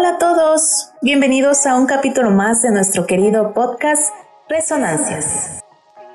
Hola 0.00 0.12
a 0.12 0.18
todos, 0.18 0.92
bienvenidos 1.02 1.66
a 1.66 1.76
un 1.76 1.84
capítulo 1.84 2.30
más 2.30 2.62
de 2.62 2.70
nuestro 2.70 3.04
querido 3.04 3.52
podcast 3.52 4.14
Resonancias, 4.48 5.60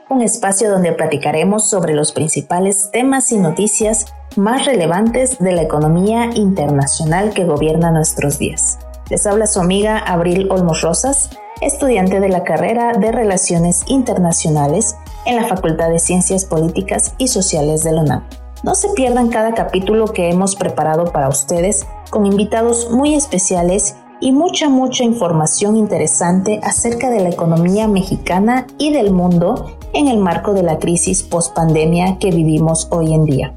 un 0.09 0.23
espacio 0.23 0.71
donde 0.71 0.91
platicaremos 0.91 1.69
sobre 1.69 1.93
los 1.93 2.11
principales 2.11 2.89
temas 2.89 3.31
y 3.31 3.37
noticias 3.37 4.07
más 4.37 4.65
relevantes 4.65 5.37
de 5.37 5.51
la 5.51 5.61
economía 5.61 6.31
internacional 6.33 7.31
que 7.35 7.45
gobierna 7.45 7.91
nuestros 7.91 8.39
días. 8.39 8.79
Les 9.11 9.27
habla 9.27 9.45
su 9.45 9.59
amiga 9.59 9.99
Abril 9.99 10.47
Olmos 10.49 10.81
Rosas, 10.81 11.29
estudiante 11.61 12.19
de 12.19 12.29
la 12.29 12.43
carrera 12.43 12.93
de 12.93 13.11
Relaciones 13.11 13.83
Internacionales 13.85 14.95
en 15.27 15.35
la 15.35 15.47
Facultad 15.47 15.91
de 15.91 15.99
Ciencias 15.99 16.45
Políticas 16.45 17.13
y 17.19 17.27
Sociales 17.27 17.83
de 17.83 17.91
la 17.91 18.01
UNAM. 18.01 18.23
No 18.63 18.73
se 18.73 18.89
pierdan 18.95 19.29
cada 19.29 19.53
capítulo 19.53 20.07
que 20.07 20.31
hemos 20.31 20.55
preparado 20.55 21.11
para 21.11 21.29
ustedes 21.29 21.85
con 22.09 22.25
invitados 22.25 22.89
muy 22.91 23.13
especiales 23.13 23.95
y 24.19 24.31
mucha, 24.31 24.69
mucha 24.69 25.03
información 25.03 25.75
interesante 25.75 26.59
acerca 26.63 27.09
de 27.09 27.21
la 27.21 27.29
economía 27.29 27.87
mexicana 27.87 28.67
y 28.77 28.91
del 28.91 29.11
mundo 29.11 29.77
en 29.93 30.07
el 30.07 30.17
marco 30.17 30.53
de 30.53 30.63
la 30.63 30.79
crisis 30.79 31.23
post-pandemia 31.23 32.17
que 32.19 32.31
vivimos 32.31 32.87
hoy 32.91 33.13
en 33.13 33.25
día. 33.25 33.53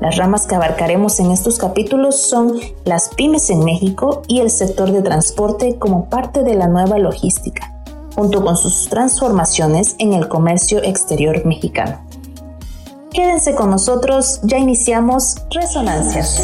Las 0.00 0.16
ramas 0.16 0.46
que 0.46 0.54
abarcaremos 0.54 1.20
en 1.20 1.30
estos 1.30 1.58
capítulos 1.58 2.22
son 2.22 2.58
las 2.84 3.10
pymes 3.10 3.50
en 3.50 3.64
México 3.64 4.22
y 4.26 4.40
el 4.40 4.50
sector 4.50 4.90
de 4.92 5.02
transporte 5.02 5.78
como 5.78 6.06
parte 6.06 6.42
de 6.42 6.54
la 6.54 6.68
nueva 6.68 6.98
logística, 6.98 7.74
junto 8.14 8.42
con 8.42 8.56
sus 8.56 8.88
transformaciones 8.88 9.96
en 9.98 10.14
el 10.14 10.26
comercio 10.28 10.82
exterior 10.82 11.44
mexicano. 11.44 11.98
Quédense 13.12 13.54
con 13.54 13.70
nosotros, 13.70 14.40
ya 14.44 14.56
iniciamos 14.56 15.36
Resonancias. 15.50 16.42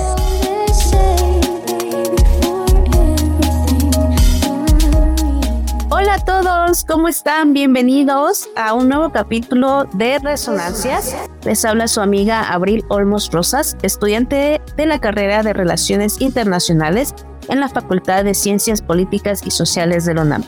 Hola 5.90 6.14
a 6.14 6.24
todos, 6.24 6.84
¿cómo 6.84 7.08
están? 7.08 7.52
Bienvenidos 7.52 8.48
a 8.56 8.74
un 8.74 8.88
nuevo 8.88 9.10
capítulo 9.10 9.84
de 9.94 10.18
Resonancias. 10.18 11.14
Les 11.44 11.64
habla 11.64 11.88
su 11.88 12.00
amiga 12.00 12.52
Abril 12.52 12.84
Olmos 12.88 13.30
Rosas, 13.30 13.76
estudiante 13.82 14.60
de 14.76 14.86
la 14.86 15.00
carrera 15.00 15.42
de 15.42 15.52
Relaciones 15.52 16.20
Internacionales 16.20 17.14
en 17.48 17.60
la 17.60 17.68
Facultad 17.68 18.24
de 18.24 18.34
Ciencias 18.34 18.82
Políticas 18.82 19.46
y 19.46 19.50
Sociales 19.50 20.04
de 20.04 20.14
la 20.14 20.22
UNAM. 20.22 20.44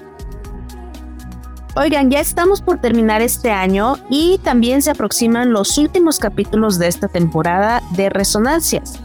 Oigan, 1.76 2.10
ya 2.10 2.18
estamos 2.18 2.60
por 2.60 2.80
terminar 2.80 3.22
este 3.22 3.52
año 3.52 3.98
y 4.10 4.38
también 4.42 4.82
se 4.82 4.90
aproximan 4.90 5.52
los 5.52 5.78
últimos 5.78 6.18
capítulos 6.18 6.78
de 6.80 6.88
esta 6.88 7.06
temporada 7.06 7.82
de 7.92 8.10
Resonancias. 8.10 9.00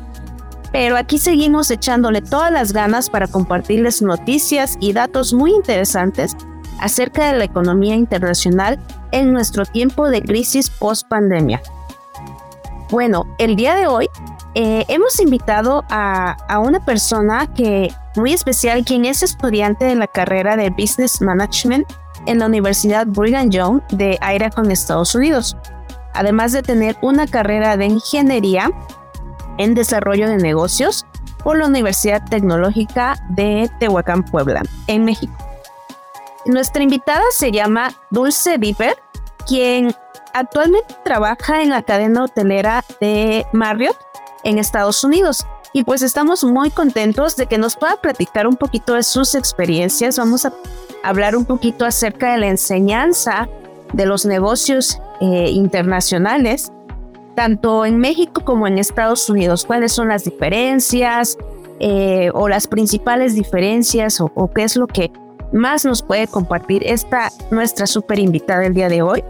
Pero 0.73 0.97
aquí 0.97 1.19
seguimos 1.19 1.69
echándole 1.69 2.21
todas 2.21 2.51
las 2.51 2.73
ganas 2.73 3.09
para 3.09 3.27
compartirles 3.27 4.01
noticias 4.01 4.75
y 4.81 4.91
datos 4.91 5.31
muy 5.31 5.51
interesantes 5.51 6.35
acerca 6.79 7.31
de 7.31 7.37
la 7.37 7.45
economía 7.45 7.95
internacional 7.95 8.79
en 9.11 9.31
nuestro 9.31 9.65
tiempo 9.65 10.09
de 10.09 10.23
crisis 10.23 10.71
post 10.71 11.07
pandemia. 11.07 11.61
Bueno, 12.89 13.23
el 13.37 13.55
día 13.55 13.75
de 13.75 13.85
hoy 13.85 14.09
eh, 14.55 14.83
hemos 14.87 15.19
invitado 15.19 15.85
a, 15.89 16.35
una 16.59 16.83
persona 16.83 17.47
que 17.53 17.93
muy 18.15 18.33
especial, 18.33 18.83
quien 18.83 19.05
es 19.05 19.21
estudiante 19.21 19.85
de 19.85 19.95
la 19.95 20.07
carrera 20.07 20.57
de 20.57 20.71
Business 20.71 21.21
Management 21.21 21.87
en 22.25 22.39
la 22.39 22.47
Universidad 22.47 23.05
Brigham 23.07 23.51
Young 23.51 23.81
de 23.91 24.17
Idaho 24.21 24.63
Estados 24.69 25.13
Unidos, 25.13 25.55
además 26.13 26.51
de 26.51 26.63
tener 26.63 26.95
una 27.01 27.27
carrera 27.27 27.77
de 27.77 27.85
ingeniería 27.85 28.71
en 29.57 29.73
desarrollo 29.73 30.27
de 30.27 30.37
negocios 30.37 31.05
por 31.43 31.57
la 31.57 31.67
Universidad 31.67 32.23
Tecnológica 32.29 33.15
de 33.29 33.69
Tehuacán, 33.79 34.23
Puebla, 34.23 34.63
en 34.87 35.05
México. 35.05 35.33
Nuestra 36.45 36.83
invitada 36.83 37.23
se 37.31 37.51
llama 37.51 37.93
Dulce 38.09 38.57
Viper, 38.57 38.97
quien 39.47 39.95
actualmente 40.33 40.95
trabaja 41.03 41.61
en 41.61 41.69
la 41.69 41.83
cadena 41.83 42.25
hotelera 42.25 42.83
de 42.99 43.45
Marriott 43.53 43.97
en 44.43 44.57
Estados 44.57 45.03
Unidos. 45.03 45.45
Y 45.71 45.83
pues 45.83 46.01
estamos 46.01 46.43
muy 46.43 46.69
contentos 46.69 47.35
de 47.35 47.47
que 47.47 47.57
nos 47.57 47.75
pueda 47.75 47.97
platicar 47.97 48.45
un 48.45 48.55
poquito 48.55 48.93
de 48.93 49.03
sus 49.03 49.35
experiencias. 49.35 50.17
Vamos 50.17 50.45
a 50.45 50.53
hablar 51.03 51.35
un 51.35 51.45
poquito 51.45 51.85
acerca 51.85 52.33
de 52.33 52.37
la 52.37 52.47
enseñanza 52.47 53.47
de 53.93 54.05
los 54.05 54.25
negocios 54.25 54.99
eh, 55.21 55.49
internacionales, 55.49 56.71
tanto 57.35 57.85
en 57.85 57.97
México 57.97 58.43
como 58.43 58.67
en 58.67 58.77
Estados 58.77 59.29
Unidos. 59.29 59.65
¿Cuáles 59.65 59.91
son 59.91 60.09
las 60.09 60.23
diferencias 60.23 61.37
eh, 61.79 62.29
o 62.33 62.47
las 62.47 62.67
principales 62.67 63.35
diferencias 63.35 64.21
o, 64.21 64.51
qué 64.53 64.63
es 64.63 64.75
lo 64.75 64.87
que 64.87 65.11
más 65.51 65.85
nos 65.85 66.01
puede 66.01 66.27
compartir 66.27 66.83
esta 66.85 67.31
nuestra 67.51 67.87
súper 67.87 68.19
invitada 68.19 68.65
el 68.65 68.73
día 68.73 68.89
de 68.89 69.01
hoy? 69.01 69.23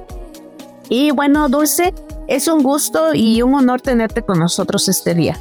Y 0.90 1.12
bueno, 1.12 1.50
Dulce, 1.50 1.94
es 2.28 2.48
un 2.48 2.62
gusto 2.62 3.14
y 3.14 3.42
un 3.42 3.56
honor 3.56 3.82
tenerte 3.82 4.22
con 4.22 4.40
nosotros 4.40 4.88
este 4.90 5.14
día. 5.16 5.38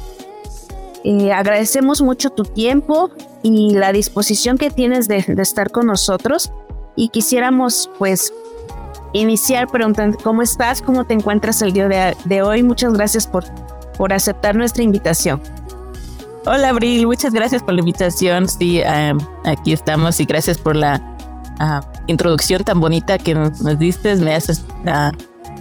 Eh, 1.03 1.33
agradecemos 1.33 2.01
mucho 2.01 2.29
tu 2.29 2.43
tiempo 2.43 3.11
y 3.41 3.73
la 3.73 3.91
disposición 3.91 4.57
que 4.57 4.69
tienes 4.69 5.07
de, 5.09 5.17
estar 5.37 5.69
con 5.69 5.87
nosotros 5.87 6.51
y 6.95 7.09
quisiéramos 7.09 7.89
pues 7.99 8.33
iniciar 9.13 9.67
preguntando 9.67 10.17
cómo 10.21 10.41
estás, 10.41 10.81
cómo 10.81 11.05
te 11.05 11.13
encuentras 11.13 11.61
el 11.61 11.71
día 11.71 12.15
de, 12.25 12.41
hoy. 12.41 12.63
Muchas 12.63 12.93
gracias 12.93 13.27
por, 13.27 13.45
por 13.97 14.11
aceptar 14.11 14.55
nuestra 14.55 14.83
invitación. 14.83 15.41
Hola 16.45 16.69
Abril, 16.69 17.07
muchas 17.07 17.33
gracias 17.33 17.63
por 17.63 17.73
la 17.73 17.79
invitación. 17.79 18.49
Sí, 18.49 18.81
aquí 19.45 19.71
estamos 19.71 20.19
y 20.19 20.25
gracias 20.25 20.57
por 20.57 20.75
la 20.75 21.01
ah, 21.59 21.81
introducción 22.07 22.63
tan 22.63 22.81
bonita 22.81 23.17
que 23.17 23.33
nos, 23.33 23.79
diste. 23.79 24.15
Me 24.17 24.35
haces 24.35 24.65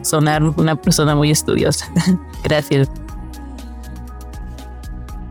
sonar 0.03 0.43
una 0.43 0.75
persona 0.75 1.15
muy 1.15 1.31
estudiosa. 1.31 1.87
Gracias. 2.43 2.89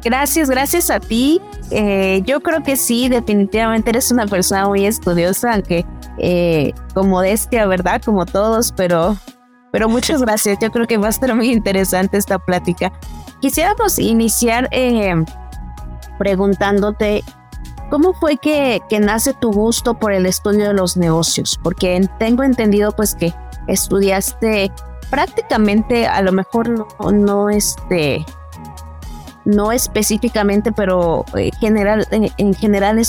Gracias, 0.03 0.49
gracias 0.49 0.89
a 0.89 0.99
ti. 0.99 1.41
Eh, 1.69 2.21
yo 2.25 2.41
creo 2.41 2.63
que 2.63 2.75
sí, 2.75 3.07
definitivamente 3.07 3.91
eres 3.91 4.11
una 4.11 4.25
persona 4.25 4.67
muy 4.67 4.85
estudiosa, 4.85 5.53
aunque 5.53 5.85
eh, 6.17 6.73
con 6.93 7.09
modestia, 7.09 7.65
¿verdad? 7.67 8.01
Como 8.03 8.25
todos, 8.25 8.71
pero, 8.71 9.15
pero 9.71 9.87
muchas 9.89 10.21
gracias. 10.21 10.57
Yo 10.59 10.71
creo 10.71 10.87
que 10.87 10.97
va 10.97 11.07
a 11.07 11.11
estar 11.11 11.33
muy 11.35 11.51
interesante 11.51 12.17
esta 12.17 12.39
plática. 12.39 12.91
Quisiéramos 13.41 13.99
iniciar 13.99 14.67
eh, 14.71 15.15
preguntándote 16.17 17.23
¿Cómo 17.91 18.13
fue 18.13 18.37
que, 18.37 18.81
que, 18.87 19.01
nace 19.01 19.33
tu 19.33 19.51
gusto 19.51 19.95
por 19.95 20.13
el 20.13 20.25
estudio 20.25 20.69
de 20.69 20.73
los 20.73 20.95
negocios? 20.95 21.59
Porque 21.61 22.07
tengo 22.19 22.41
entendido 22.43 22.93
pues 22.93 23.15
que 23.15 23.33
estudiaste 23.67 24.71
prácticamente, 25.09 26.07
a 26.07 26.21
lo 26.21 26.31
mejor 26.31 26.69
no, 26.69 26.87
no, 27.11 27.49
este, 27.49 28.25
no 29.45 29.71
específicamente, 29.71 30.71
pero 30.71 31.25
eh, 31.37 31.51
general, 31.59 32.07
en, 32.11 32.53
general 32.53 33.01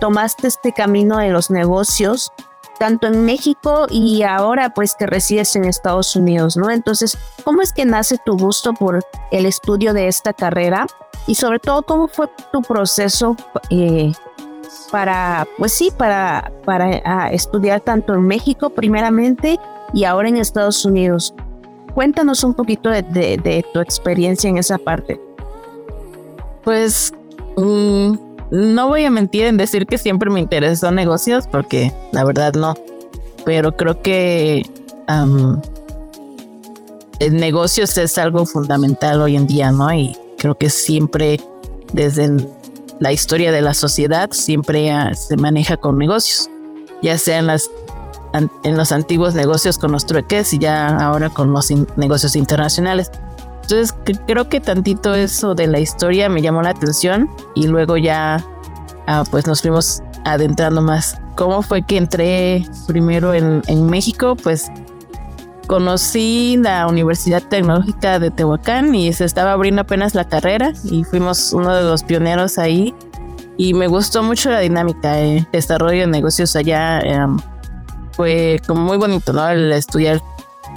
tomaste 0.00 0.48
este 0.48 0.72
camino 0.72 1.18
de 1.18 1.28
los 1.28 1.50
negocios, 1.50 2.32
tanto 2.78 3.06
en 3.06 3.24
México 3.24 3.86
y 3.90 4.22
ahora 4.22 4.74
pues 4.74 4.94
que 4.94 5.06
resides 5.06 5.54
en 5.56 5.64
Estados 5.64 6.16
Unidos, 6.16 6.56
¿no? 6.56 6.70
Entonces, 6.70 7.16
¿cómo 7.44 7.62
es 7.62 7.72
que 7.72 7.84
nace 7.84 8.18
tu 8.24 8.36
gusto 8.36 8.72
por 8.72 9.00
el 9.30 9.46
estudio 9.46 9.92
de 9.92 10.08
esta 10.08 10.32
carrera? 10.32 10.86
Y 11.26 11.36
sobre 11.36 11.58
todo, 11.58 11.82
¿cómo 11.82 12.08
fue 12.08 12.28
tu 12.52 12.62
proceso 12.62 13.36
eh, 13.70 14.12
para, 14.90 15.46
pues 15.58 15.72
sí, 15.72 15.92
para, 15.96 16.50
para 16.64 17.30
estudiar 17.30 17.80
tanto 17.80 18.14
en 18.14 18.22
México 18.22 18.70
primeramente 18.70 19.60
y 19.92 20.04
ahora 20.04 20.28
en 20.28 20.38
Estados 20.38 20.84
Unidos? 20.84 21.34
Cuéntanos 21.94 22.42
un 22.42 22.54
poquito 22.54 22.88
de, 22.88 23.64
tu 23.72 23.80
experiencia 23.80 24.48
en 24.48 24.58
esa 24.58 24.78
parte. 24.78 25.20
Pues 26.64 27.12
mm, 27.56 28.14
no 28.50 28.88
voy 28.88 29.04
a 29.04 29.10
mentir 29.10 29.46
en 29.46 29.56
decir 29.56 29.86
que 29.86 29.98
siempre 29.98 30.30
me 30.30 30.40
interesó 30.40 30.90
negocios, 30.90 31.46
porque 31.46 31.92
la 32.12 32.24
verdad 32.24 32.54
no. 32.54 32.74
Pero 33.44 33.76
creo 33.76 34.02
que 34.02 34.64
el 37.18 37.36
negocios 37.36 37.96
es 37.98 38.18
algo 38.18 38.46
fundamental 38.46 39.20
hoy 39.20 39.36
en 39.36 39.46
día, 39.46 39.72
¿no? 39.72 39.92
Y 39.92 40.16
creo 40.38 40.56
que 40.56 40.70
siempre 40.70 41.40
desde 41.92 42.30
la 43.00 43.12
historia 43.12 43.52
de 43.52 43.62
la 43.62 43.74
sociedad 43.74 44.30
siempre 44.32 44.90
se 45.14 45.36
maneja 45.36 45.76
con 45.76 45.98
negocios, 45.98 46.48
ya 47.02 47.18
sean 47.18 47.46
las 47.48 47.70
en 48.34 48.76
los 48.76 48.92
antiguos 48.92 49.34
negocios 49.34 49.78
con 49.78 49.92
los 49.92 50.06
trueques 50.06 50.54
y 50.54 50.58
ya 50.58 50.88
ahora 50.88 51.28
con 51.30 51.52
los 51.52 51.70
negocios 51.96 52.34
internacionales. 52.34 53.10
Entonces 53.72 53.96
creo 54.26 54.50
que 54.50 54.60
tantito 54.60 55.14
eso 55.14 55.54
de 55.54 55.66
la 55.66 55.80
historia 55.80 56.28
me 56.28 56.42
llamó 56.42 56.60
la 56.60 56.70
atención 56.70 57.30
y 57.54 57.68
luego 57.68 57.96
ya 57.96 58.44
ah, 59.06 59.24
pues 59.30 59.46
nos 59.46 59.62
fuimos 59.62 60.02
adentrando 60.26 60.82
más. 60.82 61.18
¿Cómo 61.36 61.62
fue 61.62 61.80
que 61.80 61.96
entré 61.96 62.66
primero 62.86 63.32
en, 63.32 63.86
México? 63.86 64.36
Pues 64.36 64.70
conocí 65.68 66.58
la 66.58 66.86
Universidad 66.86 67.42
Tecnológica 67.42 68.18
de 68.18 68.30
Tehuacán 68.30 68.94
y 68.94 69.10
se 69.14 69.24
estaba 69.24 69.52
abriendo 69.52 69.80
apenas 69.80 70.14
la 70.14 70.28
carrera 70.28 70.74
y 70.84 71.04
fuimos 71.04 71.54
uno 71.54 71.74
de 71.74 71.82
los 71.82 72.02
pioneros 72.02 72.58
ahí 72.58 72.94
y 73.56 73.72
me 73.72 73.86
gustó 73.86 74.22
mucho 74.22 74.50
la 74.50 74.60
dinámica, 74.60 75.18
eh, 75.18 75.48
desarrollo 75.50 76.02
de 76.02 76.08
negocios 76.08 76.56
allá. 76.56 77.00
Em, 77.00 77.38
fue 78.10 78.60
como 78.66 78.82
muy 78.82 78.98
bonito, 78.98 79.32
¿no? 79.32 79.48
El 79.48 79.72
estudiar 79.72 80.20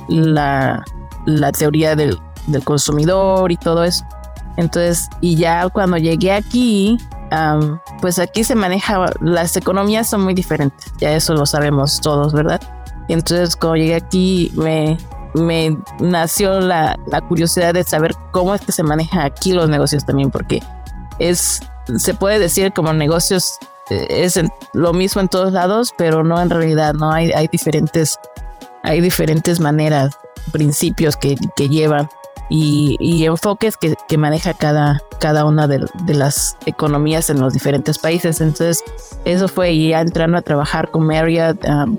la, 0.08 0.82
la 1.26 1.52
teoría 1.52 1.98
del, 1.98 2.18
del, 2.48 2.64
consumidor 2.64 3.52
y 3.52 3.58
todo 3.58 3.84
eso. 3.84 4.06
Entonces, 4.58 5.10
y 5.22 5.36
ya 5.36 5.68
cuando 5.70 5.98
llegué 5.98 6.32
aquí, 6.32 6.98
pues 8.02 8.20
aquí 8.20 8.44
se 8.44 8.56
maneja, 8.56 9.12
las 9.20 9.58
economías 9.58 10.10
son 10.10 10.22
muy 10.22 10.34
diferentes, 10.34 10.94
ya 10.98 11.12
eso 11.12 11.34
lo 11.34 11.46
sabemos 11.46 12.00
todos, 12.00 12.34
¿verdad? 12.34 12.62
Entonces, 13.10 13.56
cuando 13.56 13.78
llegué 13.78 13.96
aquí, 13.96 14.52
me, 14.56 14.98
me 15.34 15.78
nació 16.00 16.62
la, 16.62 16.98
la 17.08 17.22
curiosidad 17.22 17.74
de 17.74 17.84
saber 17.84 18.16
cómo 18.32 18.56
es 18.56 18.62
que 18.62 18.72
se 18.72 18.84
maneja 18.84 19.26
aquí 19.26 19.52
los 19.52 19.70
negocios 19.70 20.06
también, 20.06 20.32
porque 20.32 20.64
es, 21.20 21.62
se 21.98 22.14
puede 22.14 22.40
decir 22.40 22.72
como 22.74 22.94
negocios 22.94 23.60
eh, 23.90 24.08
es 24.10 24.40
lo 24.74 24.94
mismo 24.94 25.22
en 25.22 25.28
todos 25.28 25.54
lados, 25.54 25.94
pero 25.98 26.24
no 26.24 26.42
en 26.42 26.50
realidad, 26.50 26.94
no 26.94 27.12
hay, 27.12 27.32
hay 27.32 27.48
diferentes, 27.48 28.18
hay 28.84 29.00
diferentes 29.00 29.60
maneras, 29.60 30.18
principios 30.52 31.16
que, 31.16 31.36
que 31.56 31.70
llevan 31.70 32.10
y, 32.50 33.26
enfoques 33.26 33.76
que, 33.78 34.18
maneja 34.18 34.54
cada, 34.54 35.02
cada 35.20 35.46
una 35.46 35.68
de, 35.68 35.86
las 36.08 36.58
economías 36.66 37.30
en 37.30 37.40
los 37.40 37.54
diferentes 37.54 37.98
países. 37.98 38.42
Entonces, 38.42 38.84
eso 39.26 39.48
fue 39.48 39.78
ya 39.78 40.02
entrando 40.02 40.38
a 40.38 40.42
trabajar 40.42 40.92
con 40.92 41.06
Marriott, 41.06 41.64
um, 41.66 41.98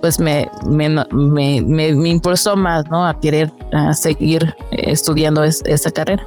pues 0.00 0.20
me, 0.20 0.50
me, 0.66 0.88
me, 0.88 1.62
me, 1.62 2.08
impulsó 2.08 2.56
más 2.56 2.84
¿no? 2.90 3.06
a 3.06 3.18
querer 3.20 3.50
seguir 3.94 4.54
estudiando 4.70 5.42
esa 5.44 5.90
carrera. 5.90 6.26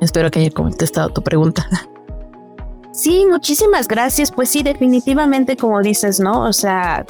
Espero 0.00 0.30
que 0.30 0.40
haya 0.40 0.50
contestado 0.50 1.08
tu 1.10 1.22
pregunta. 1.22 1.66
Sí, 2.92 3.24
muchísimas 3.26 3.88
gracias. 3.88 4.30
Pues 4.30 4.50
sí, 4.50 4.62
definitivamente 4.62 5.56
como 5.56 5.80
dices, 5.80 6.20
¿no? 6.20 6.44
O 6.44 6.52
sea, 6.52 7.06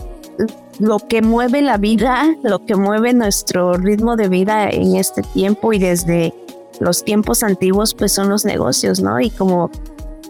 lo 0.83 0.99
que 0.99 1.23
mueve 1.23 1.63
la 1.63 1.77
vida, 1.77 2.35
lo 2.43 2.67
que 2.67 2.75
mueve 2.75 3.13
nuestro 3.13 3.75
ritmo 3.75 4.17
de 4.17 4.29
vida 4.29 4.69
en 4.69 4.97
este 4.97 5.23
tiempo 5.23 5.73
y 5.73 5.79
desde 5.79 6.35
los 6.81 7.05
tiempos 7.05 7.45
antiguos, 7.45 7.95
pues 7.95 8.11
son 8.11 8.29
los 8.29 8.45
negocios, 8.45 8.99
¿no? 8.99 9.21
Y 9.21 9.31
como 9.31 9.71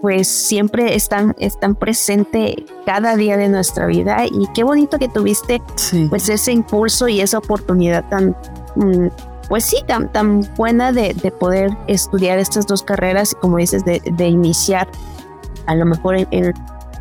pues 0.03 0.29
siempre 0.29 0.95
están, 0.95 1.35
están 1.39 1.75
presentes 1.75 2.57
cada 2.85 3.17
día 3.17 3.39
de 3.39 3.49
nuestra 3.49 3.87
vida 3.87 4.27
y 4.27 4.47
qué 4.53 4.63
bonito 4.63 4.99
que 4.99 5.09
tuviste 5.09 5.63
pues 6.11 6.29
ese 6.29 6.53
impulso 6.53 7.09
y 7.09 7.23
esa 7.23 7.39
oportunidad 7.39 8.07
tan, 8.11 8.37
mm, 8.75 9.07
pues 9.49 9.65
sí, 9.65 9.79
tan, 9.87 10.13
tan 10.13 10.47
buena 10.57 10.93
de, 10.93 11.15
poder 11.41 11.71
estudiar 11.87 12.39
estas 12.39 12.67
dos 12.67 12.83
carreras 12.83 13.33
y 13.33 13.37
como 13.37 13.57
dices, 13.57 13.87
de, 13.87 14.03
de 14.05 14.27
iniciar 14.27 14.87
a 15.65 15.75
lo 15.77 15.87
mejor 15.87 16.17
en, 16.17 16.29
en, 16.31 16.53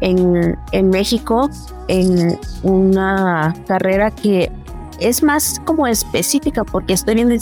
en, 0.01 0.89
México 0.89 1.49
en 1.87 2.39
una 2.63 3.53
carrera 3.67 4.11
que 4.11 4.51
es 4.99 5.23
más 5.23 5.61
como 5.65 5.87
específica 5.87 6.63
porque 6.63 6.93
estoy 6.93 7.15
viendo 7.15 7.35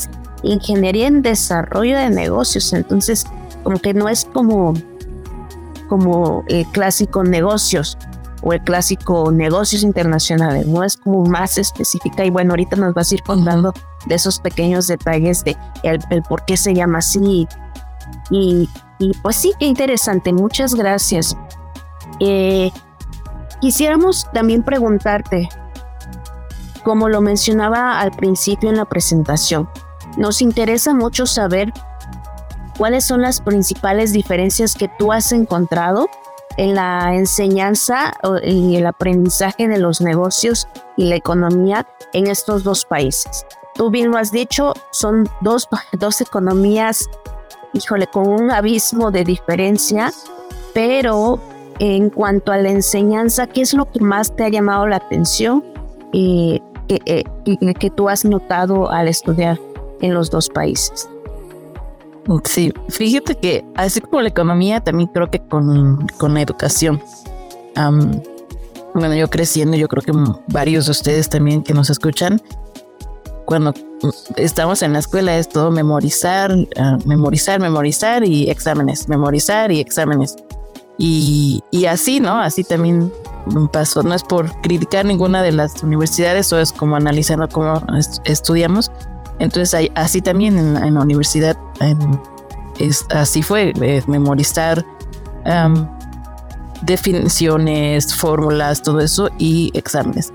ingeniería 0.43 1.07
en 1.07 1.21
desarrollo 1.21 1.97
de 1.97 2.09
negocios, 2.09 2.71
entonces 2.73 3.25
como 3.63 3.79
que 3.79 3.93
no 3.93 4.07
es 4.07 4.25
como 4.25 4.73
como 5.87 6.43
el 6.47 6.67
clásico 6.67 7.23
negocios 7.23 7.97
o 8.41 8.53
el 8.53 8.61
clásico 8.61 9.31
negocios 9.31 9.83
internacionales, 9.83 10.67
no 10.67 10.83
es 10.83 10.95
como 10.95 11.25
más 11.25 11.57
específica 11.57 12.23
y 12.23 12.29
bueno, 12.29 12.51
ahorita 12.51 12.75
nos 12.75 12.93
vas 12.93 13.11
a 13.11 13.15
ir 13.15 13.23
contando 13.23 13.73
de 14.05 14.15
esos 14.15 14.39
pequeños 14.39 14.87
detalles 14.87 15.43
de 15.43 15.57
el, 15.83 15.99
por 16.23 16.45
qué 16.45 16.55
se 16.55 16.73
llama 16.73 16.99
así. 16.99 17.47
Y, 18.29 18.69
y 18.99 19.11
pues 19.21 19.35
sí, 19.35 19.51
qué 19.59 19.65
interesante, 19.65 20.31
muchas 20.31 20.73
gracias. 20.73 21.35
Eh, 22.19 22.71
quisiéramos 23.61 24.27
también 24.33 24.63
preguntarte, 24.63 25.49
como 26.83 27.09
lo 27.09 27.21
mencionaba 27.21 27.99
al 27.99 28.11
principio 28.11 28.69
en 28.69 28.77
la 28.77 28.85
presentación, 28.85 29.69
nos 30.17 30.41
interesa 30.41 30.93
mucho 30.93 31.25
saber 31.25 31.71
cuáles 32.77 33.05
son 33.05 33.21
las 33.21 33.41
principales 33.41 34.13
diferencias 34.13 34.73
que 34.73 34.89
tú 34.97 35.11
has 35.11 35.31
encontrado 35.31 36.09
en 36.57 36.75
la 36.75 37.15
enseñanza 37.15 38.13
y 38.43 38.75
el 38.75 38.85
aprendizaje 38.85 39.67
de 39.67 39.77
los 39.77 40.01
negocios 40.01 40.67
y 40.97 41.05
la 41.05 41.15
economía 41.15 41.87
en 42.13 42.27
estos 42.27 42.63
dos 42.63 42.85
países. 42.85 43.45
Tú 43.75 43.89
bien 43.89 44.11
lo 44.11 44.17
has 44.17 44.31
dicho, 44.31 44.73
son 44.91 45.29
dos, 45.41 45.69
dos 45.93 46.19
economías, 46.21 47.09
híjole, 47.73 48.07
con 48.07 48.27
un 48.27 48.51
abismo 48.51 49.11
de 49.11 49.23
diferencia, 49.23 50.11
pero 50.73 51.39
en 51.79 52.09
cuanto 52.09 52.51
a 52.51 52.57
la 52.57 52.69
enseñanza, 52.69 53.47
¿qué 53.47 53.61
es 53.61 53.73
lo 53.73 53.89
que 53.89 53.99
más 53.99 54.35
te 54.35 54.43
ha 54.43 54.49
llamado 54.49 54.87
la 54.87 54.97
atención 54.97 55.63
y 56.11 56.61
eh, 56.89 57.23
que, 57.79 57.89
tú 57.89 58.09
has 58.09 58.25
notado 58.25 58.91
al 58.91 59.07
estudiar 59.07 59.59
en 60.01 60.13
los 60.13 60.29
dos 60.29 60.49
países? 60.49 61.09
Sí, 62.43 62.71
fíjate 62.89 63.35
que 63.35 63.65
así 63.75 64.01
como 64.01 64.21
la 64.21 64.29
economía, 64.29 64.81
también 64.81 65.09
creo 65.11 65.31
que 65.31 65.39
con, 65.39 66.07
con 66.17 66.33
la 66.33 66.41
educación. 66.41 67.01
bueno, 68.93 69.15
yo 69.15 69.29
creciendo, 69.29 69.77
yo 69.77 69.87
creo 69.87 70.03
que 70.03 70.11
varios 70.47 70.85
de 70.85 70.91
ustedes 70.91 71.29
también 71.29 71.63
que 71.63 71.73
nos 71.73 71.89
escuchan, 71.89 72.41
cuando 73.49 73.73
estamos 74.35 74.83
en 74.83 74.93
la 74.93 74.99
escuela 74.99 75.35
es 75.35 75.49
todo 75.49 75.71
memorizar, 75.71 76.53
ah, 76.77 76.99
memorizar, 77.05 77.59
memorizar 77.59 78.23
y 78.23 78.47
exámenes, 78.47 79.09
memorizar 79.09 79.71
y 79.71 79.79
exámenes. 79.79 80.35
Y, 81.01 81.63
así, 81.85 82.19
¿no? 82.19 82.41
Así 82.41 82.65
también 82.65 83.11
pasó. 83.71 84.03
No 84.03 84.13
es 84.13 84.21
por 84.21 84.51
criticar 84.61 85.05
ninguna 85.05 85.41
de 85.41 85.53
las 85.53 85.81
universidades 85.81 86.51
o 86.51 86.59
es 86.59 86.73
como 86.73 86.97
analizando 86.97 87.47
cómo 87.47 87.81
estudiamos, 88.25 88.91
entonces 89.39 89.89
así 89.95 90.21
también 90.21 90.57
en, 90.57 90.93
la 90.93 91.01
universidad, 91.01 91.57
así 93.11 93.41
fue, 93.41 93.73
memorizar 94.07 94.85
definiciones, 96.81 98.13
fórmulas, 98.15 98.81
todo 98.81 98.99
eso 98.99 99.29
y 99.37 99.71
exámenes. 99.75 100.33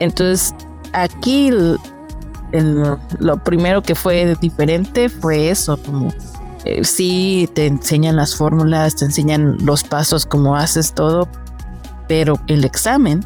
Entonces 0.00 0.54
aquí 0.94 1.50
lo 1.50 3.44
primero 3.44 3.82
que 3.82 3.94
fue 3.94 4.34
diferente 4.40 5.10
fue 5.10 5.50
eso, 5.50 5.76
como 5.76 6.10
eh, 6.68 6.84
sí 6.84 7.48
te 7.54 7.66
enseñan 7.66 8.16
las 8.16 8.36
fórmulas, 8.36 8.96
te 8.96 9.06
enseñan 9.06 9.56
los 9.64 9.84
pasos, 9.84 10.26
cómo 10.26 10.54
haces 10.54 10.92
todo, 10.92 11.26
pero 12.08 12.38
el 12.46 12.64
examen 12.64 13.24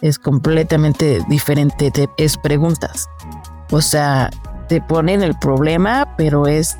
es 0.00 0.18
completamente 0.18 1.20
diferente, 1.28 1.90
te, 1.90 2.08
es 2.18 2.36
preguntas. 2.36 3.08
O 3.72 3.82
sea, 3.82 4.30
te 4.68 4.80
ponen 4.80 5.24
el 5.24 5.36
problema, 5.36 6.14
pero 6.16 6.46
es 6.46 6.78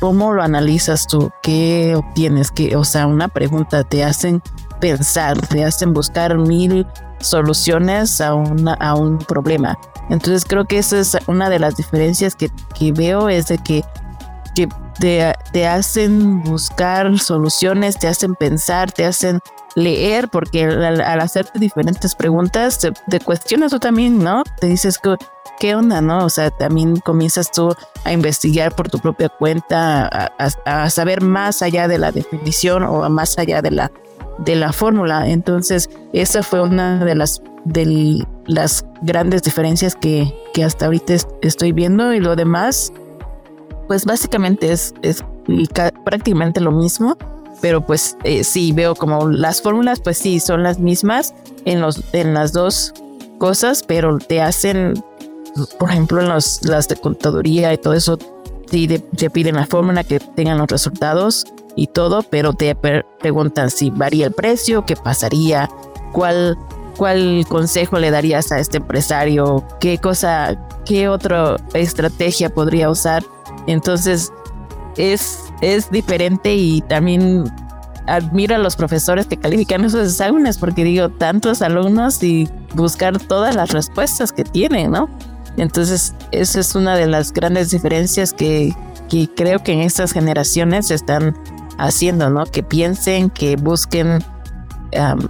cómo 0.00 0.32
lo 0.32 0.42
analizas 0.42 1.06
tú, 1.06 1.30
qué 1.42 1.94
obtienes, 1.96 2.50
que, 2.50 2.74
o 2.74 2.84
sea, 2.84 3.06
una 3.06 3.28
pregunta 3.28 3.84
te 3.84 4.04
hacen 4.04 4.42
pensar, 4.80 5.38
te 5.48 5.64
hacen 5.64 5.92
buscar 5.92 6.38
mil 6.38 6.86
soluciones 7.20 8.22
a, 8.22 8.30
a 8.30 8.94
un 8.94 9.18
problema. 9.18 9.78
Entonces 10.08 10.46
creo 10.46 10.64
que 10.64 10.78
esa 10.78 10.98
es 10.98 11.16
una 11.26 11.50
de 11.50 11.58
las 11.58 11.76
diferencias 11.76 12.34
que, 12.34 12.50
que 12.78 12.92
veo, 12.92 13.28
es 13.28 13.48
de 13.48 13.58
que 13.58 13.84
te, 14.98 15.66
hacen 15.66 16.42
buscar 16.42 17.18
soluciones, 17.18 17.98
te 17.98 18.08
hacen 18.08 18.34
pensar, 18.34 18.92
te 18.92 19.04
hacen 19.04 19.40
leer, 19.74 20.28
porque 20.28 20.64
al, 20.64 21.00
hacerte 21.20 21.58
diferentes 21.58 22.14
preguntas, 22.14 22.78
te, 22.78 22.92
te, 23.08 23.20
cuestionas 23.20 23.70
tú 23.70 23.78
también, 23.78 24.18
¿no? 24.18 24.44
Te 24.60 24.66
dices 24.68 24.98
que 24.98 25.16
¿qué 25.58 25.74
onda, 25.74 26.00
no? 26.00 26.24
O 26.24 26.30
sea, 26.30 26.50
también 26.50 26.96
comienzas 26.96 27.50
tú 27.50 27.74
a 28.04 28.12
investigar 28.12 28.74
por 28.74 28.88
tu 28.88 28.98
propia 28.98 29.28
cuenta, 29.28 30.32
a, 30.66 30.90
saber 30.90 31.22
más 31.22 31.62
allá 31.62 31.88
de 31.88 31.98
la 31.98 32.12
definición 32.12 32.82
o 32.82 33.08
más 33.10 33.38
allá 33.38 33.62
de 33.62 33.70
la, 33.70 33.90
de 34.38 34.56
la 34.56 34.72
fórmula. 34.72 35.28
Entonces, 35.28 35.90
esa 36.12 36.42
fue 36.42 36.62
una 36.62 37.04
de 37.04 37.14
las, 37.14 37.42
de 37.64 38.26
las 38.46 38.84
grandes 39.02 39.42
diferencias 39.42 39.94
que, 39.94 40.34
que 40.52 40.64
hasta 40.64 40.86
ahorita 40.86 41.14
estoy 41.42 41.72
viendo 41.72 42.12
y 42.12 42.20
lo 42.20 42.36
demás, 42.36 42.92
pues 43.86 44.04
básicamente 44.04 44.72
es, 44.72 44.94
es 45.02 45.24
prácticamente 46.04 46.60
lo 46.60 46.72
mismo 46.72 47.16
pero 47.60 47.84
pues 47.84 48.16
eh, 48.24 48.44
sí 48.44 48.72
veo 48.72 48.94
como 48.94 49.28
las 49.28 49.62
fórmulas 49.62 50.00
pues 50.00 50.18
sí 50.18 50.40
son 50.40 50.62
las 50.62 50.78
mismas 50.78 51.34
en 51.64 51.80
los 51.80 52.02
en 52.12 52.34
las 52.34 52.52
dos 52.52 52.92
cosas 53.38 53.82
pero 53.86 54.18
te 54.18 54.42
hacen 54.42 54.94
por 55.78 55.90
ejemplo, 55.90 56.20
en 56.20 56.28
los, 56.28 56.64
las 56.64 56.88
de 56.88 56.96
contaduría 56.96 57.72
y 57.72 57.78
todo 57.78 57.94
eso, 57.94 58.18
sí 58.70 58.88
te 58.88 59.30
piden 59.30 59.56
la 59.56 59.66
fórmula 59.66 60.04
que 60.04 60.20
tengan 60.20 60.58
los 60.58 60.68
resultados 60.68 61.44
y 61.76 61.88
todo, 61.88 62.22
pero 62.22 62.52
te 62.52 62.74
preguntan 62.74 63.70
si 63.70 63.90
varía 63.90 64.26
el 64.26 64.32
precio, 64.32 64.84
qué 64.84 64.96
pasaría, 64.96 65.68
cuál, 66.12 66.56
cuál 66.96 67.44
consejo 67.48 67.98
le 67.98 68.10
darías 68.10 68.50
a 68.52 68.58
este 68.58 68.78
empresario, 68.78 69.64
qué 69.80 69.98
cosa, 69.98 70.56
qué 70.84 71.08
otra 71.08 71.56
estrategia 71.74 72.50
podría 72.50 72.90
usar. 72.90 73.24
Entonces, 73.66 74.32
es, 74.96 75.38
es 75.60 75.90
diferente 75.90 76.54
y 76.54 76.80
también 76.82 77.44
admiro 78.06 78.56
a 78.56 78.58
los 78.58 78.76
profesores 78.76 79.26
que 79.26 79.36
califican 79.36 79.84
esos 79.84 80.06
exámenes 80.06 80.58
porque 80.58 80.84
digo, 80.84 81.08
tantos 81.08 81.62
alumnos 81.62 82.22
y 82.22 82.48
buscar 82.74 83.18
todas 83.18 83.54
las 83.54 83.72
respuestas 83.72 84.32
que 84.32 84.44
tienen, 84.44 84.90
¿no? 84.90 85.08
Entonces, 85.56 86.14
esa 86.32 86.60
es 86.60 86.74
una 86.74 86.96
de 86.96 87.06
las 87.06 87.32
grandes 87.32 87.70
diferencias 87.70 88.32
que, 88.32 88.74
que 89.08 89.28
creo 89.34 89.62
que 89.62 89.72
en 89.72 89.80
estas 89.80 90.12
generaciones 90.12 90.90
están 90.90 91.34
haciendo, 91.78 92.28
¿no? 92.30 92.44
Que 92.44 92.62
piensen, 92.62 93.30
que 93.30 93.56
busquen 93.56 94.24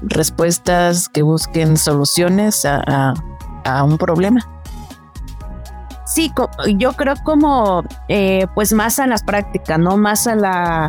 respuestas, 0.03 1.09
que 1.09 1.23
busquen 1.23 1.77
soluciones 1.77 2.65
a, 2.67 3.15
un 3.85 3.99
problema. 3.99 4.41
Sí, 6.05 6.33
yo 6.77 6.93
creo 6.93 7.15
como 7.23 7.83
eh, 8.09 8.47
pues 8.55 8.73
más 8.73 8.99
a 8.99 9.07
las 9.07 9.23
prácticas, 9.23 9.79
¿no? 9.79 9.97
Más 9.97 10.27
a 10.27 10.35
la... 10.35 10.89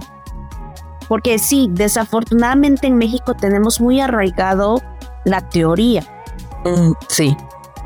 Porque 1.08 1.40
sí, 1.40 1.70
desafortunadamente 1.72 2.88
en 2.88 2.98
México 2.98 3.34
tenemos 3.36 3.80
muy 3.80 4.02
arraigado 4.02 4.82
la 5.24 5.42
teoría. 5.42 6.02
Mm, 6.66 6.92
sí. 7.08 7.38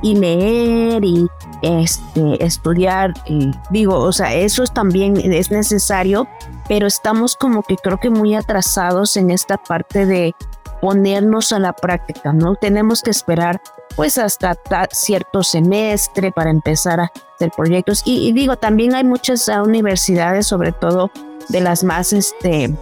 Y 0.02 0.16
leer 0.16 1.04
y 1.04 1.28
este, 1.62 2.44
estudiar, 2.44 3.14
y 3.26 3.52
digo, 3.70 4.00
o 4.00 4.14
sea, 4.14 4.34
eso 4.34 4.64
también 4.64 5.18
es 5.18 5.52
necesario, 5.52 6.28
pero 6.70 6.88
estamos 6.88 7.36
como 7.36 7.64
que 7.64 7.76
creo 7.76 8.00
que 8.00 8.10
muy 8.10 8.34
atrasados 8.34 9.18
en 9.18 9.30
esta 9.30 9.58
parte 9.58 10.06
de 10.06 10.34
ponernos 10.82 11.52
a 11.52 11.60
la 11.60 11.74
práctica, 11.74 12.32
¿no? 12.32 12.56
Tenemos 12.56 13.02
que 13.02 13.12
esperar 13.12 13.62
pues 14.00 14.18
hasta 14.18 14.56
cierto 14.94 15.44
semestre 15.44 16.32
para 16.32 16.52
empezar 16.52 17.02
a 17.02 17.12
hacer 17.36 17.52
proyectos. 17.52 18.02
Y, 18.06 18.32
digo, 18.32 18.56
también 18.56 18.96
hay 18.96 19.04
muchas 19.04 19.50
ah, 19.50 19.62
universidades, 19.62 20.48
sobre 20.48 20.72
todo 20.72 21.12
de 21.50 21.60
las 21.60 21.84
más 21.84 22.14
este, 22.14 22.74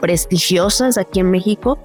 prestigiosas 0.00 0.98
aquí 0.98 1.18
en 1.18 1.32
México, 1.32 1.80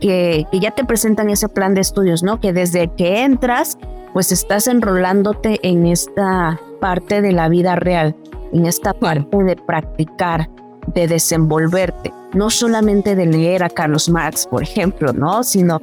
que, 0.00 0.46
que, 0.50 0.60
ya 0.60 0.70
te 0.70 0.86
presentan 0.86 1.28
ese 1.28 1.50
plan 1.50 1.74
de 1.74 1.82
estudios, 1.82 2.22
¿no? 2.22 2.40
Que 2.40 2.54
desde 2.54 2.88
que 2.88 3.22
entras, 3.22 3.76
pues 4.14 4.32
estás 4.32 4.66
enrolándote 4.66 5.60
en 5.62 5.84
esta 5.84 6.58
parte 6.80 7.20
de 7.20 7.32
la 7.32 7.50
vida 7.50 7.76
real, 7.76 8.16
en 8.50 8.64
esta 8.64 8.94
parte 8.94 9.44
de 9.44 9.56
practicar, 9.56 10.48
de 10.86 11.06
desenvolverte 11.06 12.14
no 12.36 12.50
solamente 12.50 13.16
de 13.16 13.24
leer 13.24 13.62
a 13.62 13.70
Carlos 13.70 14.10
Marx, 14.10 14.46
por 14.46 14.62
ejemplo, 14.62 15.14
¿no? 15.14 15.42
Sino 15.42 15.80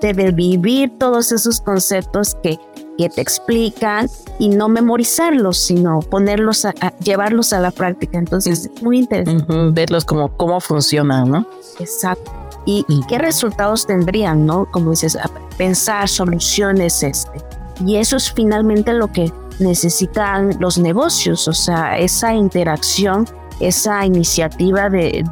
de 0.00 0.32
vivir 0.32 0.92
todos 0.98 1.32
esos 1.32 1.62
conceptos 1.62 2.36
que, 2.42 2.58
que 2.98 3.08
te 3.08 3.22
explican 3.22 4.08
y 4.38 4.50
no 4.50 4.68
memorizarlos, 4.68 5.56
sino 5.58 6.00
ponerlos 6.00 6.66
a, 6.66 6.72
llevarlos 7.02 7.54
a 7.54 7.60
la 7.60 7.70
práctica. 7.70 8.18
Entonces, 8.18 8.66
es 8.66 8.82
muy 8.82 8.98
interesante. 8.98 9.70
verlos 9.72 10.04
como 10.04 10.36
cómo 10.36 10.60
funcionan, 10.60 11.30
¿no? 11.30 11.46
Exacto. 11.78 12.30
Y, 12.66 12.84
qué 13.08 13.18
resultados 13.18 13.86
tendrían, 13.86 14.44
¿no? 14.44 14.66
Como 14.70 14.90
dices, 14.90 15.18
pensar 15.56 16.08
soluciones 16.08 17.02
este. 17.02 17.42
Y 17.84 17.96
eso 17.96 18.18
es 18.18 18.30
finalmente 18.30 18.92
lo 18.92 19.10
que 19.10 19.32
necesitan 19.58 20.56
los 20.60 20.76
negocios, 20.78 21.48
o 21.48 21.54
sea, 21.54 21.98
esa 21.98 22.34
interacción 22.34 23.26
esa 23.60 24.04
iniciativa 24.04 24.88
de, 24.90 25.24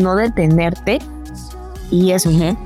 no 0.00 0.16
detenerte. 0.16 0.98
Y 1.90 2.10
es 2.12 2.26
muy 2.26 2.56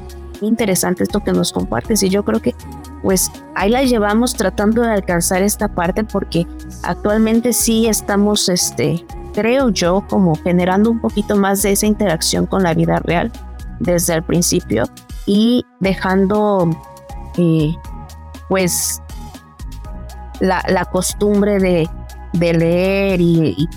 interesante 0.40 1.02
esto 1.02 1.20
que 1.20 1.32
nos 1.32 1.52
compartes. 1.52 2.02
Y 2.02 2.08
yo 2.08 2.24
creo 2.24 2.40
que 2.40 2.54
pues 3.02 3.30
ahí 3.54 3.70
la 3.70 3.82
llevamos 3.82 4.34
tratando 4.34 4.82
de 4.82 4.92
alcanzar 4.92 5.42
esta 5.42 5.68
parte 5.68 6.04
porque 6.04 6.46
actualmente 6.82 7.52
sí 7.52 7.86
estamos, 7.86 8.48
este, 8.48 9.04
creo 9.34 9.68
yo, 9.68 10.04
como 10.08 10.34
generando 10.36 10.90
un 10.90 11.00
poquito 11.00 11.36
más 11.36 11.62
de 11.62 11.72
esa 11.72 11.86
interacción 11.86 12.46
con 12.46 12.62
la 12.62 12.74
vida 12.74 12.98
real 13.00 13.30
desde 13.80 14.14
el 14.14 14.22
principio 14.22 14.84
y 15.26 15.64
dejando 15.80 16.70
eh, 17.36 17.74
pues 18.48 19.00
la, 20.40 20.84
costumbre 20.90 21.58
de, 21.58 21.88
leer 22.40 23.20
y, 23.20 23.54
y 23.56 23.68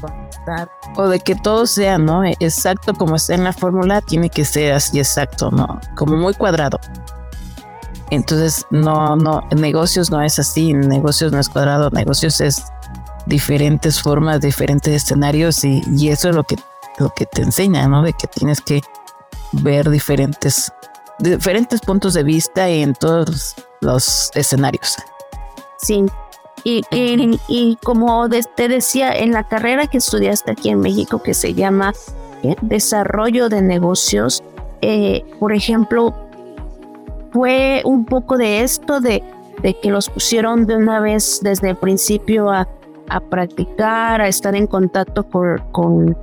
o 0.96 1.08
de 1.08 1.20
que 1.20 1.36
todo 1.36 1.66
sea, 1.66 1.98
¿no? 1.98 2.24
Exacto 2.40 2.94
como 2.94 3.16
está 3.16 3.36
en 3.36 3.44
la 3.44 3.54
fórmula, 3.54 4.02
tiene 4.02 4.30
que 4.30 4.46
ser 4.46 4.74
así 4.74 5.00
exacto, 5.00 5.52
¿no? 5.52 5.80
Como 5.96 6.18
muy 6.18 6.34
cuadrado. 6.34 6.80
Entonces, 8.10 8.66
no, 8.72 9.16
no, 9.16 9.42
negocios 9.56 10.12
no 10.12 10.22
es 10.22 10.38
así, 10.38 10.74
negocios 10.74 11.32
no 11.32 11.40
es 11.40 11.48
cuadrado, 11.48 11.90
negocios 11.92 12.42
es 12.42 12.66
diferentes 13.26 14.02
formas, 14.02 14.42
diferentes 14.42 14.94
escenarios 15.04 15.64
y, 15.64 15.82
y 15.96 16.10
eso 16.10 16.30
es 16.30 16.36
lo 16.36 16.44
que, 16.44 16.58
lo 17.00 17.10
que 17.12 17.26
te 17.26 17.42
enseña, 17.42 17.88
¿no? 17.88 18.04
De 18.04 18.14
que 18.14 18.28
tienes 18.28 18.60
que 18.62 18.82
ver 19.54 19.90
diferentes, 19.90 20.72
diferentes 21.20 21.82
puntos 21.82 22.14
de 22.14 22.24
vista 22.24 22.68
en 22.68 22.94
todos 22.94 23.56
los 23.80 24.32
escenarios. 24.36 24.98
Sí, 25.78 26.06
y, 26.64 26.84
y, 27.48 27.78
como 27.84 28.28
te 28.30 28.68
decía, 28.68 29.12
en 29.14 29.32
la 29.32 29.44
carrera 29.48 29.88
que 29.88 29.98
estudiaste 29.98 30.52
aquí 30.52 30.70
en 30.70 30.80
México, 30.80 31.22
que 31.22 31.34
se 31.34 31.54
llama 31.54 31.94
eh, 32.44 32.56
Desarrollo 32.62 33.50
de 33.50 33.62
Negocios, 33.62 34.44
eh, 34.82 35.24
por 35.40 35.54
ejemplo, 35.54 36.14
fue 37.32 37.82
un 37.86 38.06
poco 38.06 38.38
de 38.38 38.62
esto, 38.62 39.00
de, 39.00 39.24
de, 39.62 39.80
que 39.80 39.90
los 39.90 40.10
pusieron 40.10 40.66
de 40.66 40.76
una 40.76 41.00
vez 41.00 41.40
desde 41.42 41.70
el 41.70 41.76
principio 41.76 42.50
a, 42.50 42.68
a 43.10 43.20
practicar, 43.20 44.22
a 44.22 44.28
estar 44.28 44.56
en 44.56 44.68
contacto 44.68 45.24
con, 45.24 45.60
con, 45.72 46.18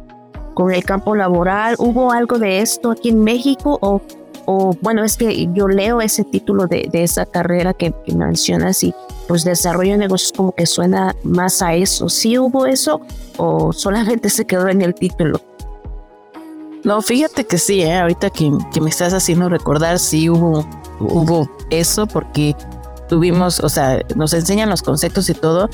con, 0.55 0.73
el 0.73 0.85
campo 0.85 1.15
laboral. 1.15 1.77
¿Hubo 1.79 2.13
algo 2.13 2.39
de 2.39 2.61
esto 2.61 2.91
aquí 2.91 3.11
en 3.11 3.23
México 3.23 3.79
o, 3.81 4.01
o 4.51 4.75
bueno, 4.81 5.05
es 5.05 5.19
que 5.19 5.47
yo 5.53 5.69
leo 5.69 6.01
ese 6.01 6.25
título 6.25 6.67
de, 6.67 6.89
de 6.91 7.03
esa 7.03 7.27
carrera 7.27 7.75
que, 7.75 7.93
que 8.07 8.15
mencionas 8.15 8.83
y 8.83 8.95
pues 9.29 9.45
desarrollo 9.45 9.93
de 9.93 9.99
negocios 9.99 10.33
como 10.35 10.53
que 10.53 10.65
suena 10.65 11.15
más 11.23 11.61
a 11.61 11.75
eso. 11.75 12.09
¿Sí 12.09 12.39
hubo 12.39 12.65
eso 12.65 13.03
o 13.37 13.75
solamente 13.75 14.31
se 14.31 14.47
quedó 14.47 14.69
en 14.69 14.81
el 14.81 14.95
título? 14.95 15.39
No, 16.83 17.03
fíjate 17.03 17.45
que 17.45 17.59
sí, 17.59 17.83
¿eh? 17.83 17.99
ahorita 17.99 18.31
que, 18.31 18.51
me 18.81 18.89
estás 18.89 19.13
haciendo 19.13 19.51
recordar, 19.51 19.99
sí 19.99 20.31
hubo, 20.31 20.67
hubo 20.99 21.47
eso 21.69 22.07
porque 22.07 22.57
tuvimos, 23.07 23.61
o 23.61 23.69
sea, 23.69 24.01
nos 24.17 24.33
enseñan 24.33 24.71
los 24.71 24.81
conceptos 24.81 25.29
y 25.29 25.35
todo 25.35 25.69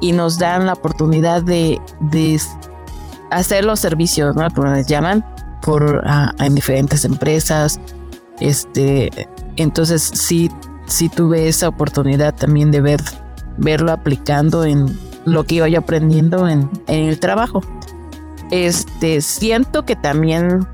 y 0.00 0.10
nos 0.10 0.36
dan 0.36 0.66
la 0.66 0.72
oportunidad 0.72 1.44
de, 1.44 1.80
de 2.00 2.40
hacer 3.30 3.64
los 3.64 3.78
servicios, 3.78 4.34
¿no? 4.34 4.50
Como 4.50 4.72
les 4.72 4.88
llaman, 4.88 5.24
por 5.62 6.02
en 6.40 6.54
diferentes 6.56 7.04
empresas. 7.04 7.78
Este, 8.40 9.28
entonces 9.56 10.02
sí 10.02 10.50
sí 10.86 11.08
tuve 11.08 11.48
esa 11.48 11.68
oportunidad 11.68 12.34
también 12.34 12.70
de 12.70 12.80
ver, 12.80 13.02
verlo 13.56 13.92
aplicando 13.92 14.64
en 14.64 14.98
lo 15.24 15.44
que 15.44 15.56
iba 15.56 15.68
yo 15.68 15.80
aprendiendo 15.80 16.48
en, 16.48 16.70
el 16.86 17.18
trabajo. 17.20 17.60
Este, 18.50 19.20
siento 19.20 19.84
que 19.84 19.96
también 19.96 20.66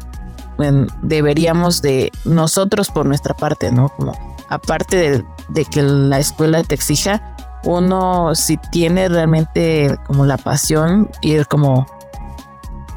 deberíamos 1.02 1.82
de 1.82 2.12
nosotros 2.24 2.90
por 2.90 3.06
nuestra 3.06 3.34
parte, 3.34 3.72
¿no? 3.72 3.88
Como 3.88 4.12
aparte 4.48 4.96
de, 4.96 5.24
de, 5.48 5.64
que 5.64 5.82
la 5.82 6.18
escuela 6.18 6.62
te 6.62 6.74
exija, 6.74 7.34
uno 7.64 8.34
si 8.34 8.58
tiene 8.70 9.08
realmente 9.08 9.96
como 10.06 10.26
la 10.26 10.36
pasión, 10.36 11.10
ir 11.22 11.46
como 11.46 11.86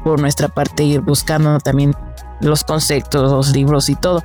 por 0.04 0.20
nuestra 0.20 0.48
parte, 0.48 0.84
ir 0.84 1.00
buscando 1.00 1.58
también 1.58 1.94
los 2.40 2.62
conceptos, 2.62 3.30
los 3.30 3.52
libros 3.52 3.88
y 3.88 3.96
todo. 3.96 4.22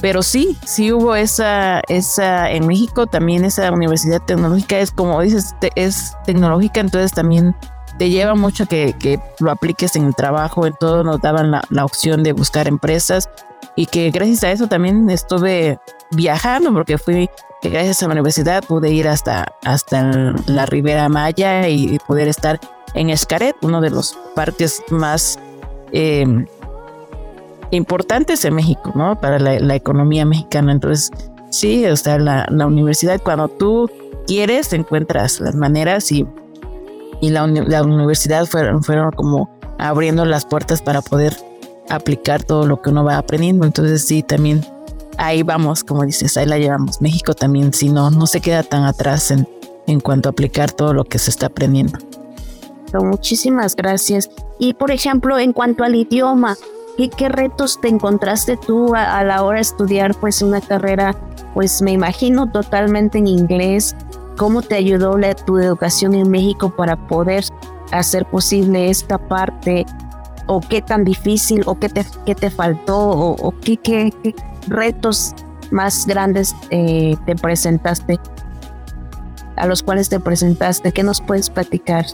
Pero 0.00 0.22
sí, 0.22 0.58
sí 0.64 0.92
hubo 0.92 1.14
esa, 1.14 1.80
esa, 1.88 2.50
en 2.50 2.66
México 2.66 3.06
también 3.06 3.44
esa 3.44 3.70
universidad 3.72 4.20
tecnológica. 4.22 4.78
Es 4.78 4.90
como 4.90 5.20
dices, 5.20 5.54
es 5.74 6.14
tecnológica, 6.24 6.80
entonces 6.80 7.12
también 7.12 7.56
te 7.98 8.10
lleva 8.10 8.34
mucho 8.34 8.66
que, 8.66 8.94
que 8.98 9.18
lo 9.40 9.50
apliques 9.50 9.96
en 9.96 10.04
el 10.04 10.14
trabajo, 10.14 10.66
en 10.66 10.74
todo 10.74 11.02
nos 11.02 11.20
daban 11.20 11.50
la, 11.50 11.62
la, 11.70 11.84
opción 11.84 12.22
de 12.22 12.32
buscar 12.32 12.68
empresas. 12.68 13.30
Y 13.74 13.86
que 13.86 14.10
gracias 14.10 14.44
a 14.44 14.52
eso 14.52 14.68
también 14.68 15.08
estuve 15.10 15.78
viajando 16.10 16.72
porque 16.72 16.98
fui, 16.98 17.28
que 17.62 17.70
gracias 17.70 18.02
a 18.02 18.06
la 18.06 18.12
universidad 18.12 18.62
pude 18.64 18.90
ir 18.90 19.08
hasta, 19.08 19.46
hasta 19.64 20.34
la 20.46 20.66
Ribera 20.66 21.08
Maya 21.08 21.68
y, 21.68 21.98
poder 22.06 22.28
estar 22.28 22.60
en 22.94 23.10
Escaret, 23.10 23.56
uno 23.62 23.80
de 23.80 23.90
los 23.90 24.18
parques 24.34 24.82
más... 24.90 25.38
Eh, 25.92 26.46
importantes 27.70 28.44
en 28.44 28.54
México, 28.54 28.92
¿no? 28.94 29.20
Para 29.20 29.38
la, 29.38 29.74
economía 29.74 30.24
mexicana. 30.24 30.72
Entonces, 30.72 31.10
sí, 31.50 31.86
o 31.86 31.96
sea, 31.96 32.18
la, 32.18 32.66
universidad, 32.66 33.20
cuando 33.22 33.48
tú 33.48 33.90
quieres, 34.26 34.72
encuentras 34.72 35.40
las 35.40 35.54
maneras 35.54 36.10
y, 36.12 36.26
y 37.20 37.30
la, 37.30 37.46
la 37.46 37.82
universidad 37.82 38.46
fueron, 38.46 38.82
fueron 38.82 39.10
como 39.12 39.50
abriendo 39.78 40.24
las 40.24 40.46
puertas 40.46 40.82
para 40.82 41.02
poder 41.02 41.36
aplicar 41.88 42.42
todo 42.42 42.66
lo 42.66 42.80
que 42.80 42.90
uno 42.90 43.04
va 43.04 43.18
aprendiendo. 43.18 43.66
Entonces, 43.66 44.02
sí, 44.04 44.22
también 44.22 44.64
ahí 45.18 45.42
vamos, 45.42 45.84
como 45.84 46.04
dices, 46.04 46.36
ahí 46.36 46.46
la 46.46 46.58
llevamos. 46.58 47.00
México 47.00 47.34
también, 47.34 47.72
si 47.72 47.88
no, 47.88 48.10
no 48.10 48.26
se 48.26 48.40
queda 48.40 48.62
tan 48.62 48.84
atrás 48.84 49.30
en, 49.30 49.48
en 49.86 50.00
cuanto 50.00 50.28
a 50.28 50.32
aplicar 50.32 50.72
todo 50.72 50.92
lo 50.92 51.04
que 51.04 51.18
se 51.18 51.30
está 51.30 51.46
aprendiendo. 51.46 51.98
Muchísimas 52.94 53.76
gracias. 53.76 54.30
Y 54.58 54.74
por 54.74 54.90
ejemplo, 54.90 55.38
en 55.38 55.52
cuanto 55.52 55.84
al 55.84 55.94
idioma, 55.94 56.56
¿qué, 56.96 57.28
retos 57.28 57.80
te 57.80 57.88
encontraste 57.88 58.56
tú 58.56 58.94
a, 58.94 59.22
la 59.24 59.42
hora 59.42 59.56
de 59.56 59.62
estudiar 59.62 60.14
pues 60.14 60.42
una 60.42 60.60
carrera, 60.60 61.14
pues 61.54 61.82
me 61.82 61.92
imagino 61.92 62.50
totalmente 62.50 63.18
en 63.18 63.26
inglés? 63.26 63.94
¿Cómo 64.36 64.62
te 64.62 64.74
ayudó 64.74 65.16
la, 65.16 65.34
tu 65.34 65.58
educación 65.58 66.14
en 66.14 66.30
México 66.30 66.70
para 66.70 66.96
poder 67.06 67.44
hacer 67.92 68.26
posible 68.26 68.90
esta 68.90 69.18
parte? 69.18 69.86
¿O 70.46 70.60
qué 70.60 70.80
tan 70.80 71.04
difícil 71.04 71.62
o 71.66 71.78
qué 71.78 71.88
te, 71.88 72.04
qué 72.24 72.34
te 72.34 72.50
faltó 72.50 72.98
o, 72.98 73.54
qué, 73.60 73.76
qué, 73.78 74.12
retos 74.68 75.34
más 75.70 76.06
grandes 76.06 76.54
eh, 76.70 77.16
te 77.26 77.34
presentaste? 77.34 78.20
A 79.56 79.66
los 79.66 79.82
cuales 79.82 80.08
te 80.08 80.20
presentaste, 80.20 80.92
¿qué 80.92 81.02
nos 81.02 81.20
puedes 81.20 81.48
platicar? 81.50 82.06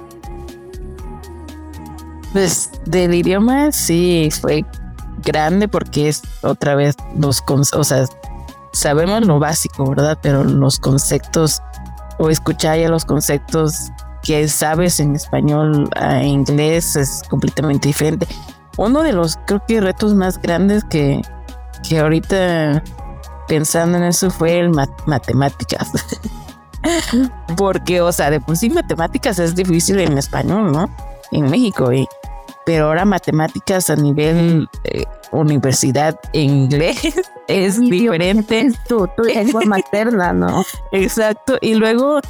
Pues 2.33 2.71
del 2.87 3.15
idioma 3.15 3.73
sí 3.73 4.31
fue 4.41 4.65
grande 5.23 5.69
porque 5.69 6.09
es 6.09 6.23
otra 6.43 6.75
vez 6.75 6.97
los 7.17 7.43
o 7.47 7.85
sea, 7.85 8.07
sabemos 8.73 9.27
lo 9.27 9.39
básico, 9.39 9.89
¿verdad? 9.91 10.19
Pero 10.23 10.45
los 10.45 10.79
conceptos 10.79 11.63
o 12.19 12.31
escuchar 12.31 12.79
ya 12.79 12.89
los 12.89 13.05
conceptos 13.05 13.91
que 14.23 14.49
sabes 14.49 15.01
en 15.01 15.17
español 15.17 15.89
a 15.97 16.23
inglés 16.23 16.97
es 16.97 17.23
completamente 17.29 17.89
diferente. 17.89 18.27
Uno 18.77 19.03
de 19.03 19.13
los 19.13 19.39
creo 19.47 19.63
que 19.67 19.81
retos 19.81 20.15
más 20.15 20.41
grandes 20.41 20.85
que, 20.85 21.21
que 21.87 21.99
ahorita 21.99 22.83
pensando 23.49 23.99
en 23.99 24.05
eso 24.05 24.31
fue 24.31 24.61
el 24.61 24.71
matemáticas. 25.07 25.91
Porque, 27.57 28.01
o 28.01 28.11
sea, 28.13 28.31
de 28.31 28.41
por 28.41 28.57
sí 28.57 28.71
matemáticas 28.71 29.39
es 29.39 29.55
difícil 29.55 30.01
en 30.01 30.17
español, 30.17 30.73
¿no? 30.73 30.89
En 31.33 31.51
México. 31.51 31.93
Y 31.93 32.09
pero 32.65 32.87
ahora 32.87 33.05
matemáticas 33.05 33.91
a 33.91 33.97
nivel 33.97 34.69
eh, 34.85 35.05
universidad 35.33 36.19
en 36.33 36.51
inglés 36.51 37.21
es 37.49 37.81
diferente. 37.81 38.71
tu, 38.89 39.09
tu 39.17 39.23
lengua 39.25 39.63
materna, 39.67 40.33
¿no? 40.33 40.65
Exacto. 40.93 41.59
Y 41.61 41.75
luego 41.75 42.21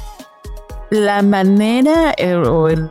la 0.89 1.21
manera 1.21 2.13
eh, 2.17 2.35
o 2.35 2.67
el, 2.69 2.89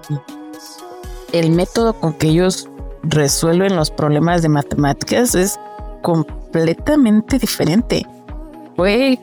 el 1.33 1.51
método 1.51 1.95
con 1.95 2.15
que 2.15 2.29
ellos 2.29 2.69
resuelven 3.03 3.77
los 3.77 3.91
problemas 3.91 4.43
de 4.43 4.49
matemáticas 4.49 5.35
es 5.35 5.59
completamente 6.03 7.39
diferente. 7.39 8.07
Fue, 8.77 9.19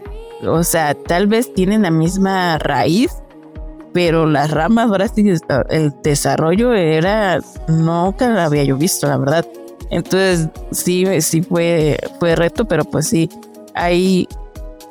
o 0.45 0.63
sea, 0.63 0.93
tal 0.93 1.27
vez 1.27 1.53
tienen 1.53 1.83
la 1.83 1.91
misma 1.91 2.57
raíz, 2.57 3.11
pero 3.93 4.25
las 4.25 4.51
ramas 4.51 4.89
sí 5.15 5.23
el 5.69 5.93
desarrollo 6.03 6.73
era 6.73 7.39
nunca 7.67 8.29
lo 8.29 8.39
había 8.39 8.63
yo 8.63 8.77
visto 8.77 9.07
la 9.07 9.17
verdad. 9.17 9.45
Entonces 9.89 10.49
sí 10.71 11.05
sí 11.21 11.41
fue 11.41 11.97
fue 12.19 12.35
reto 12.35 12.65
pero 12.65 12.83
pues 12.83 13.07
sí 13.07 13.29
ahí 13.73 14.27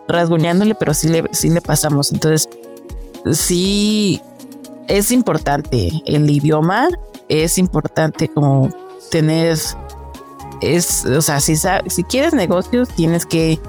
rasguñándole 0.09 0.75
pero 0.75 0.95
sí 0.95 1.09
le 1.09 1.25
sí 1.33 1.50
le 1.50 1.61
pasamos. 1.61 2.12
Entonces 2.12 2.49
sí 3.33 4.21
es 4.88 5.12
importante 5.12 5.90
el 6.07 6.28
idioma 6.28 6.88
es 7.28 7.59
importante 7.59 8.28
como 8.28 8.71
tener 9.11 9.59
es 10.61 11.05
o 11.05 11.23
sea 11.23 11.40
si 11.40 11.57
si 11.57 12.05
quieres 12.05 12.35
negocios 12.35 12.88
tienes 12.88 13.26
que 13.26 13.61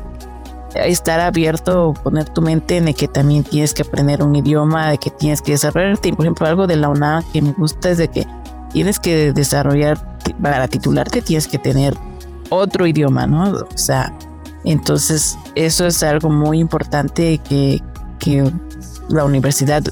estar 0.76 1.20
abierto, 1.20 1.94
poner 2.04 2.30
tu 2.30 2.42
mente 2.42 2.78
en 2.78 2.88
el 2.88 2.96
que 2.96 3.08
también 3.08 3.44
tienes 3.44 3.74
que 3.74 3.82
aprender 3.82 4.24
un 4.24 4.36
idioma, 4.36 4.90
de 4.90 4.98
que 4.98 5.10
tienes 5.10 5.42
que 5.42 5.54
desarrollarte. 5.54 6.14
Por 6.14 6.26
ejemplo, 6.26 6.48
algo 6.48 6.68
de 6.68 6.76
la 6.76 6.90
UNAM 6.90 7.24
que 7.32 7.42
me 7.42 7.52
gusta 7.54 7.90
es 7.90 7.98
de 7.98 8.10
que 8.10 8.28
tienes 8.72 9.00
que 9.00 9.34
desarrollar, 9.34 10.18
para 10.42 10.68
titularte 10.68 11.22
tienes 11.22 11.48
que 11.48 11.58
tener 11.58 11.96
otro 12.50 12.86
idioma, 12.86 13.26
¿no? 13.28 13.52
O 13.52 13.78
sea, 13.78 14.14
entonces 14.64 15.38
eso 15.56 15.88
es 15.88 16.04
algo 16.04 16.30
muy 16.30 16.60
importante 16.60 17.40
que, 17.40 17.82
que 18.20 18.52
la 19.10 19.26
universidad, 19.26 19.84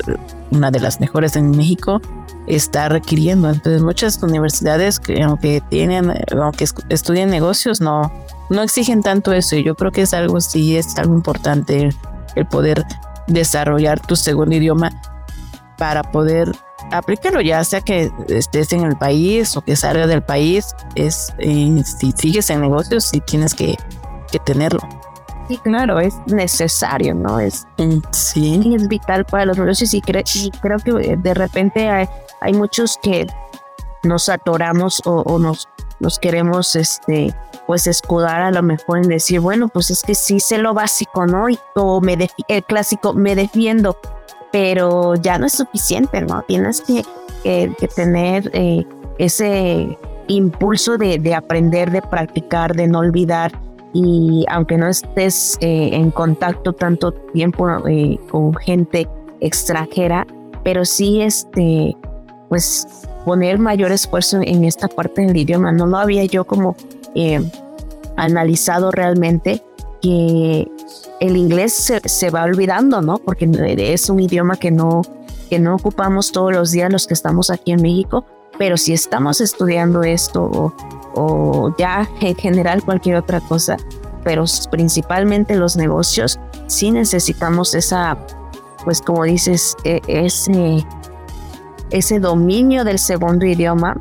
una 0.52 0.72
de 0.72 0.80
las 0.80 1.00
mejores 1.00 1.36
en 1.36 1.52
México, 1.52 2.02
está 2.48 2.90
requiriendo. 2.90 3.50
Entonces 3.50 3.82
muchas 3.82 4.22
universidades 4.24 5.00
que 5.00 5.22
aunque 5.22 5.62
tienen, 5.70 6.14
aunque 6.32 6.66
estudian 6.90 7.30
negocios, 7.30 7.82
no, 7.82 8.12
no 8.50 8.62
exigen 8.64 9.02
tanto 9.02 9.34
eso 9.34 9.56
y 9.56 9.64
yo 9.64 9.76
creo 9.76 9.92
que 9.92 10.02
es 10.02 10.14
algo, 10.14 10.40
sí, 10.42 10.78
es 10.78 10.98
algo 10.98 11.14
importante 11.14 11.90
el, 12.36 12.46
poder 12.46 12.84
desarrollar 13.28 14.00
tu 14.00 14.16
segundo 14.16 14.56
idioma 14.56 14.92
para 15.78 16.04
poder 16.04 16.52
aplicarlo, 16.92 17.42
ya 17.42 17.64
sea 17.64 17.82
que 17.82 18.12
estés 18.30 18.72
en 18.74 18.84
el 18.84 18.96
país 18.96 19.58
o 19.58 19.62
que 19.62 19.76
salga 19.76 20.08
del 20.08 20.22
país, 20.24 20.76
es 20.96 21.34
eh, 21.40 21.82
si 21.84 22.12
sigues 22.14 22.50
en 22.50 22.62
negocios, 22.62 23.06
sí 23.06 23.22
tienes 23.22 23.54
que, 23.54 23.76
que 24.32 24.40
tenerlo. 24.40 24.80
Sí, 25.48 25.58
claro, 25.58 26.00
es 26.00 26.14
necesario, 26.28 27.16
¿no? 27.16 27.40
Es, 27.40 27.66
mm, 27.78 28.00
sí. 28.12 28.76
es 28.76 28.88
vital 28.88 29.26
para 29.26 29.46
los 29.46 29.58
negocios 29.58 29.94
y, 29.94 29.98
y 29.98 30.52
creo 30.62 30.78
que 30.78 31.18
de 31.18 31.34
repente 31.34 31.90
hay, 31.90 32.08
hay 32.42 32.54
muchos 32.54 33.00
que 33.02 33.28
nos 34.04 34.30
atoramos 34.30 35.02
o, 35.06 35.40
nos, 35.40 35.68
nos 36.00 36.20
queremos 36.20 36.76
este 36.76 37.34
pues 37.66 37.88
escudar 37.88 38.42
a 38.42 38.52
lo 38.52 38.64
mejor 38.64 39.00
en 39.00 39.10
decir 39.10 39.40
bueno 39.40 39.68
pues 39.68 39.92
es 39.92 40.02
que 40.02 40.16
sí 40.16 40.40
sé 40.40 40.58
lo 40.58 40.74
básico 40.74 41.26
no 41.26 41.50
y 41.50 41.60
o 41.76 42.00
me 42.00 42.18
el 42.48 42.64
clásico 42.64 43.14
me 43.14 43.36
defiendo 43.36 43.98
pero 44.52 45.16
ya 45.16 45.38
no 45.38 45.46
es 45.46 45.54
suficiente 45.54 46.22
no 46.22 46.42
tienes 46.44 46.82
que, 46.82 47.04
tener 47.96 48.50
eh, 48.54 48.86
ese 49.18 49.98
impulso 50.28 50.98
de, 50.98 51.18
de, 51.18 51.34
aprender 51.34 51.92
de 51.92 52.02
practicar 52.02 52.76
de 52.76 52.88
no 52.88 53.00
olvidar. 53.00 53.54
Y 53.94 54.44
aunque 54.50 54.78
no 54.78 54.90
estés 54.90 55.58
eh, 55.62 55.92
en 55.94 56.12
contacto 56.12 56.74
tanto 56.74 57.14
tiempo 57.14 57.70
eh, 57.88 58.20
con 58.30 58.54
gente 58.56 59.08
extranjera 59.40 60.28
pero 60.68 60.84
sí 60.84 61.22
este 61.22 61.96
pues 62.50 62.86
poner 63.28 63.60
mayor 63.60 63.92
esfuerzo 63.92 64.40
en 64.42 64.64
esta 64.64 64.88
parte 64.88 65.22
del 65.22 65.36
idioma. 65.36 65.74
No 65.74 65.86
lo 65.86 65.98
había 65.98 66.24
yo 66.24 66.46
como 66.48 66.78
eh, 67.14 67.42
analizado 68.16 68.90
realmente 68.90 69.62
que 70.02 70.66
el 71.20 71.36
inglés 71.36 71.92
se, 72.06 72.30
va 72.30 72.44
olvidando, 72.44 73.02
¿no? 73.02 73.18
Porque 73.18 73.50
es 73.78 74.10
un 74.10 74.22
idioma 74.22 74.56
que 74.56 74.72
no, 74.72 75.02
que 75.50 75.60
no 75.60 75.76
ocupamos 75.76 76.32
todos 76.32 76.54
los 76.54 76.72
días 76.72 76.90
los 76.90 77.06
que 77.06 77.16
estamos 77.16 77.50
aquí 77.50 77.74
en 77.74 77.82
México, 77.82 78.26
pero 78.58 78.78
si 78.78 78.94
estamos 78.94 79.42
estudiando 79.42 80.04
esto 80.04 80.44
o, 80.44 80.74
o 81.14 81.76
ya 81.78 82.10
en 82.22 82.34
general 82.34 82.82
cualquier 82.82 83.18
otra 83.18 83.42
cosa, 83.42 83.76
pero 84.24 84.46
principalmente 84.72 85.58
los 85.58 85.76
negocios, 85.76 86.40
sí 86.68 86.92
necesitamos 86.92 87.76
esa, 87.76 88.18
pues 88.86 89.02
como 89.02 89.26
dices, 89.26 89.76
e, 89.84 90.00
ese 90.08 90.86
ese 91.92 92.20
dominio 92.20 92.84
del 92.84 93.00
segundo 93.00 93.46
idioma 93.46 94.00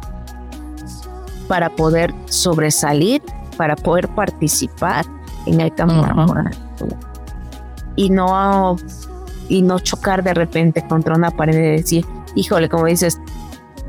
para 1.48 1.70
poder 1.70 2.14
sobresalir, 2.26 3.22
para 3.56 3.76
poder 3.76 4.08
participar 4.08 5.04
en 5.46 5.60
el 5.60 5.74
campo 5.74 6.04
y 7.94 8.10
no 8.10 8.76
y 9.48 9.62
no 9.62 9.78
chocar 9.78 10.22
de 10.22 10.34
repente 10.34 10.84
contra 10.88 11.14
una 11.14 11.30
pared 11.30 11.54
y 11.54 11.76
decir, 11.76 12.06
híjole, 12.34 12.68
como 12.68 12.86
dices, 12.86 13.20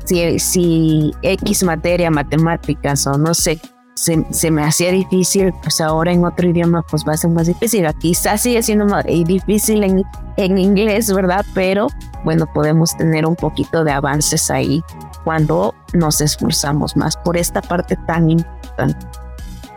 si, 0.06 0.40
si 0.40 1.14
X 1.24 1.64
materia, 1.64 2.12
matemáticas 2.12 3.08
o 3.08 3.18
no 3.18 3.34
sé, 3.34 3.60
se, 3.98 4.52
me 4.52 4.64
hacía 4.64 4.92
difícil, 4.92 5.54
pues 5.64 5.82
ahora 5.82 6.12
en 6.12 6.24
otro 6.24 6.48
idioma 6.48 6.84
pues 6.84 7.04
va 7.04 7.14
a 7.14 7.18
ser 7.18 7.32
más 7.32 7.48
difícil. 7.48 7.86
Quizás 8.00 8.42
sigue 8.42 8.62
siendo 8.62 8.86
más 8.86 9.04
difícil 9.06 9.84
en, 9.84 10.04
en 10.38 10.58
inglés, 10.58 11.12
¿verdad? 11.12 11.46
Pero 11.54 11.88
bueno, 12.24 12.46
podemos 12.54 12.96
tener 12.96 13.26
un 13.26 13.36
poquito 13.36 13.84
de 13.84 13.92
avances 13.92 14.52
ahí 14.52 14.84
cuando 15.24 15.74
nos 15.94 16.22
esforzamos 16.22 16.96
más 16.96 17.18
por 17.18 17.38
esta 17.38 17.62
parte 17.62 17.96
tan 18.08 18.30
importante. 18.30 19.06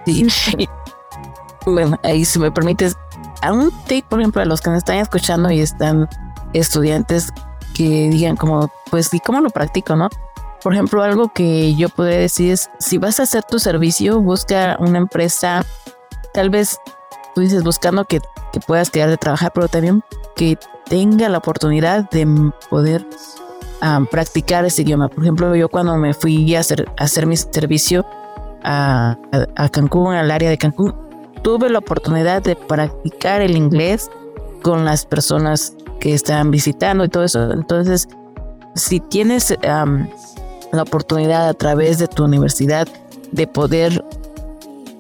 Sí. 0.05 0.27
bueno, 1.67 1.99
ahí 2.03 2.25
si 2.25 2.39
me 2.39 2.51
permites, 2.51 2.97
a 3.43 3.53
un 3.53 3.73
tip, 3.87 4.05
por 4.07 4.21
ejemplo, 4.21 4.43
a 4.43 4.45
los 4.45 4.61
que 4.61 4.69
nos 4.69 4.79
están 4.79 4.97
escuchando 4.97 5.51
y 5.51 5.61
están 5.61 6.09
estudiantes 6.53 7.33
que 7.75 8.11
digan 8.11 8.37
como, 8.37 8.71
pues, 8.91 9.13
¿y 9.15 9.21
cómo 9.21 9.41
lo 9.41 9.49
practico, 9.49 9.97
no? 9.97 10.11
Por 10.63 10.75
ejemplo, 10.75 11.03
algo 11.03 11.33
que 11.33 11.75
yo 11.75 11.89
podría 11.89 12.19
decir 12.19 12.53
es, 12.53 12.71
si 12.79 12.99
vas 12.99 13.19
a 13.19 13.23
hacer 13.23 13.43
tu 13.45 13.59
servicio, 13.59 14.21
busca 14.21 14.77
una 14.79 14.99
empresa, 14.99 15.65
tal 16.35 16.51
vez 16.51 16.79
tú 17.35 17.41
dices 17.41 17.65
buscando 17.65 18.05
que, 18.05 18.21
puedas 18.67 18.91
quedar 18.91 19.09
de 19.09 19.17
trabajar, 19.17 19.53
pero 19.55 19.69
también 19.69 20.03
que 20.35 20.59
tenga 20.87 21.29
la 21.29 21.39
oportunidad 21.39 22.11
de 22.11 22.27
poder 22.69 23.07
practicar 24.11 24.65
ese 24.65 24.83
idioma. 24.83 25.09
Por 25.09 25.23
ejemplo, 25.23 25.55
yo 25.55 25.69
cuando 25.69 25.97
me 25.97 26.15
fui 26.15 26.55
a 26.57 26.61
hacer, 26.61 26.91
hacer 26.99 27.27
mi 27.27 27.37
servicio 27.37 28.05
a, 28.65 29.17
a, 29.57 29.69
Cancún, 29.69 30.15
al 30.15 30.31
área 30.33 30.51
de 30.51 30.59
Cancún, 30.59 30.95
tuve 31.43 31.71
la 31.71 31.79
oportunidad 31.79 32.43
de 32.43 32.57
practicar 32.57 33.41
el 33.41 33.57
inglés 33.57 34.11
con 34.63 34.85
las 34.85 35.07
personas 35.07 35.75
que 36.01 36.13
estaban 36.13 36.51
visitando 36.51 37.05
y 37.05 37.09
todo 37.09 37.23
eso. 37.23 37.53
Entonces, 37.53 38.09
si 38.75 39.01
tienes 39.01 39.57
la 40.73 40.83
oportunidad 40.83 41.49
a 41.49 41.55
través 41.55 41.99
de 41.99 42.09
tu 42.09 42.25
universidad 42.25 42.89
de 43.33 43.47
poder 43.47 44.05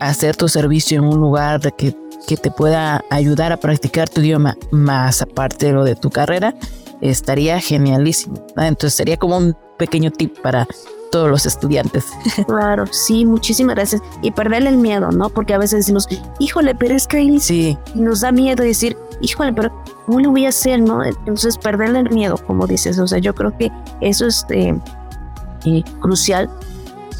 hacer 0.01 0.37
tu 0.37 0.49
servicio 0.49 0.99
en 0.99 1.05
un 1.05 1.21
lugar 1.21 1.61
de 1.61 1.73
que, 1.73 1.95
que 2.27 2.37
te 2.37 2.51
pueda 2.51 3.05
ayudar 3.11 3.53
a 3.53 3.59
practicar 3.59 4.09
tu 4.09 4.21
idioma, 4.21 4.57
más 4.71 5.23
aparte 5.23 5.67
de 5.67 5.73
lo 5.73 5.85
de 5.85 5.95
tu 5.95 6.11
carrera, 6.11 6.55
estaría 7.01 7.61
genialísimo. 7.61 8.45
Entonces 8.57 8.95
sería 8.95 9.17
como 9.17 9.37
un 9.37 9.57
pequeño 9.79 10.11
tip 10.11 10.39
para 10.41 10.67
todos 11.11 11.29
los 11.29 11.47
estudiantes. 11.47 12.07
Claro, 12.47 12.87
sí, 12.87 13.25
muchísimas 13.25 13.75
gracias. 13.75 14.03
Y 14.23 14.31
perderle 14.31 14.71
el 14.71 14.77
miedo, 14.77 15.11
¿no? 15.11 15.29
Porque 15.29 15.55
a 15.55 15.59
veces 15.59 15.81
decimos, 15.81 16.09
híjole, 16.39 16.75
pero 16.75 16.95
es 16.95 17.07
que 17.07 17.39
sí. 17.41 17.77
nos 17.95 18.21
da 18.21 18.33
miedo 18.33 18.63
decir, 18.63 18.97
híjole, 19.21 19.53
pero 19.53 19.71
¿cómo 20.07 20.21
lo 20.21 20.31
voy 20.31 20.47
a 20.47 20.51
hacer, 20.51 20.81
no? 20.81 21.05
Entonces, 21.05 21.59
perderle 21.59 22.01
el 22.01 22.11
miedo, 22.11 22.37
como 22.47 22.67
dices. 22.67 22.99
O 22.99 23.07
sea, 23.07 23.19
yo 23.19 23.35
creo 23.35 23.57
que 23.57 23.71
eso 24.01 24.27
es 24.27 24.45
eh, 24.51 24.75
eh, 25.65 25.83
crucial 26.01 26.51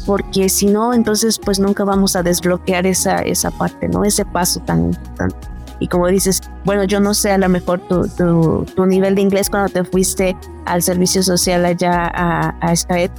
porque 0.05 0.49
si 0.49 0.65
no, 0.65 0.93
entonces 0.93 1.39
pues 1.39 1.59
nunca 1.59 1.83
vamos 1.83 2.15
a 2.15 2.23
desbloquear 2.23 2.87
esa, 2.87 3.17
esa 3.17 3.51
parte, 3.51 3.87
¿no? 3.87 4.03
Ese 4.03 4.25
paso 4.25 4.59
tan 4.61 4.85
importante. 4.85 5.35
Y 5.79 5.87
como 5.87 6.07
dices, 6.07 6.41
bueno, 6.63 6.83
yo 6.83 6.99
no 6.99 7.13
sé 7.13 7.31
a 7.31 7.37
lo 7.37 7.49
mejor 7.49 7.79
tu, 7.87 8.07
tu, 8.09 8.65
tu 8.75 8.85
nivel 8.85 9.15
de 9.15 9.21
inglés 9.21 9.49
cuando 9.49 9.69
te 9.69 9.83
fuiste 9.83 10.35
al 10.65 10.83
servicio 10.83 11.23
social 11.23 11.65
allá 11.65 12.11
a, 12.13 12.49
a 12.61 12.73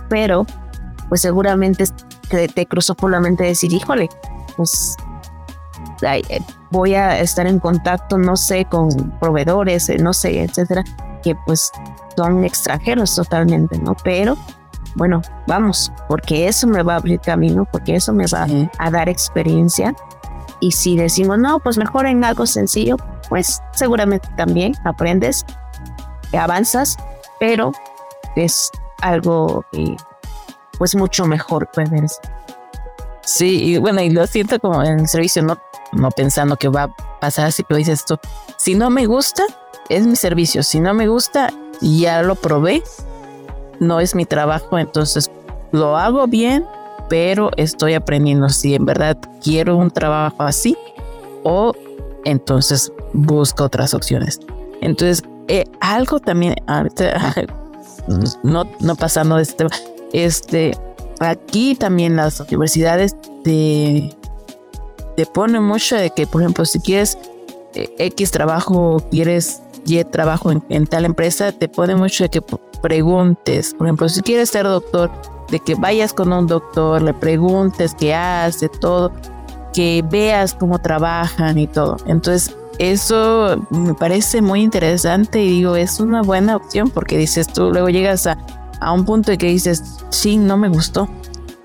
pero 0.09 0.47
pues 1.09 1.23
seguramente 1.23 1.85
te, 2.29 2.49
te, 2.49 2.67
cruzó 2.67 2.95
por 2.95 3.11
la 3.11 3.21
mente 3.21 3.45
decir, 3.45 3.73
híjole, 3.73 4.09
pues 4.57 4.97
eh, 6.03 6.41
voy 6.71 6.95
a 6.95 7.19
estar 7.21 7.47
en 7.47 7.59
contacto, 7.59 8.17
no 8.17 8.37
sé, 8.37 8.65
con 8.65 8.89
proveedores, 9.19 9.89
eh, 9.89 9.99
no 9.99 10.13
sé, 10.13 10.43
etcétera, 10.43 10.85
que 11.23 11.35
pues 11.47 11.71
son 12.17 12.45
extranjeros 12.45 13.15
totalmente, 13.15 13.79
¿no? 13.79 13.97
Pero 14.05 14.37
bueno, 14.95 15.23
vamos, 15.47 15.93
porque 16.09 16.49
eso 16.49 16.67
me 16.67 16.83
va 16.83 16.95
a 16.95 16.97
abrir 16.97 17.21
camino, 17.21 17.67
porque 17.71 17.97
eso 17.97 18.13
me 18.13 18.27
va 18.27 18.47
a 18.79 18.91
dar 18.91 19.09
experiencia. 19.09 19.95
Y 20.61 20.73
si 20.73 20.97
decimos, 20.97 21.39
no, 21.39 21.59
pues 21.59 21.79
mejor 21.79 22.07
en 22.07 22.25
algo 22.25 22.47
sencillo, 22.47 22.97
pues 23.29 23.61
seguramente 23.73 24.29
también 24.37 24.75
aprendes, 24.85 25.45
avanzas, 26.39 26.97
pero 27.41 27.73
es 28.37 28.71
algo 29.01 29.65
eh, 29.73 29.97
pues 30.79 30.95
mucho 30.95 31.27
mejor, 31.27 31.69
pues. 31.75 32.21
Sí, 33.25 33.65
y 33.65 33.79
bueno, 33.79 34.01
y 34.03 34.11
lo 34.11 34.27
siento 34.27 34.59
como 34.61 34.83
en 34.83 35.01
el 35.01 35.09
servicio, 35.09 35.43
no, 35.43 35.59
no 35.93 36.11
pensando 36.11 36.57
que 36.57 36.69
va 36.69 36.85
a 36.85 36.95
pasar 37.21 37.47
así, 37.47 37.63
pero 37.63 37.79
dices 37.79 38.01
esto, 38.01 38.21
si 38.57 38.75
no 38.75 38.91
me 38.91 39.07
gusta, 39.07 39.45
es 39.89 40.07
mi 40.07 40.17
servicio, 40.17 40.63
si 40.63 40.81
no 40.81 40.93
me 40.95 41.09
gusta, 41.09 41.53
ya 41.81 42.23
lo 42.23 42.35
probé, 42.35 42.83
no 43.83 44.01
es 44.01 44.15
mi 44.15 44.25
trabajo, 44.25 44.79
entonces 44.79 45.31
lo 45.73 45.97
hago 45.97 46.27
bien, 46.27 46.65
pero 47.09 47.51
estoy 47.57 47.95
aprendiendo 47.95 48.49
si 48.49 48.75
en 48.75 48.87
verdad 48.87 49.19
quiero 49.43 49.77
un 49.77 49.91
trabajo 49.91 50.43
así 50.45 50.77
o 51.43 51.75
entonces 52.25 52.93
busco 53.13 53.65
otras 53.65 53.93
opciones. 53.93 54.41
Entonces, 54.81 55.25
eh, 55.49 55.65
algo 55.81 56.21
también, 56.21 56.55
no, 58.43 58.65
no 58.81 58.97
pasando 58.97 59.37
de 59.37 59.43
este 59.43 59.57
tema, 59.57 59.71
este, 60.13 60.79
aquí 61.19 61.75
también 61.75 62.17
las 62.17 62.39
universidades 62.41 63.17
te, 63.43 64.15
te 65.17 65.27
ponen 65.27 65.65
mucho 65.65 65.97
de 65.97 66.11
que, 66.11 66.27
por 66.27 66.43
ejemplo, 66.43 66.65
si 66.65 66.79
quieres 66.79 67.19
eh, 67.75 67.93
X 67.99 68.31
trabajo, 68.31 69.03
quieres 69.11 69.63
Y 69.85 70.03
trabajo 70.05 70.53
en, 70.53 70.63
en, 70.69 70.87
tal 70.87 71.05
empresa, 71.05 71.53
te 71.53 71.69
pone 71.69 71.97
mucho 71.97 72.25
de 72.25 72.31
que 72.31 72.43
preguntes. 72.83 73.75
Por 73.75 73.87
ejemplo, 73.87 74.09
si 74.09 74.23
quieres 74.23 74.51
ser 74.51 74.65
doctor, 74.65 75.11
de 75.51 75.61
que 75.61 75.75
vayas 75.75 76.13
con 76.13 76.33
un 76.33 76.47
doctor, 76.47 77.03
le 77.03 77.15
preguntes 77.15 77.95
qué 77.95 78.15
hace, 78.15 78.69
todo, 78.69 79.13
que 79.73 80.05
veas 80.11 80.55
cómo 80.55 80.79
trabajan 80.81 81.59
y 81.59 81.67
todo. 81.67 81.97
Entonces, 82.07 82.57
eso 82.79 83.67
me 83.71 83.95
parece 83.95 84.41
muy 84.41 84.63
interesante 84.63 85.43
y 85.43 85.49
digo, 85.49 85.77
es 85.77 86.01
una 86.01 86.23
buena 86.23 86.57
opción 86.57 86.91
porque 86.91 87.19
dices 87.19 87.47
tú, 87.47 87.71
luego 87.71 87.89
llegas 87.89 88.27
a, 88.27 88.39
a 88.81 88.93
un 88.93 89.05
punto 89.05 89.31
de 89.31 89.39
que 89.39 89.47
dices, 89.47 89.99
sí, 90.11 90.37
no 90.37 90.57
me 90.57 90.69
gustó 90.69 91.09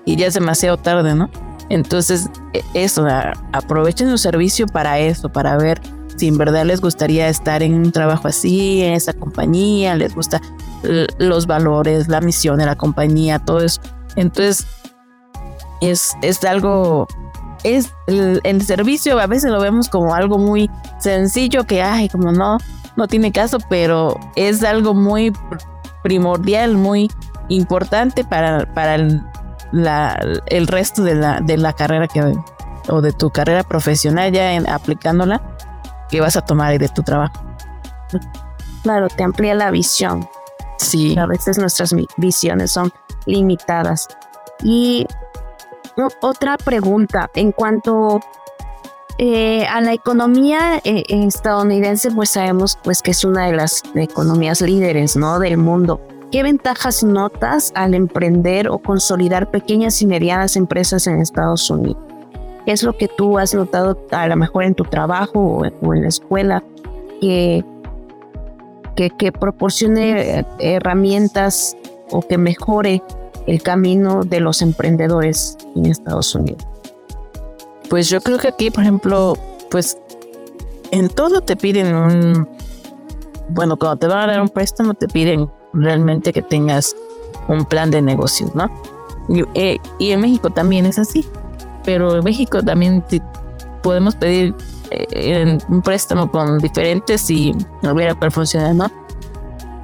y 0.04 0.16
ya 0.16 0.26
es 0.26 0.34
demasiado 0.34 0.76
tarde, 0.76 1.14
¿no? 1.14 1.30
Entonces, 1.70 2.30
e, 2.52 2.62
eso, 2.74 3.06
aprovechen 3.52 4.10
su 4.10 4.18
servicio 4.18 4.66
para 4.66 4.98
eso, 4.98 5.30
para 5.30 5.56
ver 5.56 5.80
si 6.18 6.28
en 6.28 6.38
verdad 6.38 6.64
les 6.64 6.80
gustaría 6.80 7.28
estar 7.28 7.62
en 7.62 7.74
un 7.74 7.92
trabajo 7.92 8.28
así, 8.28 8.82
en 8.82 8.94
esa 8.94 9.12
compañía, 9.12 9.94
les 9.94 10.14
gusta 10.14 10.40
los 11.18 11.46
valores, 11.46 12.08
la 12.08 12.20
misión 12.20 12.58
de 12.58 12.66
la 12.66 12.76
compañía, 12.76 13.38
todo 13.38 13.60
eso. 13.60 13.80
Entonces, 14.16 14.66
es, 15.80 16.16
es 16.22 16.44
algo, 16.44 17.06
es 17.62 17.92
el, 18.06 18.62
servicio 18.62 19.18
a 19.20 19.26
veces 19.26 19.50
lo 19.50 19.60
vemos 19.60 19.88
como 19.88 20.14
algo 20.14 20.38
muy 20.38 20.70
sencillo 20.98 21.64
que, 21.64 21.82
ay, 21.82 22.08
como 22.08 22.32
no, 22.32 22.58
no 22.96 23.06
tiene 23.06 23.32
caso, 23.32 23.58
pero 23.68 24.18
es 24.36 24.62
algo 24.64 24.94
muy 24.94 25.32
primordial, 26.02 26.76
muy 26.76 27.10
importante 27.48 28.24
para, 28.24 28.72
para 28.74 28.96
el, 28.96 29.22
la, 29.72 30.20
el 30.46 30.66
resto 30.66 31.02
de 31.02 31.14
la, 31.14 31.40
de 31.40 31.56
la 31.56 31.72
carrera 31.72 32.08
que, 32.08 32.34
o 32.88 33.00
de 33.00 33.12
tu 33.12 33.30
carrera 33.30 33.62
profesional 33.62 34.32
ya 34.32 34.54
en, 34.54 34.68
aplicándola 34.68 35.42
que 36.10 36.20
vas 36.20 36.36
a 36.36 36.42
tomar 36.42 36.78
de 36.78 36.88
tu 36.88 37.02
trabajo. 37.02 37.44
Claro, 38.82 39.08
te 39.08 39.22
amplía 39.22 39.54
la 39.54 39.70
visión. 39.70 40.28
Sí. 40.78 41.18
A 41.18 41.26
veces 41.26 41.58
nuestras 41.58 41.94
visiones 42.16 42.70
son 42.70 42.92
limitadas. 43.26 44.08
Y 44.62 45.06
otra 46.20 46.56
pregunta 46.56 47.30
en 47.34 47.52
cuanto 47.52 48.20
eh, 49.18 49.66
a 49.66 49.80
la 49.80 49.92
economía 49.92 50.80
eh, 50.84 51.04
estadounidense, 51.08 52.10
pues 52.12 52.30
sabemos 52.30 52.78
pues 52.82 53.02
que 53.02 53.10
es 53.10 53.24
una 53.24 53.46
de 53.46 53.56
las 53.56 53.82
economías 53.94 54.60
líderes, 54.60 55.16
¿no? 55.16 55.38
Del 55.38 55.58
mundo. 55.58 56.00
¿Qué 56.30 56.42
ventajas 56.42 57.02
notas 57.02 57.72
al 57.74 57.94
emprender 57.94 58.68
o 58.68 58.78
consolidar 58.78 59.50
pequeñas 59.50 60.00
y 60.02 60.06
medianas 60.06 60.56
empresas 60.56 61.06
en 61.06 61.20
Estados 61.20 61.68
Unidos? 61.70 62.07
¿Qué 62.68 62.72
es 62.72 62.82
lo 62.82 62.94
que 62.98 63.08
tú 63.08 63.38
has 63.38 63.54
notado 63.54 63.98
a 64.10 64.28
lo 64.28 64.36
mejor 64.36 64.64
en 64.64 64.74
tu 64.74 64.84
trabajo 64.84 65.40
o, 65.80 65.94
en 65.94 66.02
la 66.02 66.08
escuela 66.08 66.62
que, 67.18 67.64
que, 68.94 69.32
proporcione 69.32 70.44
herramientas 70.58 71.78
o 72.10 72.20
que 72.20 72.36
mejore 72.36 73.02
el 73.46 73.62
camino 73.62 74.22
de 74.22 74.40
los 74.40 74.60
emprendedores 74.60 75.56
en 75.76 75.86
Estados 75.86 76.34
Unidos? 76.34 76.62
Pues 77.88 78.10
yo 78.10 78.20
creo 78.20 78.36
que 78.36 78.48
aquí, 78.48 78.70
por 78.70 78.82
ejemplo, 78.82 79.38
pues 79.70 79.96
en 80.90 81.08
todo 81.08 81.40
te 81.40 81.56
piden 81.56 81.94
un, 81.94 82.46
bueno, 83.48 83.78
cuando 83.78 83.96
te 83.96 84.08
van 84.08 84.28
a 84.28 84.32
dar 84.32 84.42
un 84.42 84.50
préstamo 84.50 84.92
te 84.92 85.08
piden 85.08 85.48
realmente 85.72 86.34
que 86.34 86.42
tengas 86.42 86.94
un 87.48 87.64
plan 87.64 87.90
de 87.90 88.02
negocios, 88.02 88.54
¿no? 88.54 88.70
Y, 89.30 89.42
eh, 89.54 89.78
y 89.98 90.10
en 90.10 90.20
México 90.20 90.50
también 90.50 90.84
es 90.84 90.98
así 90.98 91.24
pero 91.84 92.16
en 92.16 92.24
México 92.24 92.62
también 92.62 93.04
podemos 93.82 94.14
pedir 94.16 94.54
eh, 94.90 95.58
un 95.68 95.82
préstamo 95.82 96.30
con 96.30 96.58
diferentes 96.58 97.30
y 97.30 97.54
no 97.82 97.94
ver 97.94 98.16
cuál 98.16 98.32
¿no? 98.76 98.90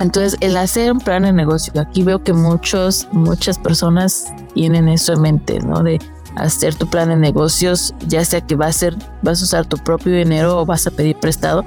Entonces, 0.01 0.37
el 0.41 0.57
hacer 0.57 0.93
un 0.93 0.99
plan 0.99 1.23
de 1.23 1.33
negocio, 1.33 1.73
aquí 1.81 2.03
veo 2.03 2.23
que 2.23 2.33
muchos, 2.33 3.09
muchas 3.13 3.59
personas 3.59 4.33
tienen 4.53 4.89
eso 4.89 5.13
en 5.13 5.21
mente, 5.23 5.61
¿no? 5.61 5.83
De 5.83 6.01
hacer 6.37 6.75
tu 6.75 6.87
plan 6.87 7.09
de 7.09 7.17
negocios, 7.17 7.95
ya 8.07 8.25
sea 8.25 8.41
que 8.41 8.57
va 8.57 8.67
a 8.67 8.73
ser, 8.73 8.97
vas 9.23 9.41
a 9.41 9.45
usar 9.45 9.67
tu 9.67 9.79
propio 9.79 10.17
dinero 10.17 10.59
o 10.59 10.67
vas 10.67 10.87
a 10.87 10.91
pedir 10.91 11.17
prestado, 11.21 11.65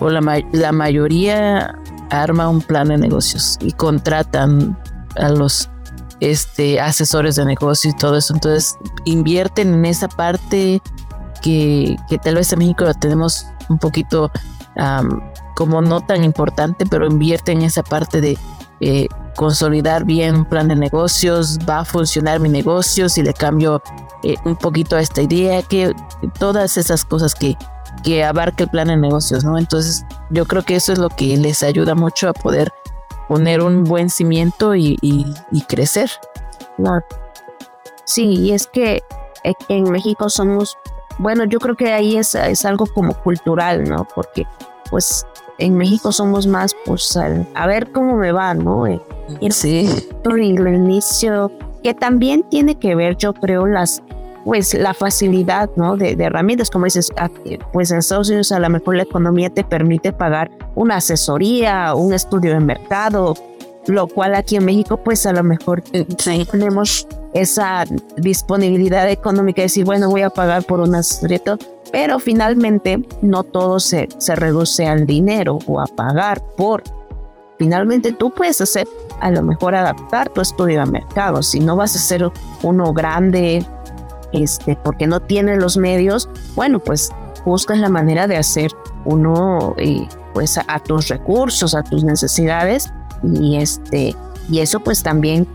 o 0.00 0.10
la, 0.10 0.42
la 0.52 0.72
mayoría 0.72 1.78
arma 2.10 2.48
un 2.48 2.60
plan 2.60 2.88
de 2.88 2.98
negocios 2.98 3.58
y 3.60 3.72
contratan 3.72 4.76
a 5.16 5.28
los 5.28 5.70
este, 6.20 6.80
asesores 6.80 7.36
de 7.36 7.44
negocio 7.44 7.90
y 7.90 7.96
todo 7.96 8.16
eso. 8.16 8.34
Entonces 8.34 8.76
invierten 9.04 9.74
en 9.74 9.84
esa 9.84 10.08
parte 10.08 10.80
que, 11.42 11.96
que 12.08 12.18
tal 12.18 12.36
vez 12.36 12.52
en 12.52 12.60
México 12.60 12.84
la 12.84 12.94
tenemos 12.94 13.46
un 13.68 13.78
poquito 13.78 14.30
como 15.54 15.80
no 15.82 16.00
tan 16.00 16.24
importante, 16.24 16.84
pero 16.86 17.06
invierten 17.06 17.58
en 17.58 17.64
esa 17.64 17.82
parte 17.82 18.20
de 18.20 18.38
eh, 18.80 19.08
consolidar 19.36 20.04
bien 20.04 20.36
un 20.36 20.44
plan 20.44 20.68
de 20.68 20.76
negocios, 20.76 21.58
va 21.68 21.80
a 21.80 21.84
funcionar 21.84 22.40
mi 22.40 22.48
negocio 22.48 23.08
si 23.08 23.22
le 23.22 23.32
cambio 23.32 23.82
eh, 24.22 24.36
un 24.44 24.56
poquito 24.56 24.96
a 24.96 25.00
esta 25.00 25.22
idea, 25.22 25.62
que 25.62 25.94
todas 26.38 26.76
esas 26.76 27.04
cosas 27.04 27.34
que, 27.34 27.56
que 28.02 28.24
abarca 28.24 28.64
el 28.64 28.70
plan 28.70 28.88
de 28.88 28.96
negocios, 28.96 29.44
¿no? 29.44 29.58
Entonces 29.58 30.04
yo 30.30 30.44
creo 30.46 30.62
que 30.62 30.76
eso 30.76 30.92
es 30.92 30.98
lo 30.98 31.08
que 31.08 31.36
les 31.36 31.62
ayuda 31.62 31.94
mucho 31.94 32.28
a 32.28 32.32
poder 32.32 32.72
poner 33.28 33.62
un 33.62 33.84
buen 33.84 34.10
cimiento 34.10 34.74
y, 34.74 34.96
crecer. 35.68 36.10
Sí, 38.04 38.24
y 38.24 38.52
es 38.52 38.66
que 38.66 39.02
en 39.68 39.90
México 39.90 40.28
somos, 40.28 40.76
bueno, 41.18 41.44
yo 41.44 41.58
creo 41.58 41.76
que 41.76 41.92
ahí 41.92 42.16
es, 42.16 42.34
es 42.34 42.64
algo 42.64 42.86
como 42.86 43.14
cultural, 43.14 43.84
¿no? 43.84 44.06
Porque 44.14 44.46
pues 44.90 45.26
en 45.58 45.76
México 45.76 46.12
somos 46.12 46.46
más, 46.46 46.74
pues, 46.84 47.16
a 47.16 47.66
ver 47.66 47.92
cómo 47.92 48.16
me 48.16 48.32
va, 48.32 48.54
¿no? 48.54 48.84
sí. 49.50 49.88
el 50.24 50.74
inicio 50.74 51.50
que 51.82 51.94
también 51.94 52.42
tiene 52.48 52.78
que 52.78 52.94
ver, 52.94 53.16
yo 53.16 53.34
creo, 53.34 53.66
las 53.66 54.02
pues 54.44 54.74
la 54.74 54.94
facilidad 54.94 55.70
¿no? 55.76 55.96
de, 55.96 56.12
herramientas, 56.12 56.70
como 56.70 56.84
dices, 56.84 57.10
pues 57.72 57.90
en 57.90 57.98
Estados 57.98 58.28
Unidos 58.28 58.52
a 58.52 58.60
lo 58.60 58.68
mejor 58.68 58.96
la 58.96 59.04
economía 59.04 59.50
te 59.50 59.64
permite 59.64 60.12
pagar 60.12 60.50
una 60.74 60.96
asesoría, 60.96 61.94
un 61.94 62.12
estudio 62.12 62.52
de 62.52 62.60
mercado, 62.60 63.34
lo 63.86 64.06
cual 64.06 64.34
aquí 64.34 64.56
en 64.56 64.66
México 64.66 64.98
pues 64.98 65.24
a 65.26 65.32
lo 65.32 65.42
mejor 65.42 65.82
eh, 65.92 66.04
tenemos 66.50 67.08
esa 67.32 67.84
disponibilidad 68.16 69.10
económica 69.10 69.62
de 69.62 69.64
decir, 69.64 69.84
bueno, 69.84 70.10
voy 70.10 70.22
a 70.22 70.30
pagar 70.30 70.64
por 70.64 70.80
una 70.80 70.98
asesoría, 70.98 71.40
pero 71.90 72.18
finalmente 72.18 73.02
no 73.22 73.44
todo 73.44 73.80
se, 73.80 74.08
se 74.18 74.36
reduce 74.36 74.86
al 74.86 75.06
dinero 75.06 75.58
o 75.66 75.80
a 75.80 75.86
pagar 75.86 76.42
por. 76.56 76.82
Finalmente 77.58 78.12
tú 78.12 78.30
puedes 78.30 78.60
hacer, 78.60 78.86
a 79.20 79.30
lo 79.30 79.42
mejor 79.42 79.74
adaptar 79.74 80.28
tu 80.28 80.40
estudio 80.40 80.80
de 80.80 80.86
mercado. 80.86 81.42
Si 81.42 81.60
no 81.60 81.76
vas 81.76 81.94
a 81.94 81.98
hacer 81.98 82.28
uno 82.62 82.92
grande, 82.92 83.64
este, 84.34 84.76
porque 84.82 85.06
no 85.06 85.20
tienes 85.20 85.58
los 85.58 85.76
medios, 85.76 86.28
bueno, 86.54 86.78
pues 86.78 87.10
buscas 87.44 87.78
la 87.78 87.88
manera 87.88 88.26
de 88.26 88.36
hacer 88.36 88.72
uno 89.04 89.74
eh, 89.78 90.06
pues 90.32 90.58
a, 90.58 90.78
tus 90.80 91.08
recursos, 91.08 91.74
a 91.74 91.82
tus 91.82 92.04
necesidades 92.04 92.92
y 93.22 93.56
este 93.56 94.14
y 94.48 94.60
eso 94.60 94.80
pues 94.80 95.02
también 95.02 95.46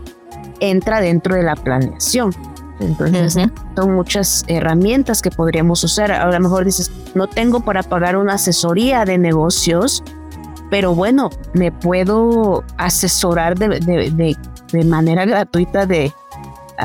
entra 0.60 1.00
dentro 1.00 1.34
de 1.34 1.42
la 1.42 1.56
planeación. 1.56 2.32
Entonces, 2.80 3.36
son 3.76 3.94
muchas 3.94 4.44
herramientas 4.48 5.20
que 5.20 5.30
podríamos 5.30 5.84
usar. 5.84 6.10
A 6.12 6.30
lo 6.30 6.40
mejor 6.40 6.64
dices, 6.64 6.90
no 7.14 7.26
tengo 7.28 7.60
para 7.60 7.82
pagar 7.82 8.16
una 8.16 8.34
asesoría 8.34 9.04
de 9.04 9.18
negocios, 9.18 10.02
pero 10.70 10.94
bueno, 10.94 11.28
me 11.52 11.72
puedo 11.72 12.64
asesorar 12.78 13.58
de, 13.58 13.80
de, 13.80 14.36
de, 14.72 14.84
manera 14.84 15.26
gratuita 15.26 15.84
de, 15.84 16.12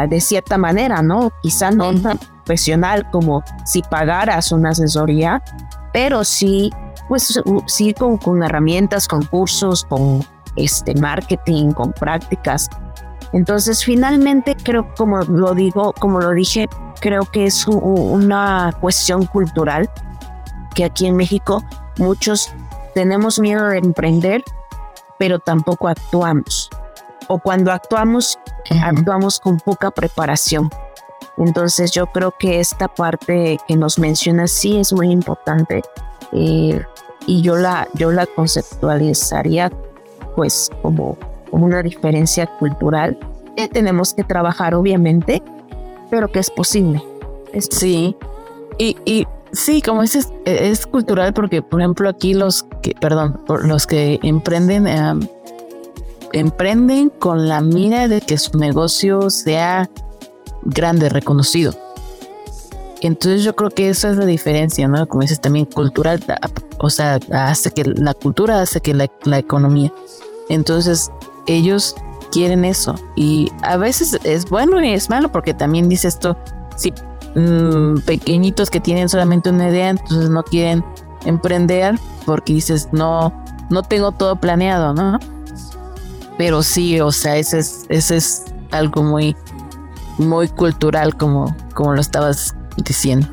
de 0.08 0.22
cierta 0.22 0.58
manera, 0.58 1.02
¿no? 1.02 1.32
Quizá 1.42 1.72
no 1.72 1.94
tan 2.02 2.18
profesional 2.18 3.10
como 3.12 3.44
si 3.66 3.82
pagaras 3.82 4.52
una 4.52 4.70
asesoría, 4.70 5.44
pero 5.94 6.24
sí, 6.24 6.72
pues 7.08 7.42
sí 7.68 7.94
con, 7.94 8.18
con 8.18 8.44
herramientas, 8.44 9.08
con 9.08 9.24
cursos, 9.24 9.86
con 9.86 10.26
este 10.56 10.94
marketing, 10.96 11.72
con 11.72 11.92
prácticas 11.94 12.70
entonces, 13.36 13.84
finalmente 13.84 14.56
creo, 14.56 14.94
como 14.96 15.20
lo 15.20 15.54
digo, 15.54 15.94
como 16.00 16.22
lo 16.22 16.32
dije, 16.32 16.70
creo 17.02 17.26
que 17.26 17.46
es 17.46 17.68
una 17.68 18.74
cuestión 18.80 19.26
cultural 19.26 19.90
que 20.74 20.86
aquí 20.86 21.06
en 21.06 21.18
México 21.18 21.62
muchos 21.98 22.54
tenemos 22.94 23.38
miedo 23.38 23.68
de 23.68 23.80
emprender, 23.80 24.42
pero 25.20 25.40
tampoco 25.40 25.90
actuamos. 25.90 26.70
O 27.28 27.40
cuando 27.40 27.72
actuamos, 27.72 28.40
actuamos 28.84 29.40
con 29.40 29.58
poca 29.58 29.92
preparación. 29.92 30.70
Entonces 31.38 31.92
yo 31.92 32.08
creo 32.08 32.34
que 32.38 32.60
esta 32.60 32.88
parte 32.88 33.58
que 33.68 33.76
nos 33.76 34.00
menciona 34.00 34.48
sí 34.48 34.78
es 34.78 34.94
muy 34.94 35.12
importante 35.12 35.82
eh, 36.32 36.82
y 37.28 37.42
yo 37.42 37.56
la, 37.58 37.88
yo 37.94 38.12
la 38.12 38.26
conceptualizaría 38.26 39.72
pues 40.36 40.70
como 40.82 41.18
una 41.52 41.82
diferencia 41.82 42.48
cultural 42.58 43.18
que 43.56 43.68
tenemos 43.68 44.14
que 44.14 44.24
trabajar, 44.24 44.76
obviamente, 44.76 45.42
pero 46.10 46.32
que 46.32 46.40
es 46.40 46.52
posible. 46.52 47.02
Sí, 47.72 48.16
y, 48.78 48.98
y 49.06 49.26
sí, 49.54 49.82
como 49.82 50.02
dices, 50.02 50.34
e, 50.46 50.70
es, 50.70 50.86
cultural 50.86 51.34
porque, 51.34 51.62
por 51.62 51.80
ejemplo, 51.80 52.10
aquí 52.10 52.34
los 52.34 52.64
que, 52.82 52.94
perdón, 53.00 53.42
los 53.64 53.88
que 53.88 54.20
emprenden, 54.24 54.88
em, 54.88 55.22
emprenden 56.36 57.10
con 57.10 57.48
la 57.48 57.62
mira 57.62 58.08
de 58.10 58.20
que 58.20 58.38
su 58.38 58.58
negocio 58.58 59.30
sea 59.30 59.90
grande, 60.64 61.08
reconocido. 61.08 61.74
Entonces 63.02 63.44
yo 63.44 63.56
creo 63.56 63.70
que 63.70 63.90
esa 63.90 64.10
es 64.10 64.18
la 64.18 64.26
diferencia, 64.26 64.88
¿no? 64.88 65.08
Como 65.08 65.22
dices 65.22 65.40
también 65.40 65.66
cultural, 65.66 66.22
o 66.80 66.90
sea, 66.90 67.20
hace 67.32 67.72
que 67.72 67.86
la 67.86 68.14
cultura 68.14 68.62
hace 68.62 68.82
que 68.82 68.94
la, 68.94 69.10
la 69.24 69.38
economía. 69.38 69.94
Entonces 70.50 71.10
ellos 71.48 71.96
quieren 72.32 72.66
eso. 72.66 72.96
Y 73.16 73.50
a 73.62 73.78
veces 73.78 74.20
es 74.24 74.50
bueno 74.50 74.84
y 74.84 74.94
es 74.94 75.10
malo 75.10 75.32
porque 75.32 75.54
también 75.54 75.88
dice 75.88 76.10
esto, 76.10 76.38
si 76.76 76.92
mm, 77.36 78.02
pequeñitos 78.06 78.70
que 78.70 78.82
tienen 78.82 79.08
solamente 79.08 79.50
una 79.50 79.70
idea, 79.70 79.90
entonces 79.90 80.30
no 80.30 80.44
quieren 80.44 80.84
emprender 81.26 81.96
porque 82.26 82.54
dices, 82.54 82.90
no, 82.92 83.32
no 83.70 83.84
tengo 83.84 84.12
todo 84.12 84.36
planeado, 84.36 84.94
¿no? 84.94 85.18
Pero 86.38 86.64
sí, 86.64 87.00
o 87.00 87.12
sea, 87.12 87.38
ese 87.38 87.60
es, 87.60 87.86
ese 87.90 88.18
es 88.18 88.46
algo 88.72 89.04
muy, 89.04 89.36
muy 90.18 90.48
cultural 90.48 91.16
como, 91.16 91.56
como 91.74 91.94
lo 91.94 92.02
estabas 92.02 92.56
diciendo. 92.78 93.28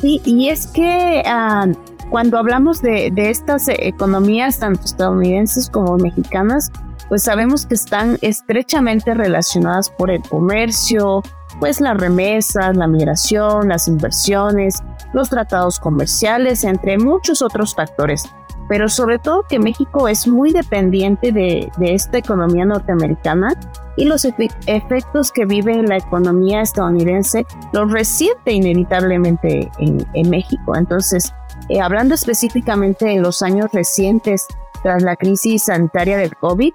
Sí, 0.00 0.20
y 0.24 0.48
es 0.48 0.66
que 0.68 1.22
ah, 1.26 1.66
cuando 2.10 2.38
hablamos 2.38 2.80
de, 2.80 3.10
de 3.12 3.30
estas 3.30 3.68
economías, 3.68 4.58
tanto 4.58 4.84
estadounidenses 4.84 5.68
como 5.68 5.96
mexicanas, 5.96 6.70
pues 7.08 7.22
sabemos 7.22 7.66
que 7.66 7.74
están 7.74 8.18
estrechamente 8.20 9.14
relacionadas 9.14 9.90
por 9.90 10.10
el 10.10 10.22
comercio, 10.22 11.22
pues 11.58 11.80
las 11.80 11.96
remesas, 11.96 12.76
la 12.76 12.86
migración, 12.86 13.68
las 13.68 13.88
inversiones, 13.88 14.82
los 15.12 15.30
tratados 15.30 15.80
comerciales, 15.80 16.64
entre 16.64 16.98
muchos 16.98 17.42
otros 17.42 17.74
factores. 17.74 18.24
Pero 18.68 18.88
sobre 18.88 19.18
todo 19.18 19.44
que 19.48 19.58
México 19.58 20.08
es 20.08 20.28
muy 20.28 20.52
dependiente 20.52 21.32
de, 21.32 21.70
esta 21.80 22.18
economía 22.18 22.64
norteamericana 22.64 23.54
y 23.96 24.04
los 24.04 24.24
efectos 24.24 25.32
que 25.32 25.46
vive 25.46 25.82
la 25.82 25.96
economía 25.96 26.60
estadounidense 26.60 27.46
los 27.72 27.90
resiente 27.90 28.52
inevitablemente 28.52 29.70
en, 29.78 30.30
México. 30.30 30.76
Entonces, 30.76 31.32
eh, 31.68 31.80
hablando 31.80 32.14
específicamente 32.14 33.06
de 33.06 33.20
los 33.20 33.42
años 33.42 33.70
recientes 33.72 34.46
tras 34.82 35.02
la 35.02 35.16
crisis 35.16 35.64
sanitaria 35.64 36.18
del 36.18 36.36
COVID, 36.36 36.72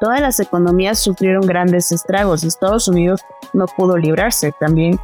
todas 0.00 0.20
las 0.20 0.40
economías 0.40 0.98
sufrieron 0.98 1.46
grandes 1.46 1.92
estragos. 1.92 2.44
Estados 2.44 2.88
Unidos 2.88 3.22
no 3.52 3.66
pudo 3.66 3.96
librarse, 3.96 4.52
también 4.58 4.98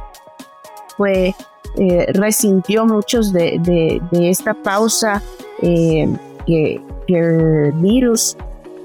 fue, 0.97 1.35
eh, 1.77 2.05
resintió 2.13 2.85
muchos 2.85 3.33
de, 3.33 4.01
esta 4.11 4.53
pausa 4.53 5.21
eh, 5.61 6.07
que, 6.45 6.81
el 7.07 7.73
virus 7.73 8.37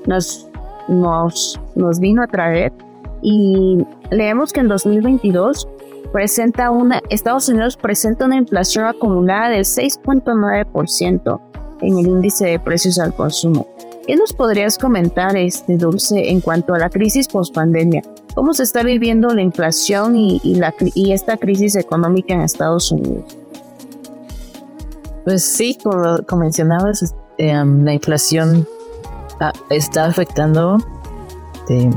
nos, 0.06 0.48
nos, 0.88 1.58
nos 1.76 2.00
vino 2.00 2.22
a 2.22 2.26
traer. 2.26 2.72
Y 3.22 3.78
leemos 4.10 4.52
que 4.52 4.60
en 4.60 4.68
2022 4.68 5.68
presenta 6.12 6.70
una, 6.70 7.00
Estados 7.10 7.48
Unidos 7.48 7.76
presenta 7.76 8.26
una 8.26 8.36
inflación 8.36 8.84
acumulada 8.84 9.50
del 9.50 9.64
6.9% 9.64 11.40
en 11.80 11.98
el 11.98 12.06
índice 12.06 12.46
de 12.46 12.58
precios 12.58 12.98
al 12.98 13.14
consumo. 13.14 13.66
¿Qué 14.06 14.16
nos 14.16 14.32
podrías 14.32 14.78
comentar, 14.78 15.36
este 15.36 15.76
Dulce, 15.76 16.30
en 16.30 16.40
cuanto 16.40 16.72
a 16.72 16.78
la 16.78 16.88
crisis 16.88 17.28
post-pandemia? 17.28 18.02
¿Cómo 18.34 18.54
se 18.54 18.62
está 18.62 18.82
viviendo 18.82 19.28
la 19.34 19.42
inflación 19.42 20.16
y, 20.16 20.40
la, 20.54 20.74
y 20.94 21.12
esta 21.12 21.36
crisis 21.36 21.76
económica 21.76 22.32
en 22.32 22.40
Estados 22.40 22.90
Unidos? 22.90 23.36
Pues 25.28 25.44
sí, 25.44 25.76
como, 25.84 26.38
mencionabas, 26.38 27.02
este, 27.02 27.52
la 27.52 27.92
inflación 27.92 28.66
está 29.68 30.06
afectando 30.06 30.78
este, 31.54 31.90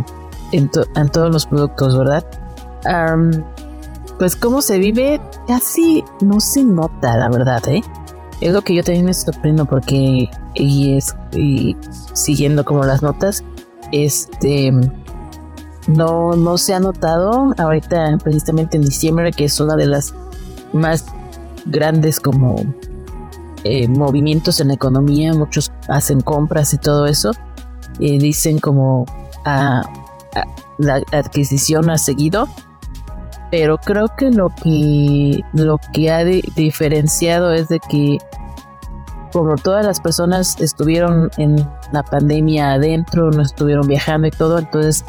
en, 0.51 0.69
todos 1.13 1.31
los 1.31 1.45
productos, 1.45 1.97
¿verdad? 1.97 2.25
pues 4.19 4.35
cómo 4.35 4.61
se 4.61 4.79
vive 4.79 5.21
casi 5.47 6.03
no 6.19 6.41
se 6.41 6.65
nota, 6.65 7.15
la 7.15 7.29
verdad, 7.29 7.65
¿eh? 7.69 7.81
Es 8.41 8.51
lo 8.51 8.63
que 8.63 8.75
yo 8.75 8.83
también 8.83 9.05
me 9.05 9.13
sorprendo 9.13 9.65
porque 9.65 10.29
y 10.53 10.97
es 10.97 11.15
y 11.31 11.77
siguiendo 12.11 12.65
como 12.65 12.83
las 12.83 13.01
notas, 13.01 13.45
este 13.93 14.73
no, 15.87 16.33
no 16.35 16.57
se 16.57 16.73
ha 16.73 16.81
notado 16.81 17.53
ahorita 17.57 18.17
precisamente 18.21 18.75
en 18.75 18.83
diciembre 18.83 19.31
que 19.31 19.45
es 19.45 19.57
una 19.61 19.77
de 19.77 19.87
las 19.87 20.13
más 20.73 21.05
grandes 21.65 22.19
como 22.19 22.57
eh, 23.63 23.87
movimientos 23.87 24.59
en 24.59 24.69
la 24.69 24.73
economía, 24.73 25.33
muchos 25.33 25.71
hacen 25.87 26.21
compras 26.21 26.73
y 26.73 26.77
todo 26.77 27.05
eso, 27.05 27.31
y 27.99 28.17
dicen 28.17 28.59
como 28.59 29.05
a, 29.45 29.83
la 30.77 31.01
adquisición 31.11 31.89
ha 31.89 31.97
seguido, 31.97 32.47
pero 33.51 33.77
creo 33.77 34.07
que 34.17 34.31
lo 34.31 34.49
que 34.49 35.41
lo 35.53 35.77
que 35.93 36.09
ha 36.09 36.23
diferenciado 36.23 37.51
es 37.51 37.67
de 37.67 37.79
que 37.79 38.17
como 39.31 39.55
todas 39.55 39.85
las 39.85 40.01
personas 40.01 40.59
estuvieron 40.59 41.29
en 41.37 41.55
la 41.91 42.03
pandemia 42.03 42.73
adentro, 42.73 43.31
no 43.31 43.41
estuvieron 43.41 43.87
viajando 43.87 44.27
y 44.27 44.31
todo, 44.31 44.59
entonces 44.59 45.05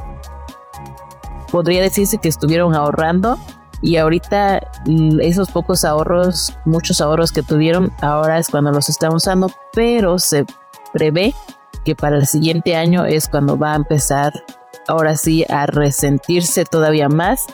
podría 1.50 1.82
decirse 1.82 2.18
que 2.18 2.28
estuvieron 2.28 2.74
ahorrando 2.74 3.38
y 3.82 3.96
ahorita 3.96 4.60
mm, 4.86 5.20
esos 5.20 5.50
pocos 5.50 5.84
ahorros, 5.84 6.56
muchos 6.64 7.00
ahorros 7.00 7.32
que 7.32 7.42
tuvieron, 7.42 7.92
ahora 8.00 8.38
es 8.38 8.48
cuando 8.48 8.70
los 8.70 8.88
están 8.88 9.12
usando, 9.12 9.50
pero 9.72 10.18
se 10.18 10.46
prevé 10.92 11.34
que 11.84 11.96
para 11.96 12.16
el 12.16 12.26
siguiente 12.26 12.76
año 12.76 13.04
es 13.04 13.28
cuando 13.28 13.58
va 13.58 13.72
a 13.72 13.76
empezar 13.76 14.32
ahora 14.86 15.16
sí 15.16 15.44
a 15.48 15.66
resentirse 15.66 16.64
todavía 16.64 17.08
más 17.08 17.46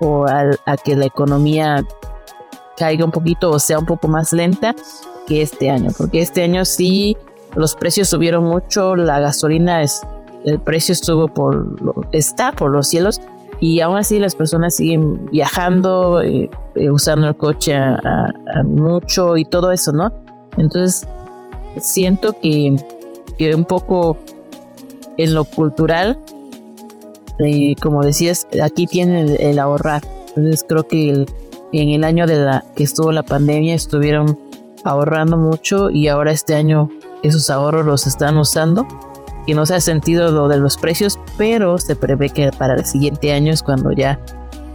o 0.00 0.26
a 0.26 0.76
que 0.76 0.96
la 0.96 1.06
economía 1.06 1.84
caiga 2.76 3.04
un 3.04 3.10
poquito 3.10 3.50
o 3.50 3.58
sea 3.58 3.78
un 3.78 3.86
poco 3.86 4.08
más 4.08 4.32
lenta 4.32 4.74
que 5.26 5.42
este 5.42 5.70
año, 5.70 5.90
porque 5.96 6.20
este 6.20 6.42
año 6.42 6.64
sí 6.64 7.16
los 7.54 7.74
precios 7.74 8.08
subieron 8.08 8.44
mucho, 8.44 8.96
la 8.96 9.18
gasolina 9.18 9.82
es, 9.82 10.02
el 10.44 10.60
precio 10.60 10.92
estuvo 10.92 11.28
por, 11.28 11.66
está 12.12 12.52
por 12.52 12.70
los 12.70 12.88
cielos 12.88 13.20
y 13.60 13.80
aún 13.80 13.96
así 13.96 14.18
las 14.18 14.34
personas 14.34 14.76
siguen 14.76 15.26
viajando, 15.30 16.20
eh, 16.22 16.50
eh, 16.74 16.90
usando 16.90 17.28
el 17.28 17.36
coche 17.36 17.74
mucho 18.64 19.36
y 19.36 19.44
todo 19.44 19.72
eso, 19.72 19.92
¿no? 19.92 20.12
Entonces 20.56 21.08
siento 21.78 22.34
que, 22.40 22.76
que 23.38 23.54
un 23.54 23.64
poco 23.64 24.18
en 25.16 25.34
lo 25.34 25.44
cultural, 25.44 26.18
eh, 27.38 27.74
como 27.80 28.02
decías, 28.02 28.46
aquí 28.62 28.86
tienen 28.86 29.36
el, 29.38 29.58
ahorrar. 29.58 30.02
Entonces 30.28 30.64
creo 30.68 30.86
que 30.86 31.26
en 31.72 31.88
el 31.88 32.04
año 32.04 32.26
de 32.26 32.36
la 32.36 32.64
que 32.74 32.84
estuvo 32.84 33.12
la 33.12 33.22
pandemia 33.22 33.74
estuvieron 33.74 34.38
ahorrando 34.84 35.36
mucho 35.36 35.90
y 35.90 36.08
ahora 36.08 36.30
este 36.30 36.54
año 36.54 36.90
esos 37.22 37.50
ahorros 37.50 37.84
los 37.86 38.06
están 38.06 38.36
usando 38.36 38.86
y 39.46 39.54
no 39.54 39.64
se 39.64 39.76
ha 39.76 39.80
sentido 39.80 40.30
lo 40.30 40.48
de 40.48 40.58
los 40.58 40.76
precios, 40.76 41.18
pero 41.38 41.78
se 41.78 41.96
prevé 41.96 42.30
que 42.30 42.50
para 42.50 42.74
el 42.74 42.84
siguiente 42.84 43.32
año 43.32 43.52
es 43.52 43.62
cuando 43.62 43.92
ya 43.92 44.20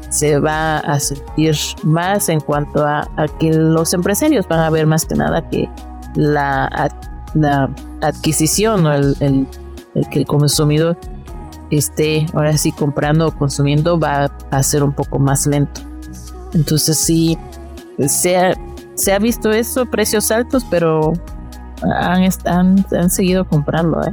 se 0.09 0.39
va 0.39 0.79
a 0.79 0.99
sentir 0.99 1.55
más 1.83 2.29
en 2.29 2.39
cuanto 2.39 2.85
a, 2.85 3.07
que 3.39 3.53
los 3.53 3.93
empresarios 3.93 4.47
van 4.47 4.59
a 4.59 4.69
ver 4.69 4.85
más 4.85 5.05
que 5.05 5.15
nada 5.15 5.47
que 5.49 5.69
la, 6.15 6.89
la 7.33 7.69
adquisición 8.01 8.85
o 8.85 8.93
el, 8.93 9.15
el, 9.19 9.47
que 10.09 10.19
el 10.19 10.25
consumidor 10.25 10.97
esté 11.69 12.25
ahora 12.33 12.57
sí 12.57 12.71
comprando 12.73 13.27
o 13.27 13.31
consumiendo 13.31 13.97
va 13.97 14.29
a 14.51 14.63
ser 14.63 14.83
un 14.83 14.91
poco 14.91 15.17
más 15.19 15.47
lento. 15.47 15.81
Entonces 16.53 16.97
sí, 16.97 17.37
se 18.07 18.37
ha, 18.37 18.53
se 18.95 19.13
ha 19.13 19.19
visto 19.19 19.51
eso, 19.51 19.85
precios 19.85 20.29
altos, 20.31 20.65
pero 20.69 21.13
han, 21.81 22.29
han, 22.45 22.85
han 22.91 23.09
seguido 23.09 23.45
comprando. 23.45 24.03
¿eh? 24.03 24.11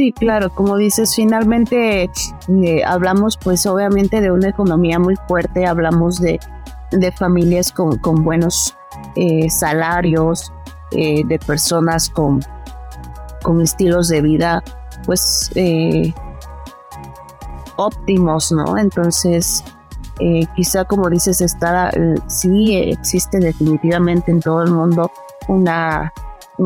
Sí, 0.00 0.12
claro, 0.12 0.48
como 0.54 0.78
dices, 0.78 1.14
finalmente 1.14 2.04
eh, 2.48 2.84
hablamos 2.86 3.36
pues 3.36 3.66
obviamente 3.66 4.22
de 4.22 4.30
una 4.30 4.48
economía 4.48 4.98
muy 4.98 5.14
fuerte, 5.28 5.66
hablamos 5.66 6.18
de, 6.22 6.40
de 6.90 7.12
familias 7.12 7.70
con, 7.70 7.98
con 7.98 8.24
buenos 8.24 8.74
eh, 9.14 9.50
salarios, 9.50 10.54
eh, 10.92 11.22
de 11.26 11.38
personas 11.38 12.08
con, 12.08 12.40
con 13.42 13.60
estilos 13.60 14.08
de 14.08 14.22
vida 14.22 14.64
pues 15.04 15.50
óptimos, 17.76 18.52
¿no? 18.52 18.78
Entonces, 18.78 19.62
quizá 20.56 20.86
como 20.86 21.10
dices, 21.10 21.42
está, 21.42 21.90
sí 22.26 22.74
existe 22.74 23.38
definitivamente 23.38 24.30
en 24.30 24.40
todo 24.40 24.62
el 24.62 24.70
mundo 24.70 25.12
una 25.46 26.10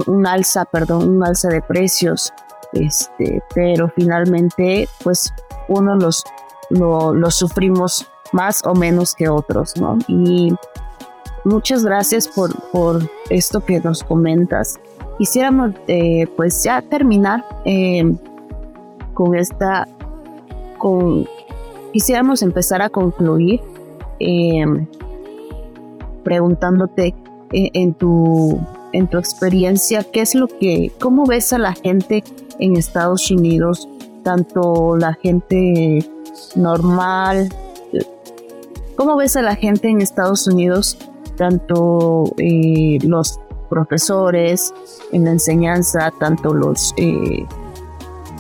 un 0.07 0.27
alza, 0.27 0.65
perdón, 0.65 1.09
un 1.09 1.25
alza 1.25 1.49
de 1.49 1.63
precios, 1.63 2.33
este, 2.75 3.43
pero 3.55 3.91
finalmente, 3.97 4.89
pues 5.03 5.33
uno 5.69 5.97
los 5.97 6.25
lo, 6.71 7.31
sufrimos 7.31 8.07
más 8.33 8.65
o 8.65 8.75
menos 8.75 9.15
que 9.15 9.29
otros, 9.29 9.77
¿no? 9.77 9.99
Y 10.09 10.55
muchas 11.45 11.85
gracias 11.85 12.29
por, 12.29 12.55
por 12.71 13.09
esto 13.31 13.65
que 13.65 13.81
nos 13.81 14.03
comentas. 14.03 14.81
Quisiéramos, 15.19 15.73
eh, 15.87 16.27
pues 16.37 16.63
ya 16.65 16.83
terminar 16.83 17.45
em, 17.65 18.17
con 19.13 19.35
esta, 19.37 19.87
con, 20.79 21.29
quisiéramos 21.93 22.43
empezar 22.43 22.83
a 22.83 22.89
concluir 22.89 23.61
em, 24.19 24.87
preguntándote 26.25 27.15
eh, 27.53 27.71
en 27.75 27.95
tu 27.95 28.59
en 28.95 29.09
tu 29.09 29.19
experiencia, 29.19 30.05
¿qué 30.05 30.21
es 30.21 30.35
lo 30.35 30.47
que, 30.47 30.93
cómo 31.01 31.27
ves 31.27 31.53
a 31.53 31.59
la 31.59 31.75
gente 31.75 32.23
en 32.61 32.77
Estados 32.77 33.31
Unidos, 33.31 33.89
tanto 34.23 34.97
la 34.97 35.15
gente 35.15 36.09
normal, 36.55 37.53
cómo 38.97 39.17
ves 39.17 39.37
a 39.37 39.43
la 39.43 39.57
gente 39.57 39.89
en 39.89 40.01
Estados 40.01 40.47
Unidos, 40.47 40.97
tanto 41.37 42.33
eh, 42.39 42.99
los 43.03 43.41
profesores 43.69 44.73
en 45.11 45.25
la 45.25 45.33
enseñanza, 45.33 46.13
tanto 46.21 46.55
los 46.55 46.95
eh, 46.97 47.45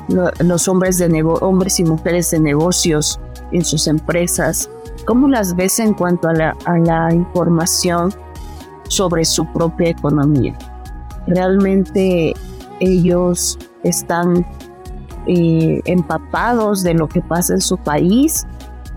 los 0.09 0.69
hombres 0.69 0.99
de 0.99 1.23
hombres 1.41 1.81
y 1.81 1.85
mujeres 1.85 2.31
de 2.31 2.39
negocios 2.39 3.19
en 3.53 3.65
sus 3.65 3.87
empresas, 3.89 4.69
¿cómo 5.07 5.29
las 5.29 5.57
ves 5.57 5.79
en 5.81 5.95
cuanto 5.95 6.29
a 6.29 6.35
la, 6.35 6.57
a 6.67 6.79
la 6.79 7.13
información 7.13 8.15
sobre 8.89 9.25
su 9.25 9.47
propia 9.53 9.91
economía. 9.91 10.57
Realmente 11.27 12.35
ellos 12.81 13.59
están 13.83 14.47
eh, 15.27 15.81
empapados 15.87 16.83
de 16.83 16.95
lo 16.95 17.09
que 17.09 17.23
pasa 17.23 17.55
en 17.55 17.61
su 17.61 17.79
país. 17.79 18.47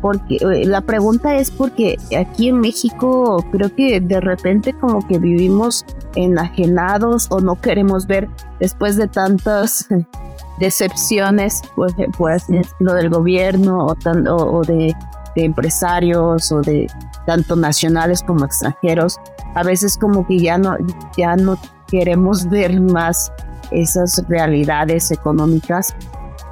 Porque 0.02 0.36
eh, 0.36 0.66
la 0.66 0.82
pregunta 0.82 1.36
es 1.36 1.50
porque 1.50 1.98
aquí 2.18 2.50
en 2.50 2.60
México 2.60 3.44
creo 3.52 3.74
que 3.74 4.00
de 4.00 4.22
repente 4.22 4.74
como 4.74 5.06
que 5.08 5.18
vivimos 5.18 5.86
enajenados 6.16 7.28
o 7.32 7.40
no 7.40 7.60
queremos 7.60 8.06
ver 8.06 8.30
después 8.60 8.96
de 8.96 9.08
tantas 9.08 9.88
decepciones, 10.60 11.62
pues, 11.76 11.94
pues 12.16 12.46
lo 12.80 12.94
del 12.94 13.10
gobierno 13.10 13.88
o, 13.88 13.96
o 14.36 14.62
de, 14.64 14.94
de 15.38 15.46
empresarios 15.46 16.52
o 16.52 16.62
de 16.62 16.88
tanto 17.28 17.56
nacionales 17.56 18.24
como 18.24 18.44
extranjeros, 18.44 19.20
a 19.54 19.64
veces 19.64 19.96
como 19.96 20.26
que 20.26 20.40
ya 20.40 20.58
no, 20.58 20.76
ya 21.16 21.36
no 21.36 21.58
queremos 21.88 22.50
ver 22.50 22.82
más 22.82 23.32
esas 23.70 24.24
realidades 24.28 25.12
económicas, 25.12 25.96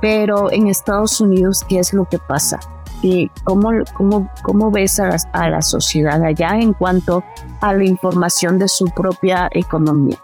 pero 0.02 0.52
en 0.52 0.68
Estados 0.68 1.20
Unidos, 1.20 1.66
¿qué 1.68 1.80
es 1.80 1.94
lo 1.94 2.06
que 2.06 2.20
pasa? 2.20 2.60
¿Y 3.02 3.30
cómo, 3.44 3.72
cómo, 3.96 4.30
cómo 4.44 4.70
ves 4.70 5.00
a 5.00 5.18
la, 5.50 5.62
sociedad 5.62 6.22
allá 6.24 6.60
en 6.60 6.74
cuanto 6.74 7.24
a 7.62 7.74
la 7.74 7.86
información 7.86 8.60
de 8.60 8.68
su 8.68 8.86
propia 8.86 9.50
economía? 9.52 10.18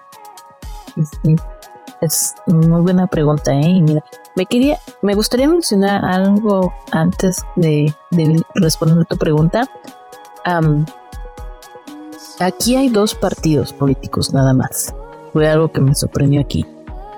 Es 2.02 2.36
muy 2.46 2.82
buena 2.82 3.08
pregunta, 3.08 3.54
¿eh? 3.54 3.82
Mira, 3.82 4.04
me 4.36 4.46
quería, 4.46 4.78
me 5.02 5.14
gustaría 5.14 5.48
mencionar 5.48 6.06
algo 6.06 6.74
antes 6.92 7.44
de, 7.56 7.94
responder 8.56 9.06
tu 9.06 9.18
pregunta. 9.18 9.70
Aquí 12.40 12.76
hay 12.76 12.90
dos 12.90 13.14
partidos 13.14 13.74
políticos 13.74 14.34
nada 14.34 14.54
más. 14.54 14.96
Fue 15.34 15.48
algo 15.48 15.72
que 15.72 15.82
me 15.82 15.94
sorprendió 15.96 16.42
aquí. 16.42 16.66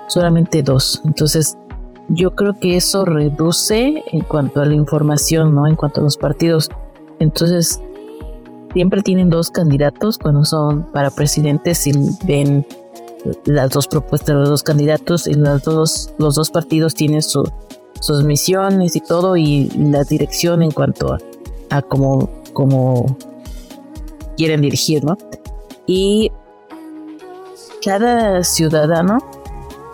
Solamente 0.08 0.62
dos. 0.62 1.00
Entonces, 1.04 1.56
yo 2.08 2.34
creo 2.34 2.58
que 2.60 2.76
eso 2.76 3.04
reduce 3.04 4.04
en 4.12 4.20
cuanto 4.20 4.60
a 4.60 4.66
la 4.66 4.74
información, 4.74 5.54
¿no? 5.54 5.66
En 5.66 5.76
cuanto 5.76 6.00
a 6.00 6.04
los 6.04 6.18
partidos. 6.18 6.68
Entonces, 7.18 7.80
siempre 8.74 9.02
tienen 9.02 9.30
dos 9.30 9.50
candidatos 9.50 10.18
cuando 10.18 10.44
son 10.44 10.82
para 10.92 11.10
presidentes 11.10 11.86
y 11.86 11.92
ven 12.24 12.66
las 13.44 13.70
dos 13.70 13.88
propuestas 13.88 14.34
los 14.34 14.48
dos 14.48 14.62
candidatos 14.62 15.26
y 15.26 15.34
los 15.34 15.62
dos, 15.62 16.14
los 16.18 16.34
dos 16.34 16.50
partidos 16.50 16.94
tienen 16.94 17.22
sus 17.22 17.50
misiones 18.24 18.96
y 18.96 19.00
todo 19.00 19.36
y, 19.36 19.70
la 19.70 20.04
dirección 20.04 20.62
en 20.62 20.70
cuanto 20.70 21.14
a, 21.14 21.18
a 21.70 21.82
cómo, 21.82 22.30
cómo 22.52 23.16
quieren 24.36 24.60
dirigir, 24.60 25.04
¿no? 25.04 25.16
Y 25.86 26.30
cada 27.84 28.42
ciudadano, 28.42 29.18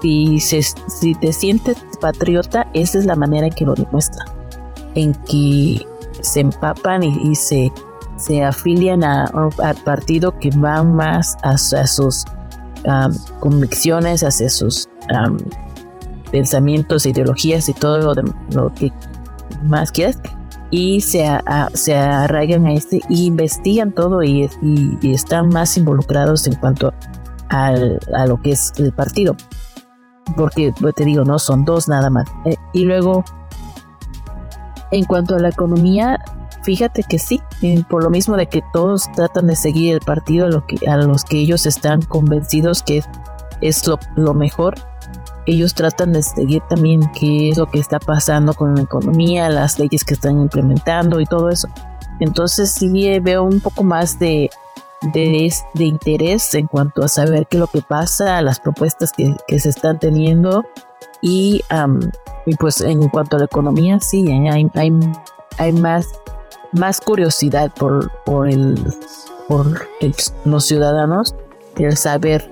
si, 0.01 0.39
si 0.41 1.15
te 1.21 1.33
sientes 1.33 1.77
patriota, 2.01 2.67
esa 2.73 2.99
es 2.99 3.07
la 3.07 3.17
manera 3.17 3.47
en 3.47 3.53
que 3.53 3.65
lo 3.65 3.75
demuestra, 3.75 4.25
en 4.95 5.15
que 5.25 5.85
se 6.21 6.41
empapan 6.41 7.03
y, 7.03 7.35
se, 7.35 7.73
se 8.17 8.43
afilian 8.43 9.05
a, 9.05 9.25
al 9.59 9.77
partido 9.85 10.39
que 10.39 10.51
va 10.51 10.83
más 10.83 11.37
a, 11.43 11.57
sus 11.59 12.25
convicciones, 13.41 14.23
hacia 14.23 14.49
sus 14.49 14.89
pensamientos, 16.31 17.07
ideologías 17.07 17.69
y 17.69 17.73
todo 17.75 17.99
lo, 17.99 18.15
de, 18.15 18.23
lo 18.53 18.73
que 18.75 18.93
más 19.65 19.91
quieras 19.91 20.19
y 20.71 21.01
se, 21.01 21.27
se 21.75 21.97
arraigan 21.97 22.67
a 22.67 22.73
este 22.73 23.01
y 23.09 23.27
investigan 23.27 23.93
todo 23.93 24.23
y, 24.23 24.49
y, 24.63 25.13
están 25.13 25.49
más 25.49 25.77
involucrados 25.77 26.47
en 26.47 26.55
cuanto 26.55 26.95
al, 27.49 27.99
a 28.15 28.27
lo 28.27 28.41
que 28.41 28.53
es 28.53 28.73
el 28.77 28.93
partido. 28.93 29.37
Porque 30.37 30.73
pues, 30.81 30.95
te 30.95 31.05
digo, 31.05 31.25
no 31.25 31.41
son 31.41 31.65
dos 31.65 31.89
nada 31.89 32.09
más. 32.09 32.29
Eh, 32.45 32.57
y 32.73 32.85
luego, 32.85 33.25
en 34.93 35.05
cuanto 35.05 35.35
a 35.35 35.41
la 35.41 35.49
economía, 35.49 36.21
fíjate 36.63 37.03
que 37.03 37.19
sí, 37.19 37.41
eh, 37.63 37.83
por 37.89 38.03
lo 38.03 38.11
mismo 38.11 38.37
de 38.37 38.47
que 38.47 38.63
todos 38.73 39.11
tratan 39.13 39.47
de 39.47 39.57
seguir 39.57 39.95
el 39.95 40.01
partido 40.01 40.47
a, 40.47 40.49
lo 40.49 40.67
que, 40.67 40.89
a 40.89 40.97
los 40.97 41.25
que 41.25 41.39
ellos 41.39 41.67
están 41.67 42.03
convencidos 42.03 42.83
que 42.83 43.03
es 43.61 43.87
lo, 43.87 43.99
lo 44.17 44.35
mejor. 44.35 44.75
Ellos 45.47 45.75
tratan 45.75 46.13
de 46.13 46.23
seguir 46.23 46.63
también 46.69 47.11
qué 47.13 47.49
es 47.51 47.59
lo 47.59 47.67
que 47.71 47.81
está 47.81 47.99
pasando 47.99 48.55
con 48.55 48.75
la 48.75 48.83
economía, 48.83 49.49
las 49.49 49.79
leyes 49.79 50.05
que 50.05 50.15
están 50.15 50.41
implementando 50.41 51.21
y 51.21 51.27
todo 51.27 51.51
eso. 51.51 51.69
Entonces 52.21 52.71
sí 52.71 53.09
eh, 53.09 53.21
veo 53.21 53.43
un 53.43 53.61
poco 53.61 53.83
más 53.83 54.19
de, 54.19 54.51
de, 55.15 55.53
de, 55.75 55.85
interés 55.85 56.55
en 56.55 56.67
cuanto 56.67 57.03
a 57.03 57.09
saber 57.09 57.47
qué 57.47 57.57
es 57.57 57.61
lo 57.61 57.67
que 57.67 57.81
pasa, 57.81 58.41
las 58.43 58.61
propuestas 58.61 59.13
que, 59.13 59.35
que 59.49 59.59
se 59.59 59.71
están 59.71 59.99
teniendo 59.99 60.63
y, 61.23 61.63
y, 62.47 62.55
pues 62.57 62.81
en 62.81 63.09
cuanto 63.09 63.37
a 63.37 63.39
la 63.41 63.45
economía 63.47 64.01
sí, 64.01 64.31
hay, 64.31 64.71
hay, 64.75 64.93
hay 65.59 65.73
más, 65.73 66.09
más 66.73 67.01
curiosidad 67.01 67.73
por, 67.75 68.11
por, 68.25 68.49
el, 68.49 68.75
por 69.49 69.89
los 70.45 70.65
ciudadanos, 70.65 71.35
el 71.77 71.97
saber 71.97 72.49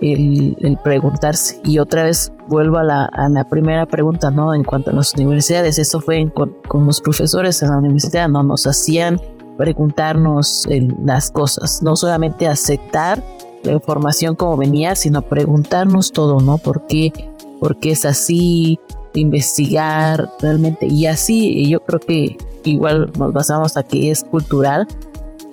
el, 0.00 0.78
preguntarse. 0.82 1.60
Y 1.64 1.78
otra 1.78 2.04
vez 2.04 2.32
vuelvo 2.46 2.78
a 2.78 2.84
la, 2.84 3.04
a 3.06 3.28
la, 3.28 3.44
primera 3.44 3.86
pregunta, 3.86 4.30
¿no? 4.30 4.54
En 4.54 4.64
cuanto 4.64 4.90
a 4.90 4.94
las 4.94 5.14
universidades, 5.14 5.78
eso 5.78 6.00
fue 6.00 6.30
con, 6.32 6.86
los 6.86 7.00
profesores 7.00 7.62
en 7.62 7.70
la 7.70 7.78
universidad, 7.78 8.28
¿no? 8.28 8.42
Nos 8.42 8.66
hacían 8.66 9.20
preguntarnos 9.56 10.68
las 11.04 11.30
cosas, 11.30 11.82
no 11.82 11.96
solamente 11.96 12.46
aceptar 12.46 13.22
la 13.64 13.72
información 13.72 14.36
como 14.36 14.56
venía, 14.56 14.94
sino 14.94 15.22
preguntarnos 15.22 16.12
todo, 16.12 16.40
¿no? 16.40 16.58
¿Por 16.58 16.86
qué, 16.86 17.12
por 17.58 17.78
qué 17.78 17.92
es 17.92 18.04
así? 18.04 18.78
Investigar 19.14 20.30
realmente. 20.40 20.86
Y 20.86 21.06
así 21.06 21.68
yo 21.68 21.80
creo 21.80 21.98
que 21.98 22.36
igual 22.64 23.12
nos 23.18 23.32
basamos 23.32 23.76
a 23.76 23.82
que 23.82 24.10
es 24.10 24.24
cultural, 24.24 24.86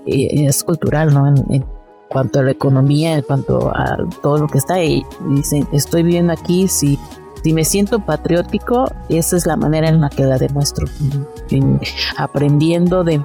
eh, 0.05 0.45
es 0.47 0.63
cultural, 0.63 1.13
¿no? 1.13 1.27
en, 1.27 1.65
cuanto 2.09 2.39
a 2.39 2.43
la 2.43 2.51
economía, 2.51 3.15
en 3.15 3.21
cuanto 3.23 3.69
a 3.75 3.97
todo 4.21 4.37
lo 4.37 4.47
que 4.47 4.57
está 4.57 4.75
ahí. 4.75 5.03
Dicen, 5.31 5.67
estoy 5.71 6.03
viviendo 6.03 6.33
aquí, 6.33 6.67
si, 6.67 6.99
si 7.43 7.53
me 7.53 7.65
siento 7.65 7.99
patriótico, 7.99 8.85
esa 9.09 9.35
es 9.35 9.45
la 9.45 9.55
manera 9.57 9.89
en 9.89 10.01
la 10.01 10.09
que 10.09 10.23
la 10.23 10.37
demuestro, 10.37 10.87
aprendiendo 12.17 13.03
de, 13.03 13.21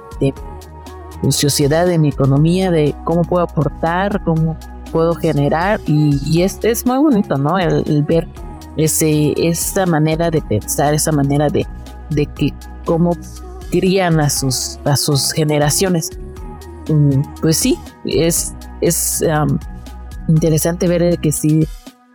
mi 1.23 1.33
sociedad, 1.33 1.87
de 1.87 1.99
mi 1.99 2.09
economía, 2.09 2.71
de 2.71 2.95
cómo 3.05 3.23
puedo 3.23 3.45
aportar, 3.45 4.23
cómo 4.25 4.57
puedo 4.91 5.15
generar, 5.15 5.81
y, 5.87 6.43
es, 6.43 6.59
es, 6.63 6.85
muy 6.85 6.99
bonito, 6.99 7.37
¿no? 7.37 7.59
El, 7.59 8.03
ver 8.03 8.27
ese, 8.77 9.35
esa 9.37 9.87
manera 9.87 10.31
de 10.31 10.43
pensar, 10.43 10.95
esa 10.95 11.13
manera 11.13 11.49
de, 11.49 11.67
de 12.11 12.27
que 12.27 12.53
cómo 12.85 13.13
crían 13.71 14.21
a 14.21 14.29
sus, 14.31 14.79
a 14.85 14.97
sus 14.97 15.33
generaciones. 15.33 16.11
Mm, 16.89 17.23
pues 17.41 17.57
sí, 17.57 17.79
es, 18.05 18.55
es 18.81 19.23
interesante 20.29 20.89
ver 20.89 21.19
que 21.19 21.33
sí, 21.33 21.67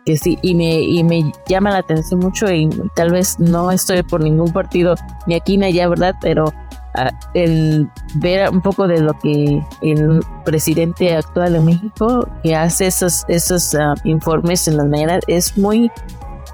que 0.05 0.17
sí, 0.17 0.37
y 0.41 0.55
me, 0.55 0.81
y 0.81 1.03
me 1.03 1.31
llama 1.47 1.71
la 1.71 1.79
atención 1.79 2.19
mucho 2.19 2.51
y 2.51 2.69
tal 2.95 3.11
vez 3.11 3.39
no 3.39 3.71
estoy 3.71 4.03
por 4.03 4.21
ningún 4.21 4.51
partido 4.51 4.95
ni 5.27 5.35
aquí 5.35 5.57
ni 5.57 5.65
allá, 5.65 5.87
¿verdad? 5.87 6.15
Pero 6.21 6.53
ah, 6.95 7.11
el 7.33 7.89
ver 8.15 8.49
un 8.49 8.61
poco 8.61 8.87
de 8.87 9.01
lo 9.01 9.17
que 9.19 9.61
el 9.81 10.23
presidente 10.43 11.15
actual 11.15 11.53
de 11.53 11.59
México 11.59 12.27
que 12.43 12.55
hace 12.55 12.87
esos, 12.87 13.25
esos 13.27 13.75
informes 14.03 14.67
en 14.67 14.77
las 14.77 14.87
mañanas 14.87 15.21
es 15.27 15.57
muy, 15.57 15.91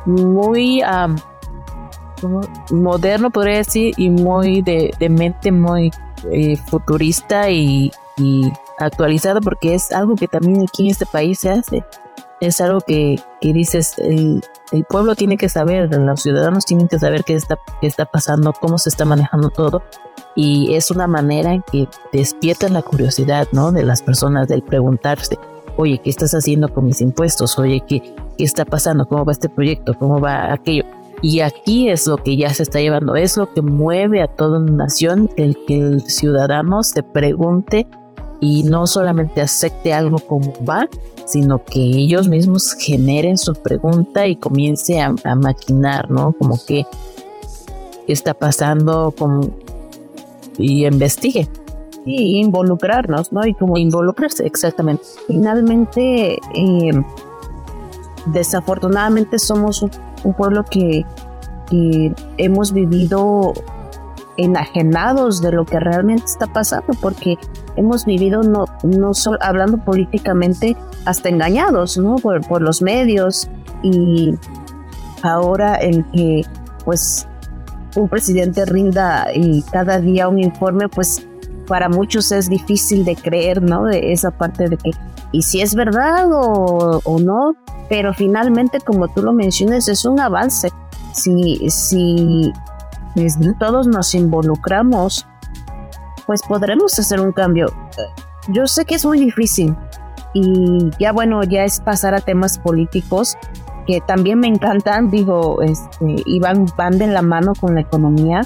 muy 0.05 0.81
moderno, 2.71 3.29
podría 3.29 3.57
decir, 3.57 3.93
y 3.97 4.09
muy 4.09 4.61
de, 4.61 4.93
mente 5.09 5.51
muy 5.51 5.91
eh, 6.31 6.57
futurista 6.67 7.49
y, 7.49 7.91
actualizado 8.77 9.41
porque 9.41 9.73
es 9.73 9.91
algo 9.91 10.15
que 10.15 10.27
también 10.27 10.61
aquí 10.61 10.83
en 10.83 10.91
este 10.91 11.05
país 11.07 11.39
se 11.39 11.49
hace. 11.49 11.83
Es 12.39 12.61
algo 12.61 12.81
que, 12.81 13.19
que 13.39 13.53
dices, 13.53 13.95
el, 13.97 14.43
pueblo 14.89 15.15
tiene 15.15 15.37
que 15.37 15.49
saber, 15.49 15.89
los 15.91 16.21
ciudadanos 16.21 16.65
tienen 16.65 16.87
que 16.87 16.99
saber 16.99 17.23
qué 17.23 17.35
está, 17.35 17.57
qué 17.79 17.87
está 17.87 18.05
pasando, 18.05 18.53
cómo 18.53 18.77
se 18.77 18.89
está 18.89 19.05
manejando 19.05 19.49
todo. 19.49 19.83
Y 20.35 20.73
es 20.75 20.91
una 20.91 21.07
manera 21.07 21.53
en 21.53 21.63
que 21.63 21.87
despierta 22.11 22.69
la 22.69 22.81
curiosidad, 22.81 23.47
¿no? 23.51 23.71
De 23.71 23.83
las 23.83 24.01
personas, 24.01 24.47
del 24.47 24.63
preguntarse, 24.63 25.37
oye, 25.77 25.99
¿qué 25.99 26.09
estás 26.09 26.33
haciendo 26.33 26.69
con 26.69 26.85
mis 26.85 27.01
impuestos? 27.01 27.57
Oye, 27.59 27.83
¿qué, 27.87 28.01
qué 28.37 28.43
está 28.43 28.65
pasando? 28.65 29.07
¿Cómo 29.07 29.25
va 29.25 29.31
este 29.31 29.49
proyecto? 29.49 29.93
¿Cómo 29.97 30.19
va 30.19 30.53
aquello? 30.53 30.85
Y 31.21 31.41
aquí 31.41 31.89
es 31.89 32.07
lo 32.07 32.17
que 32.17 32.35
ya 32.35 32.53
se 32.53 32.63
está 32.63 32.79
llevando, 32.79 33.15
es 33.15 33.37
lo 33.37 33.53
que 33.53 33.61
mueve 33.61 34.21
a 34.21 34.27
toda 34.27 34.59
una 34.59 34.71
nación, 34.71 35.29
el 35.37 35.55
que 35.67 35.77
el 35.77 36.01
ciudadano 36.01 36.81
se 36.81 37.03
pregunte 37.03 37.87
y 38.39 38.63
no 38.63 38.87
solamente 38.87 39.39
acepte 39.39 39.93
algo 39.93 40.17
como 40.17 40.53
va, 40.65 40.89
sino 41.25 41.63
que 41.63 41.79
ellos 41.79 42.27
mismos 42.27 42.73
generen 42.73 43.37
su 43.37 43.53
pregunta 43.53 44.25
y 44.25 44.35
comience 44.35 44.99
a, 44.99 45.13
maquinar, 45.35 46.09
¿no? 46.09 46.33
Como 46.33 46.59
que 46.65 46.85
está 48.07 48.33
pasando 48.33 49.13
con, 49.15 49.53
y 50.57 50.85
investigue. 50.87 51.47
Y 52.03 52.39
involucrarnos, 52.39 53.31
¿no? 53.31 53.45
Y 53.45 53.53
como 53.53 53.77
involucrarse, 53.77 54.47
exactamente. 54.47 55.03
Finalmente, 55.27 56.39
eh, 56.55 57.03
desafortunadamente 58.25 59.37
somos 59.37 59.83
un, 59.83 59.91
pueblo 60.33 60.63
que, 60.63 61.05
que 61.69 62.13
hemos 62.37 62.73
vivido 62.73 63.53
enajenados 64.37 65.41
de 65.41 65.51
lo 65.51 65.65
que 65.65 65.79
realmente 65.79 66.25
está 66.25 66.47
pasando, 66.47 66.93
porque 67.01 67.37
hemos 67.75 68.05
vivido 68.05 68.43
no, 68.43 68.65
no 68.83 69.13
solo 69.13 69.37
hablando 69.41 69.77
políticamente, 69.77 70.75
hasta 71.05 71.29
engañados, 71.29 71.97
¿no? 71.97 72.15
Por, 72.15 72.45
por 72.47 72.61
los 72.61 72.81
medios 72.81 73.49
y 73.83 74.35
ahora 75.23 75.75
el 75.75 76.05
que 76.11 76.43
pues 76.85 77.27
un 77.95 78.07
presidente 78.07 78.65
rinda 78.65 79.27
y 79.33 79.63
cada 79.63 79.99
día 79.99 80.27
un 80.27 80.39
informe, 80.39 80.87
pues 80.87 81.25
para 81.67 81.89
muchos 81.89 82.31
es 82.31 82.49
difícil 82.49 83.05
de 83.05 83.15
creer, 83.15 83.61
¿no? 83.61 83.85
De 83.85 84.11
esa 84.11 84.31
parte 84.31 84.67
de 84.69 84.77
que, 84.77 84.91
y 85.31 85.43
si 85.43 85.61
es 85.61 85.75
verdad 85.75 86.31
o, 86.31 87.01
o 87.03 87.19
no, 87.19 87.55
pero 87.89 88.13
finalmente, 88.13 88.79
como 88.79 89.07
tú 89.09 89.21
lo 89.21 89.33
mencionas, 89.33 89.87
es 89.87 90.05
un 90.05 90.19
avance. 90.19 90.69
Si, 91.13 91.69
si 91.69 92.53
todos 93.59 93.87
nos 93.87 94.15
involucramos, 94.15 95.27
pues 96.25 96.41
podremos 96.41 96.97
hacer 96.97 97.19
un 97.19 97.31
cambio. 97.31 97.67
Yo 98.49 98.65
sé 98.67 98.85
que 98.85 98.95
es 98.95 99.05
muy 99.05 99.19
difícil 99.19 99.75
y 100.33 100.89
ya 100.99 101.11
bueno, 101.11 101.43
ya 101.43 101.63
es 101.63 101.81
pasar 101.81 102.15
a 102.15 102.21
temas 102.21 102.57
políticos 102.57 103.37
que 103.85 103.99
también 103.99 104.39
me 104.39 104.47
encantan, 104.47 105.09
digo, 105.09 105.61
este, 105.61 106.15
y 106.25 106.39
van, 106.39 106.67
van 106.77 106.97
de 106.97 107.07
la 107.07 107.21
mano 107.21 107.53
con 107.59 107.75
la 107.75 107.81
economía, 107.81 108.41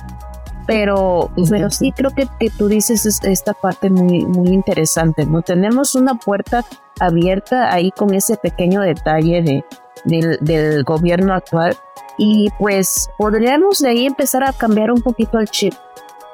pero, 0.65 1.31
pero 1.49 1.69
sí 1.69 1.91
creo 1.91 2.11
que, 2.11 2.27
que 2.39 2.49
tú 2.49 2.67
dices 2.67 3.05
esta 3.23 3.53
parte 3.53 3.89
muy, 3.89 4.25
muy 4.25 4.49
interesante, 4.49 5.25
¿no? 5.25 5.41
Tenemos 5.41 5.95
una 5.95 6.15
puerta 6.15 6.65
abierta 6.99 7.73
ahí 7.73 7.91
con 7.91 8.13
ese 8.13 8.37
pequeño 8.37 8.81
detalle 8.81 9.41
de, 9.41 9.65
del, 10.05 10.37
del 10.41 10.83
gobierno 10.83 11.33
actual 11.33 11.75
y 12.17 12.49
pues 12.59 13.09
podríamos 13.17 13.79
de 13.79 13.89
ahí 13.89 14.05
empezar 14.05 14.43
a 14.43 14.53
cambiar 14.53 14.91
un 14.91 15.01
poquito 15.01 15.39
el 15.39 15.49
chip, 15.49 15.73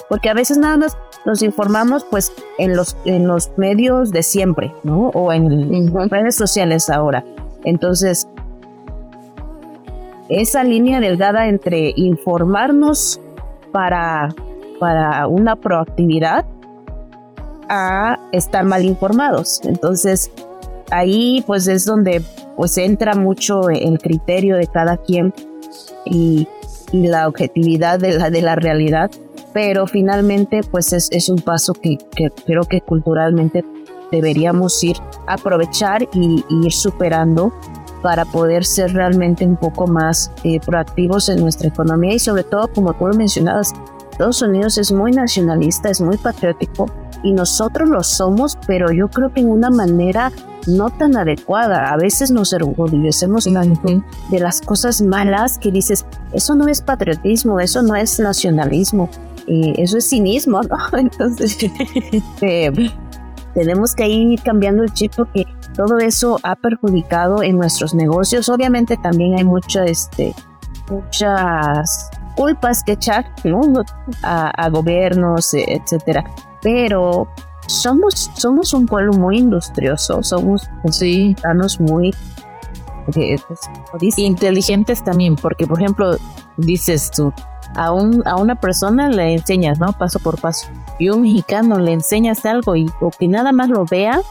porque 0.09 0.29
a 0.29 0.33
veces 0.33 0.57
nada 0.57 0.77
más 0.77 0.97
nos 1.25 1.41
informamos 1.41 2.03
pues 2.03 2.33
en 2.57 2.75
los, 2.75 2.97
en 3.05 3.27
los 3.27 3.51
medios 3.57 4.11
de 4.11 4.23
siempre, 4.23 4.73
¿no? 4.83 5.09
O 5.09 5.31
en, 5.31 5.93
redes 6.09 6.35
sociales 6.35 6.89
ahora. 6.89 7.23
Entonces, 7.63 8.27
esa 10.29 10.63
línea 10.63 10.99
delgada 10.99 11.47
entre 11.47 11.93
informarnos 11.95 13.19
para, 13.71 14.29
para 14.79 15.27
una 15.27 15.55
proactividad 15.55 16.45
a 17.69 18.19
estar 18.31 18.65
mal 18.65 18.83
informados. 18.83 19.61
Entonces, 19.63 20.31
ahí 20.91 21.43
pues 21.47 21.67
es 21.67 21.85
donde 21.85 22.21
pues 22.55 22.77
entra 22.77 23.15
mucho 23.15 23.69
el 23.69 23.97
criterio 23.97 24.57
de 24.57 24.67
cada 24.67 24.97
quien 24.97 25.33
y, 26.05 26.47
la 26.91 27.29
objetividad 27.29 27.99
de 27.99 28.17
la, 28.17 28.29
de 28.29 28.41
la 28.41 28.55
realidad, 28.55 29.09
pero 29.53 29.87
finalmente 29.87 30.59
pues 30.69 30.91
es, 30.91 31.29
un 31.29 31.39
paso 31.39 31.73
que, 31.73 31.97
creo 32.45 32.63
que 32.63 32.81
culturalmente 32.81 33.63
deberíamos 34.11 34.83
ir 34.83 34.97
aprovechar 35.25 36.03
y, 36.13 36.43
ir 36.49 36.73
superando 36.73 37.53
para 38.01 38.25
poder 38.25 38.65
ser 38.65 38.93
realmente 38.93 39.45
un 39.45 39.57
poco 39.57 39.87
más 39.87 40.31
eh, 40.43 40.59
proactivos 40.59 41.29
en 41.29 41.41
nuestra 41.41 41.69
economía 41.69 42.13
y 42.13 42.19
sobre 42.19 42.43
todo, 42.43 42.67
como 42.67 42.93
tú 42.93 43.07
lo 43.07 43.13
mencionabas, 43.13 43.73
Estados 44.11 44.41
Unidos 44.41 44.77
es 44.77 44.91
muy 44.91 45.11
nacionalista, 45.11 45.89
es 45.89 46.01
muy 46.01 46.17
patriótico 46.17 46.85
y 47.23 47.33
nosotros 47.33 47.89
lo 47.89 48.03
somos, 48.03 48.57
pero 48.67 48.91
yo 48.91 49.07
creo 49.07 49.33
que 49.33 49.41
en 49.41 49.49
una 49.49 49.69
manera 49.69 50.31
no 50.67 50.89
tan 50.89 51.17
adecuada. 51.17 51.91
A 51.91 51.97
veces 51.97 52.31
nos 52.31 52.53
orgullecemos 52.53 53.45
de 53.45 54.39
las 54.39 54.61
cosas 54.61 55.01
malas 55.01 55.57
que 55.57 55.71
dices, 55.71 56.05
eso 56.33 56.55
no 56.55 56.67
es 56.67 56.81
patriotismo, 56.81 57.59
eso 57.59 57.81
no 57.81 57.95
es 57.95 58.19
nacionalismo, 58.19 59.09
eso 59.47 59.97
es 59.97 60.09
cinismo, 60.09 60.61
¿no? 60.63 60.77
Entonces, 60.97 61.57
eh, 62.41 62.71
tenemos 63.53 63.95
que 63.95 64.07
ir 64.07 64.41
cambiando 64.41 64.83
el 64.83 64.93
chip 64.93 65.13
porque 65.15 65.45
todo 65.75 65.99
eso 65.99 66.39
ha 66.43 66.55
perjudicado 66.55 67.43
en 67.43 67.57
nuestros 67.57 67.93
negocios. 67.93 68.49
Obviamente 68.49 68.97
también 68.97 69.37
hay 69.37 69.43
mucha, 69.43 69.85
este, 69.85 70.33
muchas 70.89 72.09
culpas 72.35 72.83
que 72.83 72.93
echar 72.93 73.33
a, 74.23 74.69
gobiernos, 74.69 75.53
etcétera. 75.53 76.23
Pero 76.61 77.27
somos, 77.67 78.31
somos 78.35 78.73
un 78.73 78.85
pueblo 78.85 79.13
muy 79.13 79.39
industrioso, 79.39 80.23
somos 80.23 80.69
ciudadanos 80.89 81.79
muy 81.79 82.13
pues, 83.05 84.17
inteligentes 84.17 85.03
también, 85.03 85.35
porque 85.35 85.65
por 85.65 85.79
ejemplo, 85.79 86.15
dices 86.57 87.11
tú, 87.11 87.33
a, 87.75 87.91
un, 87.93 88.23
a 88.27 88.35
una 88.35 88.55
persona 88.55 89.09
le 89.09 89.33
enseñas, 89.33 89.79
¿no? 89.79 89.93
Paso 89.93 90.19
por 90.19 90.39
paso. 90.39 90.67
Y 90.99 91.09
un 91.09 91.21
mexicano 91.21 91.79
le 91.79 91.93
enseñas 91.93 92.45
algo 92.45 92.75
y 92.75 92.89
o 92.99 93.09
que 93.11 93.27
nada 93.27 93.51
más 93.51 93.69
lo 93.69 93.85
vea 93.85 94.21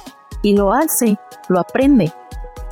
y 0.42 0.56
lo 0.56 0.72
hace, 0.72 1.18
lo 1.48 1.60
aprende. 1.60 2.12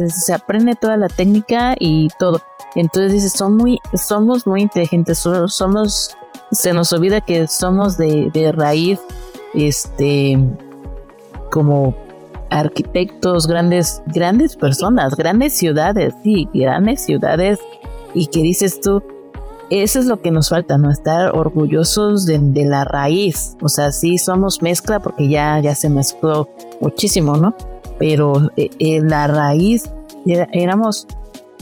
Se 0.07 0.33
aprende 0.33 0.75
toda 0.77 0.97
la 0.97 1.09
técnica 1.09 1.75
y 1.79 2.09
todo. 2.19 2.41
Entonces 2.75 3.13
dices, 3.13 3.33
son 3.33 3.57
muy, 3.57 3.81
somos 3.95 4.47
muy 4.47 4.63
inteligentes, 4.63 5.19
somos, 5.19 6.17
se 6.53 6.73
nos 6.73 6.93
olvida 6.93 7.21
que 7.21 7.49
somos 7.49 7.97
de, 7.97 8.31
de 8.33 8.53
raíz, 8.53 9.01
este, 9.55 10.39
como 11.51 11.95
arquitectos, 12.51 13.47
grandes, 13.47 14.03
grandes 14.07 14.57
personas, 14.57 15.15
grandes 15.17 15.55
ciudades, 15.55 16.15
sí, 16.23 16.49
grandes 16.53 17.05
ciudades, 17.05 17.59
y 18.15 18.27
que 18.29 18.43
dices 18.43 18.81
tú, 18.81 19.03
eso 19.71 19.99
es 19.99 20.07
lo 20.07 20.21
que 20.23 20.31
nos 20.31 20.49
falta, 20.49 20.79
¿no? 20.79 20.91
Estar 20.91 21.37
orgullosos 21.37 22.27
de, 22.27 22.39
la 22.65 22.85
raíz. 22.85 23.57
O 23.61 23.69
sea, 23.69 23.93
sí 23.93 24.19
somos 24.19 24.63
mezcla 24.63 25.01
porque 25.01 25.29
ya, 25.29 25.59
ya 25.61 25.75
se 25.75 25.91
mezcló 25.91 26.49
muchísimo, 26.81 27.37
¿no? 27.37 27.55
Pero 27.99 28.51
en 28.57 28.71
eh, 28.79 29.01
la 29.03 29.27
raíz 29.27 29.91
éramos 30.27 31.07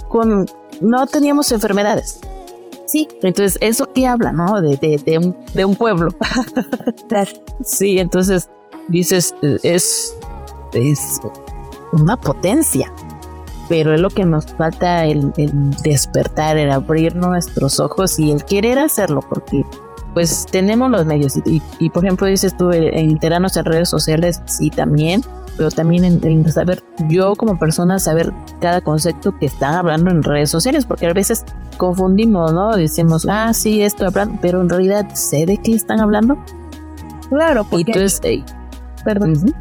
con, 0.09 0.47
no 0.81 1.07
teníamos 1.07 1.51
enfermedades. 1.53 2.21
Sí, 2.87 3.09
entonces 3.23 3.59
eso 3.61 3.93
que 3.93 4.07
habla, 4.07 4.31
¿no? 4.33 4.61
De, 4.61 4.77
de, 4.77 5.19
un, 5.19 5.37
de 5.55 5.65
un 5.65 5.75
pueblo. 5.75 6.11
sí, 7.65 7.99
entonces 7.99 8.49
dices, 8.89 9.35
es, 9.63 10.15
es 10.73 11.21
una 11.93 12.17
potencia 12.17 12.93
pero 13.69 13.95
es 13.95 14.01
lo 14.01 14.11
que 14.11 14.25
nos 14.25 14.47
falta 14.47 15.05
el, 15.05 15.33
despertar, 15.83 16.57
el 16.57 16.71
abrir 16.71 17.17
nuestros 17.17 17.81
ojos 17.81 18.19
y 18.19 18.31
el 18.31 18.45
querer 18.45 18.79
hacerlo, 18.79 19.21
porque 19.29 19.65
pues 20.15 20.47
tenemos 20.51 20.91
los 20.91 21.05
medios 21.05 21.35
y, 21.45 21.91
por 21.91 22.05
ejemplo 22.05 22.27
dices 22.27 22.57
tú 22.57 22.73
en 22.73 23.11
enterarnos 23.11 23.57
en 23.57 23.67
redes 23.67 23.91
sociales, 23.91 24.41
sí 24.47 24.71
también, 24.71 25.23
pero 25.59 25.71
también 25.71 26.05
en, 26.05 26.51
saber, 26.51 26.83
yo 27.09 27.35
como 27.35 27.59
persona, 27.59 27.99
saber 27.99 28.33
cada 28.61 28.81
concepto 28.81 29.37
que 29.39 29.47
están 29.47 29.75
hablando 29.75 30.11
en 30.11 30.23
redes 30.23 30.51
sociales, 30.51 30.87
porque 30.87 31.07
a 31.07 31.13
veces 31.13 31.45
confundimos, 31.77 32.53
¿no? 32.53 32.77
Decimos, 32.77 33.27
ah, 33.29 33.53
sí, 33.53 33.83
esto 33.83 34.07
hablan, 34.07 34.39
pero 34.41 34.63
en 34.63 34.71
realidad 34.71 35.07
sé 35.15 35.45
de 35.45 35.59
qué 35.59 35.75
están 35.75 36.01
hablando. 36.01 36.39
Claro, 37.29 37.67
porque... 37.69 37.93
entonces, 37.93 38.21
perdón 39.05 39.55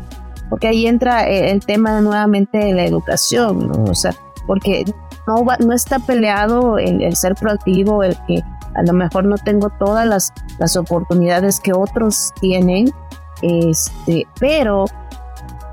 porque 0.50 0.68
ahí 0.68 0.88
entra 0.88 1.28
eh, 1.30 1.52
el 1.52 1.66
tema 1.66 2.02
nuevamente 2.02 2.58
de 2.58 2.74
la 2.74 2.86
educación, 2.86 3.68
¿no? 3.68 3.84
O 3.86 3.96
sea, 3.96 4.14
porque 4.46 4.86
no, 5.28 5.46
no 5.60 5.74
está 5.74 6.00
peleado 6.00 6.78
el, 6.78 7.16
ser 7.16 7.36
proactivo, 7.36 8.04
el 8.04 8.16
que 8.28 8.44
a 8.76 8.84
lo 8.84 8.94
mejor 8.94 9.26
no 9.26 9.38
tengo 9.38 9.70
todas 9.70 10.06
las, 10.06 10.34
las 10.60 10.76
oportunidades 10.78 11.60
que 11.60 11.74
otros 11.74 12.32
tienen, 12.40 12.94
este, 13.42 14.28
pero 14.40 14.86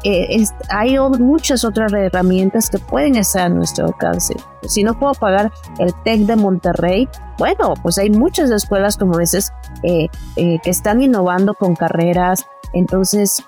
eh, 0.05 0.45
hay 0.69 0.99
muchas 0.99 1.65
otras 1.65 1.93
herramientas 1.93 2.71
que 2.71 2.79
pueden 2.79 3.17
estar 3.17 3.47
a 3.47 3.49
nuestro 3.49 3.87
alcance. 3.87 4.35
Si 4.67 4.83
no 4.83 4.99
puedo 4.99 5.15
pagar 5.15 5.53
el 5.79 5.93
TEC 6.03 6.21
de 6.21 6.37
Monterrey, 6.37 7.09
bueno, 7.39 7.75
pues 7.83 7.99
hay 7.99 8.11
muchas 8.11 8.51
escuelas, 8.51 8.97
como 8.97 9.19
dices, 9.19 9.53
eh, 9.83 10.09
que 10.37 10.71
están 10.71 11.03
innovando 11.03 11.55
con 11.55 11.77
carreras. 11.77 12.47
Entonces, 12.73 13.45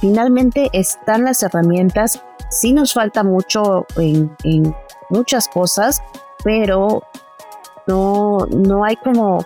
finalmente 0.00 0.70
están 0.72 1.24
las 1.24 1.42
herramientas. 1.42 2.22
Sí 2.50 2.72
nos 2.72 2.92
falta 2.92 3.22
mucho 3.24 3.86
en, 3.96 4.74
muchas 5.10 5.48
cosas, 5.48 6.02
pero 6.44 7.02
no, 7.86 8.46
no 8.50 8.84
hay 8.84 8.96
como 8.96 9.44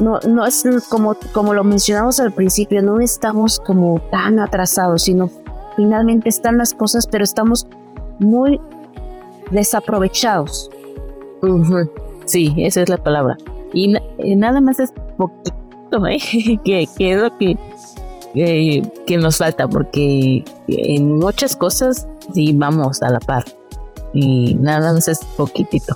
no, 0.00 0.18
no 0.26 0.46
es 0.46 0.64
como, 0.88 1.14
como 1.32 1.52
lo 1.52 1.62
mencionamos 1.62 2.20
al 2.20 2.32
principio, 2.32 2.82
no 2.82 3.00
estamos 3.00 3.60
como 3.60 4.00
tan 4.10 4.38
atrasados, 4.38 5.02
sino 5.02 5.30
finalmente 5.76 6.28
están 6.28 6.58
las 6.58 6.72
cosas, 6.74 7.06
pero 7.06 7.22
estamos 7.22 7.66
muy 8.18 8.60
desaprovechados. 9.50 10.70
Sí, 12.24 12.54
esa 12.58 12.82
es 12.82 12.88
la 12.88 12.96
palabra. 12.96 13.36
Y, 13.72 13.94
nada 14.36 14.60
más 14.60 14.80
es 14.80 14.92
poquito, 15.16 15.54
¿eh? 16.06 16.18
que, 16.64 16.86
que 16.96 17.12
es 17.12 17.20
lo 17.20 17.36
que 17.36 17.58
eh, 18.34 18.82
que 19.06 19.16
nos 19.16 19.38
falta, 19.38 19.68
porque 19.68 20.44
en 20.68 21.18
muchas 21.18 21.56
cosas 21.56 22.06
sí 22.34 22.52
vamos 22.52 23.02
a 23.02 23.10
la 23.10 23.20
par 23.20 23.44
y 24.12 24.54
nada 24.54 24.92
más 24.92 25.08
es 25.08 25.20
poquitito. 25.36 25.94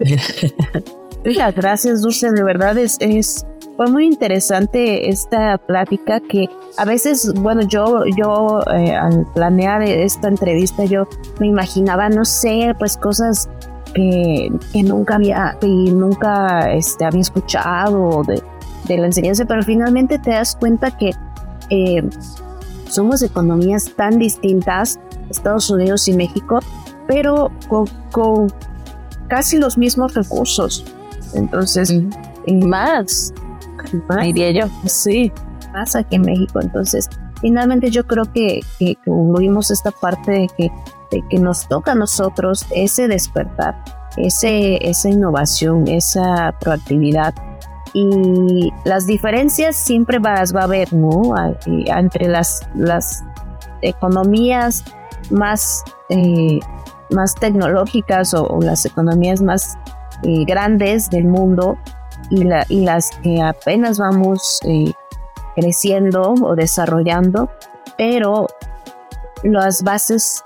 gracias 1.56 2.02
Dulce, 2.02 2.30
de 2.32 2.42
verdad 2.42 2.78
es, 2.78 2.96
es 3.00 3.46
fue 3.76 3.90
muy 3.90 4.06
interesante 4.06 5.08
esta 5.08 5.56
plática 5.56 6.20
que 6.20 6.50
a 6.76 6.84
veces, 6.84 7.32
bueno, 7.34 7.62
yo, 7.62 8.04
yo 8.14 8.60
eh, 8.74 8.94
al 8.94 9.26
planear 9.32 9.82
esta 9.82 10.28
entrevista 10.28 10.84
yo 10.84 11.08
me 11.38 11.46
imaginaba, 11.46 12.10
no 12.10 12.26
sé, 12.26 12.74
pues 12.78 12.98
cosas 12.98 13.48
que, 13.94 14.50
que 14.72 14.82
nunca 14.82 15.14
había, 15.14 15.56
que 15.60 15.66
nunca 15.66 16.70
este, 16.72 17.06
había 17.06 17.22
escuchado 17.22 18.22
de, 18.24 18.42
de 18.86 18.98
la 18.98 19.06
enseñanza, 19.06 19.46
pero 19.46 19.62
finalmente 19.62 20.18
te 20.18 20.30
das 20.30 20.56
cuenta 20.56 20.90
que 20.96 21.12
eh, 21.70 22.02
somos 22.88 23.22
economías 23.22 23.92
tan 23.96 24.18
distintas, 24.18 24.98
Estados 25.30 25.70
Unidos 25.70 26.08
y 26.08 26.12
México, 26.12 26.60
pero 27.06 27.50
con, 27.68 28.52
casi 29.28 29.58
los 29.58 29.78
mismos 29.78 30.14
recursos. 30.14 30.84
Entonces, 31.34 31.94
más, 32.46 33.32
más, 34.08 34.22
diría 34.24 34.50
yo. 34.50 34.70
Sí, 34.86 35.32
más 35.72 35.94
aquí 35.94 36.16
en 36.16 36.22
México. 36.22 36.60
Entonces, 36.60 37.08
finalmente 37.40 37.90
yo 37.90 38.06
creo 38.06 38.24
que, 38.32 38.60
que 38.78 38.96
concluimos 39.04 39.70
esta 39.70 39.92
parte 39.92 40.32
de 40.32 40.46
que, 40.56 40.72
de 41.12 41.22
que 41.28 41.38
nos 41.38 41.68
toca 41.68 41.92
a 41.92 41.94
nosotros 41.94 42.66
ese 42.74 43.06
despertar, 43.06 43.84
ese, 44.16 44.78
esa 44.88 45.08
innovación, 45.08 45.86
esa 45.86 46.56
proactividad 46.60 47.34
y 47.92 48.72
las 48.84 49.06
diferencias 49.06 49.76
siempre 49.76 50.18
vas, 50.18 50.54
va 50.54 50.60
a 50.60 50.64
haber, 50.64 50.92
¿no? 50.92 51.34
Entre 51.66 52.28
las, 52.28 52.66
las 52.74 53.24
economías 53.82 54.84
más, 55.30 55.84
eh, 56.08 56.60
más 57.10 57.34
tecnológicas 57.34 58.34
o, 58.34 58.58
las 58.60 58.84
economías 58.84 59.42
más 59.42 59.76
eh, 60.22 60.44
grandes 60.44 61.10
del 61.10 61.24
mundo 61.24 61.78
y, 62.30 62.44
la, 62.44 62.64
y, 62.68 62.84
las 62.84 63.10
que 63.22 63.42
apenas 63.42 63.98
vamos 63.98 64.60
eh, 64.64 64.92
creciendo 65.56 66.34
o 66.42 66.54
desarrollando, 66.54 67.50
pero 67.96 68.46
las 69.42 69.82
bases 69.82 70.44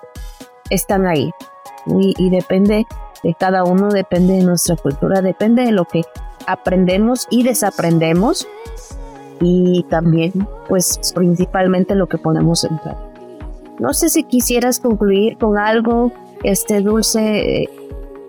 están 0.70 1.06
ahí 1.06 1.30
y 1.86 2.30
depende 2.30 2.86
de 3.22 3.34
cada 3.34 3.64
uno, 3.64 3.90
depende 3.90 4.34
de 4.34 4.44
nuestra 4.44 4.76
cultura, 4.76 5.20
depende 5.20 5.64
de 5.64 5.72
lo 5.72 5.84
que 5.84 6.02
aprendemos 6.46 7.26
y 7.30 7.42
desaprendemos 7.42 8.46
y 9.40 9.84
también 9.90 10.32
pues 10.68 10.98
principalmente 11.14 11.94
lo 11.94 12.08
que 12.08 12.18
ponemos 12.18 12.64
en. 12.64 12.80
No 13.78 13.92
sé 13.92 14.08
si 14.08 14.24
quisieras 14.24 14.80
concluir 14.80 15.36
con 15.38 15.58
algo, 15.58 16.12
este 16.42 16.80
dulce, 16.80 17.68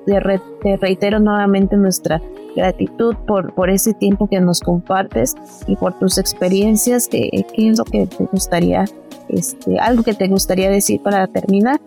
te, 0.05 0.77
reitero 0.77 1.19
nuevamente 1.19 1.77
nuestra 1.77 2.21
gratitud 2.55 3.15
por, 3.27 3.53
por 3.53 3.69
ese 3.69 3.93
tiempo 3.93 4.27
que 4.27 4.39
nos 4.39 4.61
compartes 4.61 5.35
y 5.67 5.75
por 5.75 5.97
tus 5.99 6.17
experiencias, 6.17 7.07
¿qué, 7.07 7.45
qué 7.53 7.69
es 7.69 7.77
lo 7.77 7.85
que 7.85 8.07
te 8.07 8.23
gustaría, 8.25 8.85
este, 9.29 9.77
algo 9.79 10.03
que 10.03 10.13
te 10.13 10.27
gustaría 10.27 10.69
decir 10.69 11.01
para 11.01 11.27
terminar? 11.27 11.79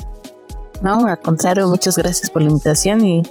No, 0.83 1.07
al 1.07 1.19
contrario, 1.19 1.67
muchas 1.67 1.97
gracias 1.97 2.31
por 2.31 2.43
la 2.43 2.51
invitación 2.51 3.05
y 3.05 3.23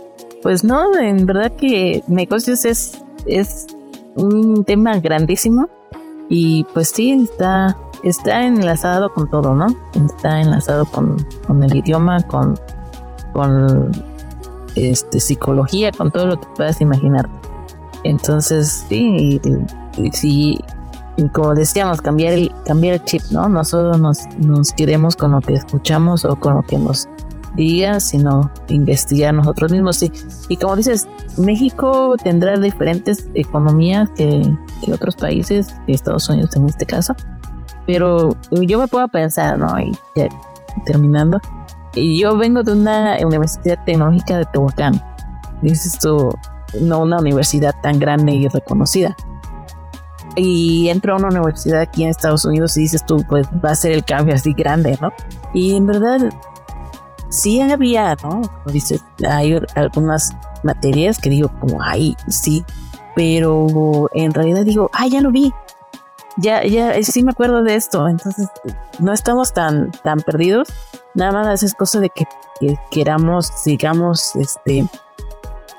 pues 0.47 0.63
no, 0.63 0.97
en 0.97 1.25
verdad 1.25 1.51
que 1.51 2.05
negocios 2.07 2.63
es, 2.63 3.03
es 3.25 3.67
un 4.15 4.63
tema 4.63 4.97
grandísimo 4.97 5.67
y 6.29 6.63
pues 6.73 6.87
sí, 6.87 7.11
está, 7.11 7.77
está 8.01 8.45
enlazado 8.45 9.13
con 9.13 9.29
todo, 9.29 9.53
¿no? 9.53 9.67
Está 10.05 10.39
enlazado 10.39 10.85
con, 10.85 11.17
el 11.61 11.75
idioma, 11.75 12.21
con, 12.27 12.57
con 13.33 13.91
este, 14.75 15.19
psicología, 15.19 15.91
con 15.91 16.11
todo 16.11 16.27
lo 16.27 16.39
que 16.39 16.47
puedas 16.55 16.79
imaginar. 16.79 17.27
Entonces, 18.05 18.85
sí, 18.87 19.41
sí, 20.13 20.57
como 21.33 21.55
decíamos, 21.55 21.99
cambiar 21.99 22.31
el, 22.31 22.53
cambiar 22.65 22.93
el 22.93 23.03
chip, 23.03 23.21
¿no? 23.31 23.49
No 23.49 23.65
solo 23.65 23.97
nos, 23.97 24.25
nos 24.37 24.71
quedemos 24.71 25.17
con 25.17 25.33
lo 25.33 25.41
que 25.41 25.55
escuchamos 25.55 26.23
o 26.23 26.37
con 26.37 26.55
lo 26.55 26.61
que 26.61 26.77
nos 26.77 27.09
diga, 27.57 27.99
sino 27.99 28.49
investigar 28.69 29.33
nosotros 29.33 29.71
mismos. 29.71 30.01
Y, 30.01 30.11
y 30.47 30.55
como 30.55 30.77
dices, 30.77 31.07
México 31.37 32.15
tendrá 32.23 32.57
diferentes 32.57 33.27
economías 33.33 34.09
que, 34.15 34.41
que 34.85 34.93
otros 34.93 35.15
países, 35.17 35.75
Estados 35.87 36.29
Unidos 36.29 36.55
en 36.55 36.67
este 36.67 36.85
caso, 36.85 37.13
pero 37.85 38.37
yo 38.51 38.79
me 38.79 38.87
puedo 38.87 39.07
pensar, 39.07 39.57
¿no? 39.57 39.79
Y 39.79 39.91
terminando, 40.85 41.39
y 41.95 42.19
yo 42.21 42.37
vengo 42.37 42.61
de 42.61 42.73
una 42.73 43.17
universidad 43.25 43.83
tecnológica 43.85 44.37
de 44.37 44.45
Tehuacán, 44.45 45.01
dices 45.61 45.97
tú, 45.99 46.33
no 46.81 46.99
una 46.99 47.17
universidad 47.19 47.73
tan 47.81 47.97
grande 47.99 48.33
y 48.33 48.47
reconocida. 48.47 49.15
Y 50.35 50.89
entro 50.89 51.13
a 51.13 51.17
una 51.17 51.29
universidad 51.29 51.81
aquí 51.81 52.03
en 52.03 52.09
Estados 52.09 52.45
Unidos 52.45 52.77
y 52.77 52.81
dices 52.81 53.03
tú, 53.05 53.25
pues 53.27 53.47
va 53.65 53.71
a 53.71 53.75
ser 53.75 53.93
el 53.93 54.05
cambio 54.05 54.35
así 54.35 54.53
grande, 54.53 54.97
¿no? 55.01 55.11
Y 55.53 55.75
en 55.75 55.87
verdad, 55.87 56.29
sí 57.29 57.61
había, 57.61 58.15
¿no? 58.23 58.41
dices, 58.71 59.03
hay 59.27 59.59
algunas 59.75 60.31
materias 60.63 61.19
que 61.19 61.29
digo, 61.29 61.49
como, 61.59 61.81
ay, 61.81 62.15
sí, 62.27 62.63
pero 63.15 64.09
en 64.13 64.33
realidad 64.33 64.63
digo, 64.63 64.89
ay, 64.93 65.11
ya 65.11 65.21
lo 65.21 65.31
vi, 65.31 65.53
ya, 66.37 66.63
ya, 66.63 67.01
sí 67.03 67.23
me 67.23 67.31
acuerdo 67.31 67.63
de 67.63 67.75
esto, 67.75 68.07
entonces 68.07 68.47
no 68.99 69.11
estamos 69.11 69.53
tan, 69.53 69.91
tan 70.03 70.19
perdidos, 70.19 70.67
nada 71.15 71.31
más 71.31 71.63
es 71.63 71.73
cosa 71.73 71.99
de 71.99 72.09
que, 72.09 72.25
queramos, 72.91 73.47
sigamos, 73.47 74.35
este, 74.35 74.85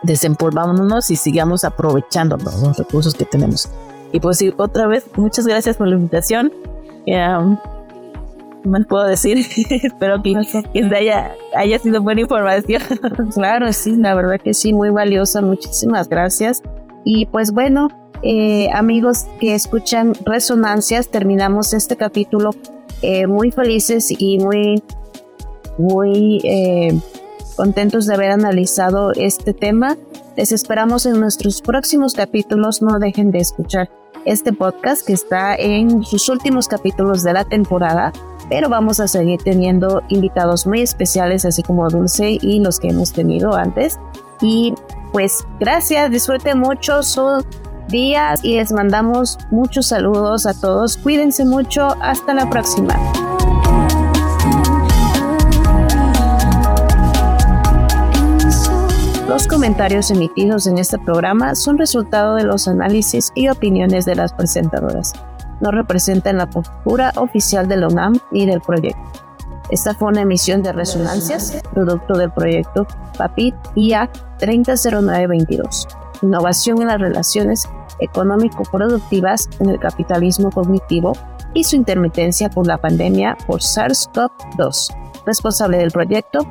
desempolvándonos 0.02 1.10
y 1.10 1.16
sigamos 1.16 1.64
aprovechando 1.64 2.36
los 2.36 2.76
recursos 2.76 3.14
que 3.14 3.24
tenemos. 3.24 3.68
Y 4.12 4.20
pues 4.20 4.38
sí, 4.38 4.54
otra 4.56 4.86
vez, 4.86 5.04
muchas 5.16 5.46
gracias 5.46 5.76
por 5.76 5.88
la 5.88 5.96
invitación. 5.96 6.52
Me 8.68 8.84
puedo 8.84 9.04
decir? 9.04 9.38
Espero 9.70 10.22
que, 10.22 10.36
haya, 10.94 11.34
haya 11.54 11.78
sido 11.78 12.02
buena 12.02 12.22
información. 12.22 12.82
claro, 13.34 13.72
sí, 13.72 13.96
la 13.96 14.14
verdad 14.14 14.40
que 14.42 14.54
sí, 14.54 14.72
muy 14.72 14.90
valiosa. 14.90 15.40
Muchísimas 15.42 16.08
gracias. 16.08 16.62
Y 17.04 17.26
pues 17.26 17.52
bueno, 17.52 17.88
eh, 18.22 18.68
amigos 18.72 19.26
que 19.40 19.54
escuchan 19.54 20.14
Resonancias, 20.24 21.08
terminamos 21.08 21.72
este 21.72 21.96
capítulo 21.96 22.50
eh, 23.02 23.26
muy 23.26 23.52
felices 23.52 24.12
y 24.16 24.38
muy, 24.38 24.82
muy 25.78 26.40
eh, 26.44 26.98
contentos 27.56 28.06
de 28.06 28.14
haber 28.14 28.30
analizado 28.30 29.12
este 29.12 29.54
tema. 29.54 29.96
Les 30.36 30.52
esperamos 30.52 31.06
en 31.06 31.20
nuestros 31.20 31.62
próximos 31.62 32.14
capítulos. 32.14 32.82
No 32.82 32.98
dejen 32.98 33.30
de 33.30 33.38
escuchar 33.38 33.88
este 34.24 34.52
podcast 34.52 35.06
que 35.06 35.12
está 35.12 35.54
en 35.54 36.04
sus 36.04 36.28
últimos 36.28 36.68
capítulos 36.68 37.22
de 37.22 37.32
la 37.32 37.44
temporada, 37.44 38.12
pero 38.48 38.68
vamos 38.68 39.00
a 39.00 39.08
seguir 39.08 39.42
teniendo 39.42 40.02
invitados 40.08 40.66
muy 40.66 40.80
especiales, 40.80 41.44
así 41.44 41.62
como 41.62 41.88
Dulce 41.88 42.38
y 42.40 42.60
los 42.60 42.80
que 42.80 42.88
hemos 42.88 43.12
tenido 43.12 43.54
antes. 43.54 43.98
Y 44.40 44.74
pues 45.12 45.44
gracias, 45.58 46.10
disfruten 46.10 46.58
mucho 46.58 47.02
su 47.02 47.44
día 47.88 48.34
y 48.42 48.56
les 48.56 48.72
mandamos 48.72 49.38
muchos 49.50 49.86
saludos 49.86 50.46
a 50.46 50.54
todos. 50.54 50.96
Cuídense 50.96 51.44
mucho, 51.44 51.88
hasta 52.00 52.34
la 52.34 52.48
próxima. 52.48 52.94
Los 59.28 59.46
comentarios 59.46 60.10
emitidos 60.10 60.66
en 60.66 60.78
este 60.78 60.98
programa 60.98 61.54
son 61.54 61.78
resultado 61.78 62.34
de 62.34 62.44
los 62.44 62.66
análisis 62.66 63.30
y 63.34 63.48
opiniones 63.48 64.04
de 64.04 64.14
las 64.14 64.32
presentadoras. 64.32 65.12
No 65.60 65.70
representan 65.70 66.38
la 66.38 66.48
postura 66.48 67.12
oficial 67.16 67.68
de 67.68 67.76
la 67.76 67.88
UNAM 67.88 68.18
ni 68.30 68.46
del 68.46 68.60
proyecto. 68.60 69.02
Esta 69.70 69.94
fue 69.94 70.08
una 70.08 70.22
emisión 70.22 70.62
de 70.62 70.72
Resonancias, 70.72 71.62
producto 71.74 72.16
del 72.16 72.30
proyecto 72.32 72.86
PAPIT 73.18 73.54
IA 73.74 74.10
300922. 74.38 75.86
Innovación 76.22 76.80
en 76.80 76.88
las 76.88 77.00
relaciones 77.00 77.68
económico-productivas 78.00 79.48
en 79.60 79.70
el 79.70 79.78
capitalismo 79.78 80.50
cognitivo 80.50 81.12
y 81.54 81.64
su 81.64 81.76
intermitencia 81.76 82.48
por 82.48 82.66
la 82.66 82.78
pandemia 82.78 83.36
por 83.46 83.60
SARS-CoV-2. 83.60 84.96
Responsable 85.26 85.78
del 85.78 85.90
proyecto, 85.90 86.46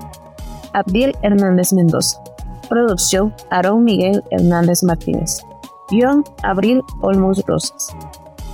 Abdiel 0.74 1.16
Hernández 1.24 1.74
Mendoza. 1.74 2.22
Producción 2.70 3.34
Aarón 3.49 3.84
Miguel 3.84 4.24
Hernández 4.30 4.84
Martínez. 4.84 5.41
Guión 5.89 6.24
Abril 6.43 6.84
Olmos 7.01 7.43
Rosas. 7.47 7.95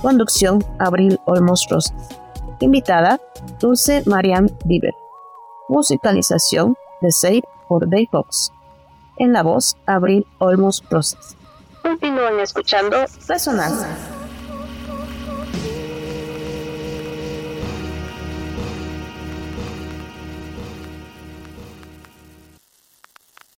Conducción 0.04 0.62
Abril 0.78 1.18
Olmos 1.24 1.66
Rosas. 1.70 1.94
Invitada 2.60 3.18
Dulce 3.58 4.02
Marianne 4.04 4.52
Bieber. 4.66 4.92
Musicalización 5.70 6.76
de 7.00 7.10
Save 7.10 7.42
por 7.68 7.88
Day 7.88 8.06
Fox. 8.12 8.52
En 9.16 9.32
la 9.32 9.42
voz 9.42 9.78
Abril 9.86 10.26
Olmos 10.40 10.84
Rosas. 10.90 11.38
Continúen 11.80 12.38
escuchando 12.38 12.98
Resonancia. 13.26 13.88